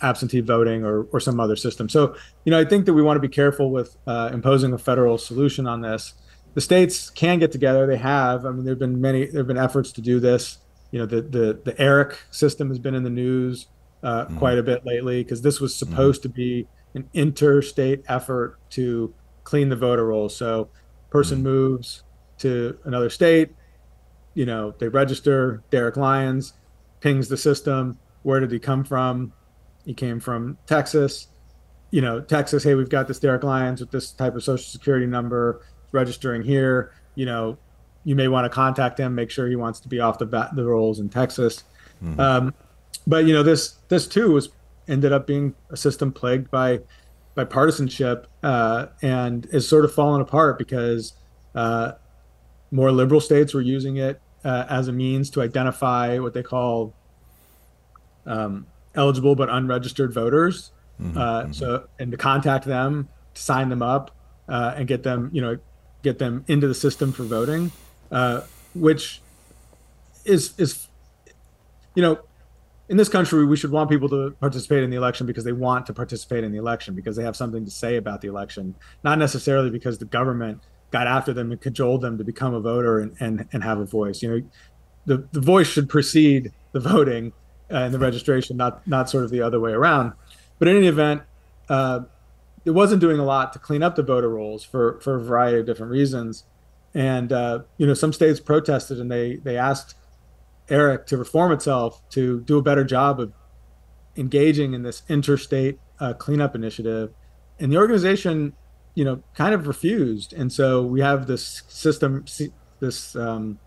absentee 0.02 0.40
voting 0.40 0.84
or, 0.84 1.02
or 1.12 1.18
some 1.18 1.40
other 1.40 1.56
system. 1.56 1.88
So, 1.88 2.14
you 2.44 2.52
know, 2.52 2.60
I 2.60 2.64
think 2.64 2.86
that 2.86 2.94
we 2.94 3.02
want 3.02 3.16
to 3.16 3.20
be 3.20 3.34
careful 3.34 3.72
with 3.72 3.96
uh, 4.06 4.30
imposing 4.32 4.72
a 4.72 4.78
federal 4.78 5.18
solution 5.18 5.66
on 5.66 5.80
this. 5.80 6.14
The 6.54 6.60
states 6.60 7.10
can 7.10 7.40
get 7.40 7.50
together. 7.50 7.88
They 7.88 7.96
have. 7.96 8.46
I 8.46 8.50
mean, 8.52 8.64
there 8.64 8.72
have 8.72 8.78
been 8.78 9.00
many. 9.00 9.26
There 9.26 9.40
have 9.40 9.48
been 9.48 9.58
efforts 9.58 9.90
to 9.92 10.00
do 10.00 10.20
this. 10.20 10.58
You 10.92 11.00
know, 11.00 11.06
the 11.06 11.22
the 11.22 11.60
the 11.64 11.72
ERIC 11.82 12.16
system 12.30 12.68
has 12.68 12.78
been 12.78 12.94
in 12.94 13.02
the 13.02 13.10
news 13.10 13.66
uh, 14.04 14.26
mm-hmm. 14.26 14.38
quite 14.38 14.58
a 14.58 14.62
bit 14.62 14.86
lately 14.86 15.24
because 15.24 15.42
this 15.42 15.60
was 15.60 15.74
supposed 15.74 16.22
mm-hmm. 16.22 16.30
to 16.30 16.34
be 16.34 16.68
an 16.94 17.08
interstate 17.14 18.04
effort 18.06 18.58
to 18.70 19.12
clean 19.42 19.70
the 19.70 19.76
voter 19.76 20.06
rolls. 20.06 20.36
So, 20.36 20.68
person 21.10 21.38
mm-hmm. 21.38 21.48
moves 21.48 22.04
to 22.38 22.78
another 22.84 23.10
state, 23.10 23.50
you 24.38 24.46
know, 24.46 24.72
they 24.78 24.86
register. 24.86 25.64
Derek 25.70 25.96
Lyons 25.96 26.52
pings 27.00 27.26
the 27.26 27.36
system. 27.36 27.98
Where 28.22 28.38
did 28.38 28.52
he 28.52 28.60
come 28.60 28.84
from? 28.84 29.32
He 29.84 29.92
came 29.92 30.20
from 30.20 30.56
Texas. 30.64 31.26
You 31.90 32.02
know, 32.02 32.20
Texas. 32.20 32.62
Hey, 32.62 32.76
we've 32.76 32.88
got 32.88 33.08
this 33.08 33.18
Derek 33.18 33.42
Lyons 33.42 33.80
with 33.80 33.90
this 33.90 34.12
type 34.12 34.36
of 34.36 34.44
social 34.44 34.64
security 34.64 35.06
number 35.06 35.66
registering 35.90 36.42
here. 36.42 36.92
You 37.16 37.26
know, 37.26 37.58
you 38.04 38.14
may 38.14 38.28
want 38.28 38.44
to 38.44 38.48
contact 38.48 39.00
him. 39.00 39.12
Make 39.12 39.32
sure 39.32 39.48
he 39.48 39.56
wants 39.56 39.80
to 39.80 39.88
be 39.88 39.98
off 39.98 40.20
the 40.20 40.26
bat 40.26 40.54
the 40.54 40.64
rolls 40.64 41.00
in 41.00 41.08
Texas. 41.08 41.64
Mm-hmm. 42.00 42.20
Um, 42.20 42.54
but 43.08 43.24
you 43.24 43.34
know, 43.34 43.42
this 43.42 43.78
this 43.88 44.06
too 44.06 44.30
was 44.30 44.50
ended 44.86 45.12
up 45.12 45.26
being 45.26 45.52
a 45.70 45.76
system 45.76 46.12
plagued 46.12 46.48
by 46.48 46.78
by 47.34 47.42
partisanship 47.42 48.28
uh, 48.44 48.86
and 49.02 49.48
is 49.50 49.68
sort 49.68 49.84
of 49.84 49.92
fallen 49.92 50.20
apart 50.20 50.58
because 50.58 51.14
uh, 51.56 51.94
more 52.70 52.92
liberal 52.92 53.20
states 53.20 53.52
were 53.52 53.62
using 53.62 53.96
it 53.96 54.20
uh, 54.44 54.66
as 54.68 54.88
a 54.88 54.92
means 54.92 55.30
to 55.30 55.42
identify 55.42 56.18
what 56.18 56.34
they 56.34 56.42
call 56.42 56.94
um, 58.26 58.66
eligible 58.94 59.34
but 59.34 59.48
unregistered 59.48 60.12
voters. 60.12 60.72
Mm-hmm, 61.00 61.18
uh, 61.18 61.42
mm-hmm. 61.42 61.52
So, 61.52 61.88
and 61.98 62.10
to 62.10 62.16
contact 62.16 62.64
them, 62.64 63.08
to 63.34 63.40
sign 63.40 63.68
them 63.68 63.82
up, 63.82 64.10
uh, 64.48 64.74
and 64.76 64.88
get 64.88 65.02
them, 65.02 65.30
you 65.32 65.40
know, 65.40 65.58
get 66.02 66.18
them 66.18 66.44
into 66.48 66.68
the 66.68 66.74
system 66.74 67.12
for 67.12 67.24
voting, 67.24 67.70
uh, 68.10 68.42
which 68.74 69.20
is 70.24 70.54
is, 70.58 70.88
you 71.94 72.02
know, 72.02 72.18
in 72.88 72.96
this 72.96 73.08
country, 73.08 73.44
we 73.44 73.56
should 73.56 73.70
want 73.70 73.90
people 73.90 74.08
to 74.08 74.30
participate 74.40 74.82
in 74.82 74.90
the 74.90 74.96
election 74.96 75.26
because 75.26 75.44
they 75.44 75.52
want 75.52 75.86
to 75.86 75.92
participate 75.92 76.42
in 76.42 76.52
the 76.52 76.58
election 76.58 76.94
because 76.94 77.16
they 77.16 77.22
have 77.22 77.36
something 77.36 77.64
to 77.64 77.70
say 77.70 77.96
about 77.96 78.20
the 78.22 78.28
election, 78.28 78.74
not 79.04 79.18
necessarily 79.18 79.70
because 79.70 79.98
the 79.98 80.06
government 80.06 80.62
got 80.90 81.06
after 81.06 81.32
them 81.32 81.52
and 81.52 81.60
cajoled 81.60 82.00
them 82.00 82.18
to 82.18 82.24
become 82.24 82.54
a 82.54 82.60
voter 82.60 83.00
and, 83.00 83.16
and, 83.20 83.48
and 83.52 83.62
have 83.62 83.78
a 83.78 83.84
voice. 83.84 84.22
You 84.22 84.30
know, 84.30 84.42
the, 85.06 85.28
the 85.32 85.40
voice 85.40 85.66
should 85.66 85.88
precede 85.88 86.52
the 86.72 86.80
voting 86.80 87.32
uh, 87.70 87.76
and 87.76 87.94
the 87.94 87.98
registration, 87.98 88.56
not 88.56 88.86
not 88.86 89.10
sort 89.10 89.24
of 89.24 89.30
the 89.30 89.42
other 89.42 89.60
way 89.60 89.72
around. 89.72 90.12
But 90.58 90.68
in 90.68 90.76
any 90.76 90.86
event, 90.86 91.22
uh, 91.68 92.00
it 92.64 92.70
wasn't 92.70 93.00
doing 93.00 93.18
a 93.18 93.24
lot 93.24 93.52
to 93.52 93.58
clean 93.58 93.82
up 93.82 93.96
the 93.96 94.02
voter 94.02 94.28
rolls 94.28 94.64
for 94.64 95.00
for 95.00 95.16
a 95.16 95.20
variety 95.22 95.58
of 95.60 95.66
different 95.66 95.92
reasons. 95.92 96.44
And 96.94 97.32
uh, 97.32 97.60
you 97.76 97.86
know, 97.86 97.94
some 97.94 98.12
states 98.12 98.40
protested 98.40 98.98
and 98.98 99.10
they 99.10 99.36
they 99.36 99.56
asked 99.56 99.94
ERIC 100.68 101.06
to 101.06 101.16
reform 101.16 101.52
itself 101.52 102.02
to 102.10 102.40
do 102.40 102.58
a 102.58 102.62
better 102.62 102.84
job 102.84 103.20
of 103.20 103.32
engaging 104.16 104.74
in 104.74 104.82
this 104.82 105.02
interstate 105.08 105.78
uh, 106.00 106.12
cleanup 106.14 106.54
initiative. 106.54 107.12
And 107.58 107.72
the 107.72 107.76
organization 107.76 108.54
you 108.98 109.04
know, 109.04 109.22
kind 109.32 109.54
of 109.54 109.68
refused. 109.68 110.32
And 110.32 110.52
so 110.52 110.82
we 110.82 111.00
have 111.02 111.28
this 111.28 111.62
system, 111.68 112.24
this 112.80 113.14
um, 113.14 113.60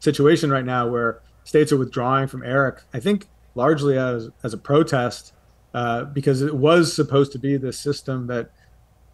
situation 0.00 0.50
right 0.50 0.64
now 0.64 0.88
where 0.88 1.22
states 1.44 1.70
are 1.70 1.76
withdrawing 1.76 2.26
from 2.26 2.42
ERIC. 2.42 2.82
I 2.92 2.98
think 2.98 3.28
largely 3.54 3.96
as 3.96 4.30
as 4.42 4.52
a 4.52 4.58
protest 4.58 5.34
uh, 5.72 6.02
because 6.06 6.42
it 6.42 6.56
was 6.56 6.92
supposed 6.92 7.30
to 7.30 7.38
be 7.38 7.56
the 7.56 7.72
system 7.72 8.26
that 8.26 8.50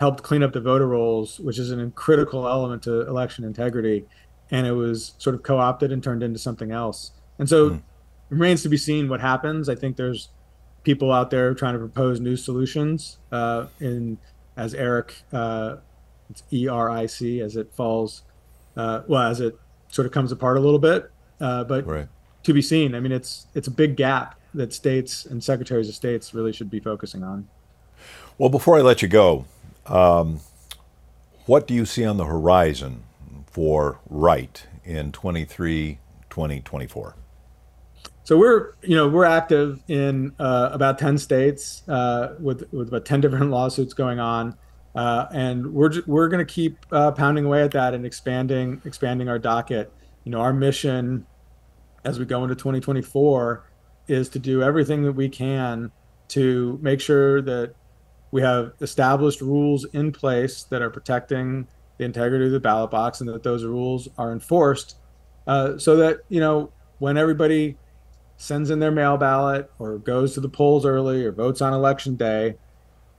helped 0.00 0.22
clean 0.22 0.42
up 0.42 0.54
the 0.54 0.60
voter 0.62 0.86
rolls, 0.86 1.38
which 1.38 1.58
is 1.58 1.70
an 1.70 1.90
critical 1.90 2.48
element 2.48 2.82
to 2.84 3.06
election 3.06 3.44
integrity, 3.44 4.06
and 4.50 4.66
it 4.66 4.72
was 4.72 5.12
sort 5.18 5.34
of 5.34 5.42
co-opted 5.42 5.92
and 5.92 6.02
turned 6.02 6.22
into 6.22 6.38
something 6.38 6.70
else. 6.70 7.12
And 7.38 7.46
so, 7.46 7.70
mm. 7.70 7.76
it 7.76 7.82
remains 8.30 8.62
to 8.62 8.70
be 8.70 8.78
seen 8.78 9.10
what 9.10 9.20
happens. 9.20 9.68
I 9.68 9.74
think 9.74 9.98
there's 9.98 10.30
people 10.82 11.12
out 11.12 11.28
there 11.28 11.52
trying 11.52 11.74
to 11.74 11.78
propose 11.78 12.20
new 12.20 12.36
solutions 12.36 13.18
uh, 13.30 13.66
in 13.80 14.16
as 14.58 14.74
ERIC, 14.74 15.14
uh, 15.32 15.76
it's 16.28 16.42
E 16.52 16.68
R 16.68 16.90
I 16.90 17.06
C, 17.06 17.40
as 17.40 17.56
it 17.56 17.72
falls, 17.72 18.24
uh, 18.76 19.02
well, 19.06 19.22
as 19.22 19.40
it 19.40 19.58
sort 19.88 20.04
of 20.04 20.12
comes 20.12 20.32
apart 20.32 20.58
a 20.58 20.60
little 20.60 20.80
bit. 20.80 21.10
Uh, 21.40 21.64
but 21.64 21.86
right. 21.86 22.08
to 22.42 22.52
be 22.52 22.60
seen. 22.60 22.94
I 22.94 23.00
mean, 23.00 23.12
it's 23.12 23.46
it's 23.54 23.68
a 23.68 23.70
big 23.70 23.96
gap 23.96 24.38
that 24.54 24.72
states 24.72 25.24
and 25.24 25.42
secretaries 25.42 25.88
of 25.88 25.94
states 25.94 26.34
really 26.34 26.52
should 26.52 26.70
be 26.70 26.80
focusing 26.80 27.22
on. 27.22 27.48
Well, 28.36 28.48
before 28.48 28.76
I 28.76 28.80
let 28.80 29.00
you 29.00 29.08
go, 29.08 29.44
um, 29.86 30.40
what 31.46 31.66
do 31.66 31.74
you 31.74 31.86
see 31.86 32.04
on 32.04 32.16
the 32.16 32.26
horizon 32.26 33.04
for 33.46 34.00
RITE 34.10 34.66
in 34.84 35.12
23, 35.12 35.98
2024? 36.28 37.14
So 38.28 38.36
we're, 38.36 38.74
you 38.82 38.94
know, 38.94 39.08
we're 39.08 39.24
active 39.24 39.82
in 39.88 40.34
uh, 40.38 40.68
about 40.70 40.98
ten 40.98 41.16
states 41.16 41.82
uh, 41.88 42.34
with 42.38 42.70
with 42.74 42.88
about 42.88 43.06
ten 43.06 43.22
different 43.22 43.50
lawsuits 43.50 43.94
going 43.94 44.20
on, 44.20 44.54
uh, 44.94 45.28
and 45.32 45.72
we're 45.72 45.90
we're 46.06 46.28
going 46.28 46.46
to 46.46 46.52
keep 46.52 46.76
uh, 46.92 47.10
pounding 47.12 47.46
away 47.46 47.62
at 47.62 47.70
that 47.70 47.94
and 47.94 48.04
expanding 48.04 48.82
expanding 48.84 49.30
our 49.30 49.38
docket. 49.38 49.90
You 50.24 50.32
know, 50.32 50.40
our 50.40 50.52
mission 50.52 51.26
as 52.04 52.18
we 52.18 52.26
go 52.26 52.42
into 52.42 52.54
2024 52.54 53.64
is 54.08 54.28
to 54.28 54.38
do 54.38 54.62
everything 54.62 55.04
that 55.04 55.12
we 55.12 55.30
can 55.30 55.90
to 56.28 56.78
make 56.82 57.00
sure 57.00 57.40
that 57.40 57.72
we 58.30 58.42
have 58.42 58.72
established 58.82 59.40
rules 59.40 59.86
in 59.94 60.12
place 60.12 60.64
that 60.64 60.82
are 60.82 60.90
protecting 60.90 61.66
the 61.96 62.04
integrity 62.04 62.44
of 62.44 62.52
the 62.52 62.60
ballot 62.60 62.90
box 62.90 63.22
and 63.22 63.30
that 63.30 63.42
those 63.42 63.64
rules 63.64 64.06
are 64.18 64.32
enforced 64.32 64.96
uh, 65.46 65.78
so 65.78 65.96
that 65.96 66.18
you 66.28 66.40
know 66.40 66.70
when 66.98 67.16
everybody 67.16 67.78
sends 68.38 68.70
in 68.70 68.78
their 68.78 68.92
mail 68.92 69.16
ballot 69.16 69.70
or 69.78 69.98
goes 69.98 70.32
to 70.34 70.40
the 70.40 70.48
polls 70.48 70.86
early 70.86 71.24
or 71.24 71.32
votes 71.32 71.60
on 71.60 71.74
election 71.74 72.16
day, 72.16 72.56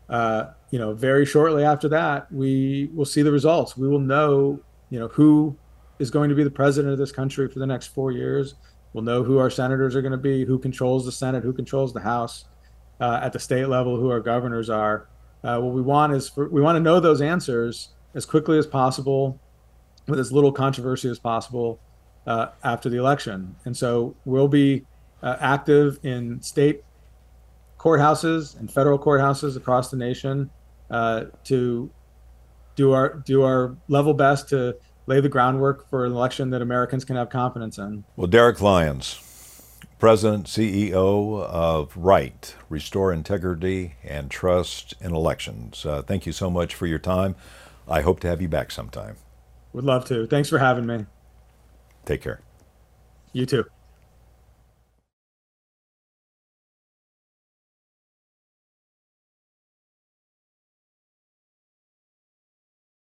uh, 0.10 0.46
you 0.72 0.80
know, 0.80 0.94
very 0.94 1.26
shortly 1.26 1.64
after 1.64 1.90
that, 1.90 2.32
we 2.32 2.90
will 2.94 3.06
see 3.06 3.22
the 3.22 3.32
results. 3.32 3.78
We 3.78 3.88
will 3.88 4.00
know, 4.00 4.60
you 4.90 5.00
know, 5.00 5.10
who 5.10 5.56
is 6.00 6.10
going 6.10 6.30
to 6.30 6.36
be 6.36 6.44
the 6.44 6.50
president 6.50 6.94
of 6.94 6.98
this 6.98 7.12
country 7.12 7.50
for 7.50 7.60
the 7.60 7.68
next 7.68 7.88
four 7.88 8.12
years. 8.12 8.56
We'll 8.94 9.04
know 9.04 9.22
who 9.24 9.38
our 9.38 9.50
senators 9.50 9.96
are 9.96 10.02
going 10.02 10.14
to 10.14 10.18
be, 10.18 10.46
who 10.46 10.58
controls 10.58 11.06
the 11.06 11.12
Senate, 11.12 11.44
who 11.44 11.54
controls 11.54 11.94
the 11.94 12.00
House, 12.00 12.46
uh, 13.00 13.20
at 13.22 13.34
the 13.34 13.40
state 13.40 13.68
level, 13.68 13.98
who 13.98 14.10
our 14.10 14.22
governors 14.22 14.70
are. 14.70 15.08
Uh, 15.44 15.60
what 15.60 15.74
we 15.74 15.82
want 15.82 16.14
is 16.14 16.30
for, 16.30 16.48
we 16.50 16.62
want 16.62 16.76
to 16.78 16.80
know 16.80 17.00
those 17.00 17.22
answers 17.22 17.90
as 18.16 18.26
quickly 18.26 18.58
as 18.58 18.66
possible, 18.66 19.40
with 20.08 20.20
as 20.20 20.32
little 20.32 20.52
controversy 20.52 21.10
as 21.10 21.20
possible 21.20 21.80
uh, 22.26 22.48
after 22.64 22.90
the 22.90 22.98
election. 22.98 23.56
And 23.66 23.76
so 23.76 24.16
we'll 24.26 24.48
be 24.48 24.86
uh, 25.22 25.38
active 25.40 26.00
in 26.04 26.42
state 26.42 26.84
courthouses 27.78 28.60
and 28.60 28.72
federal 28.72 29.00
courthouses 29.00 29.56
across 29.56 29.90
the 29.90 29.98
nation 29.98 30.50
uh, 30.92 31.26
to 31.46 31.90
do 32.76 32.92
our 32.92 33.16
do 33.26 33.44
our 33.44 33.76
level 33.88 34.14
best 34.14 34.50
to 34.50 34.76
lay 35.06 35.20
the 35.20 35.30
groundwork 35.30 35.90
for 35.90 36.06
an 36.06 36.12
election 36.12 36.50
that 36.52 36.62
Americans 36.62 37.04
can 37.04 37.16
have 37.16 37.30
confidence 37.30 37.78
in. 37.78 38.04
Well, 38.16 38.28
Derek 38.28 38.62
Lyons, 38.62 39.20
President, 39.98 40.46
CEO 40.46 41.44
of 41.44 41.98
RITE, 41.98 42.56
Restore 42.70 43.12
Integrity 43.12 43.96
and 44.04 44.30
Trust 44.30 44.94
in 45.02 45.14
Elections. 45.14 45.86
Uh, 45.86 46.04
thank 46.04 46.26
you 46.26 46.32
so 46.32 46.50
much 46.50 46.76
for 46.76 46.86
your 46.86 47.00
time. 47.00 47.36
I 47.88 48.02
hope 48.02 48.20
to 48.22 48.28
have 48.28 48.42
you 48.42 48.48
back 48.48 48.72
sometime. 48.72 49.16
Would 49.74 49.84
love 49.84 50.06
to. 50.06 50.28
Thanks 50.28 50.48
for 50.48 50.60
having 50.60 50.86
me. 50.86 51.06
Take 52.06 52.22
care. 52.22 52.42
You 53.34 53.46
too. 53.46 53.66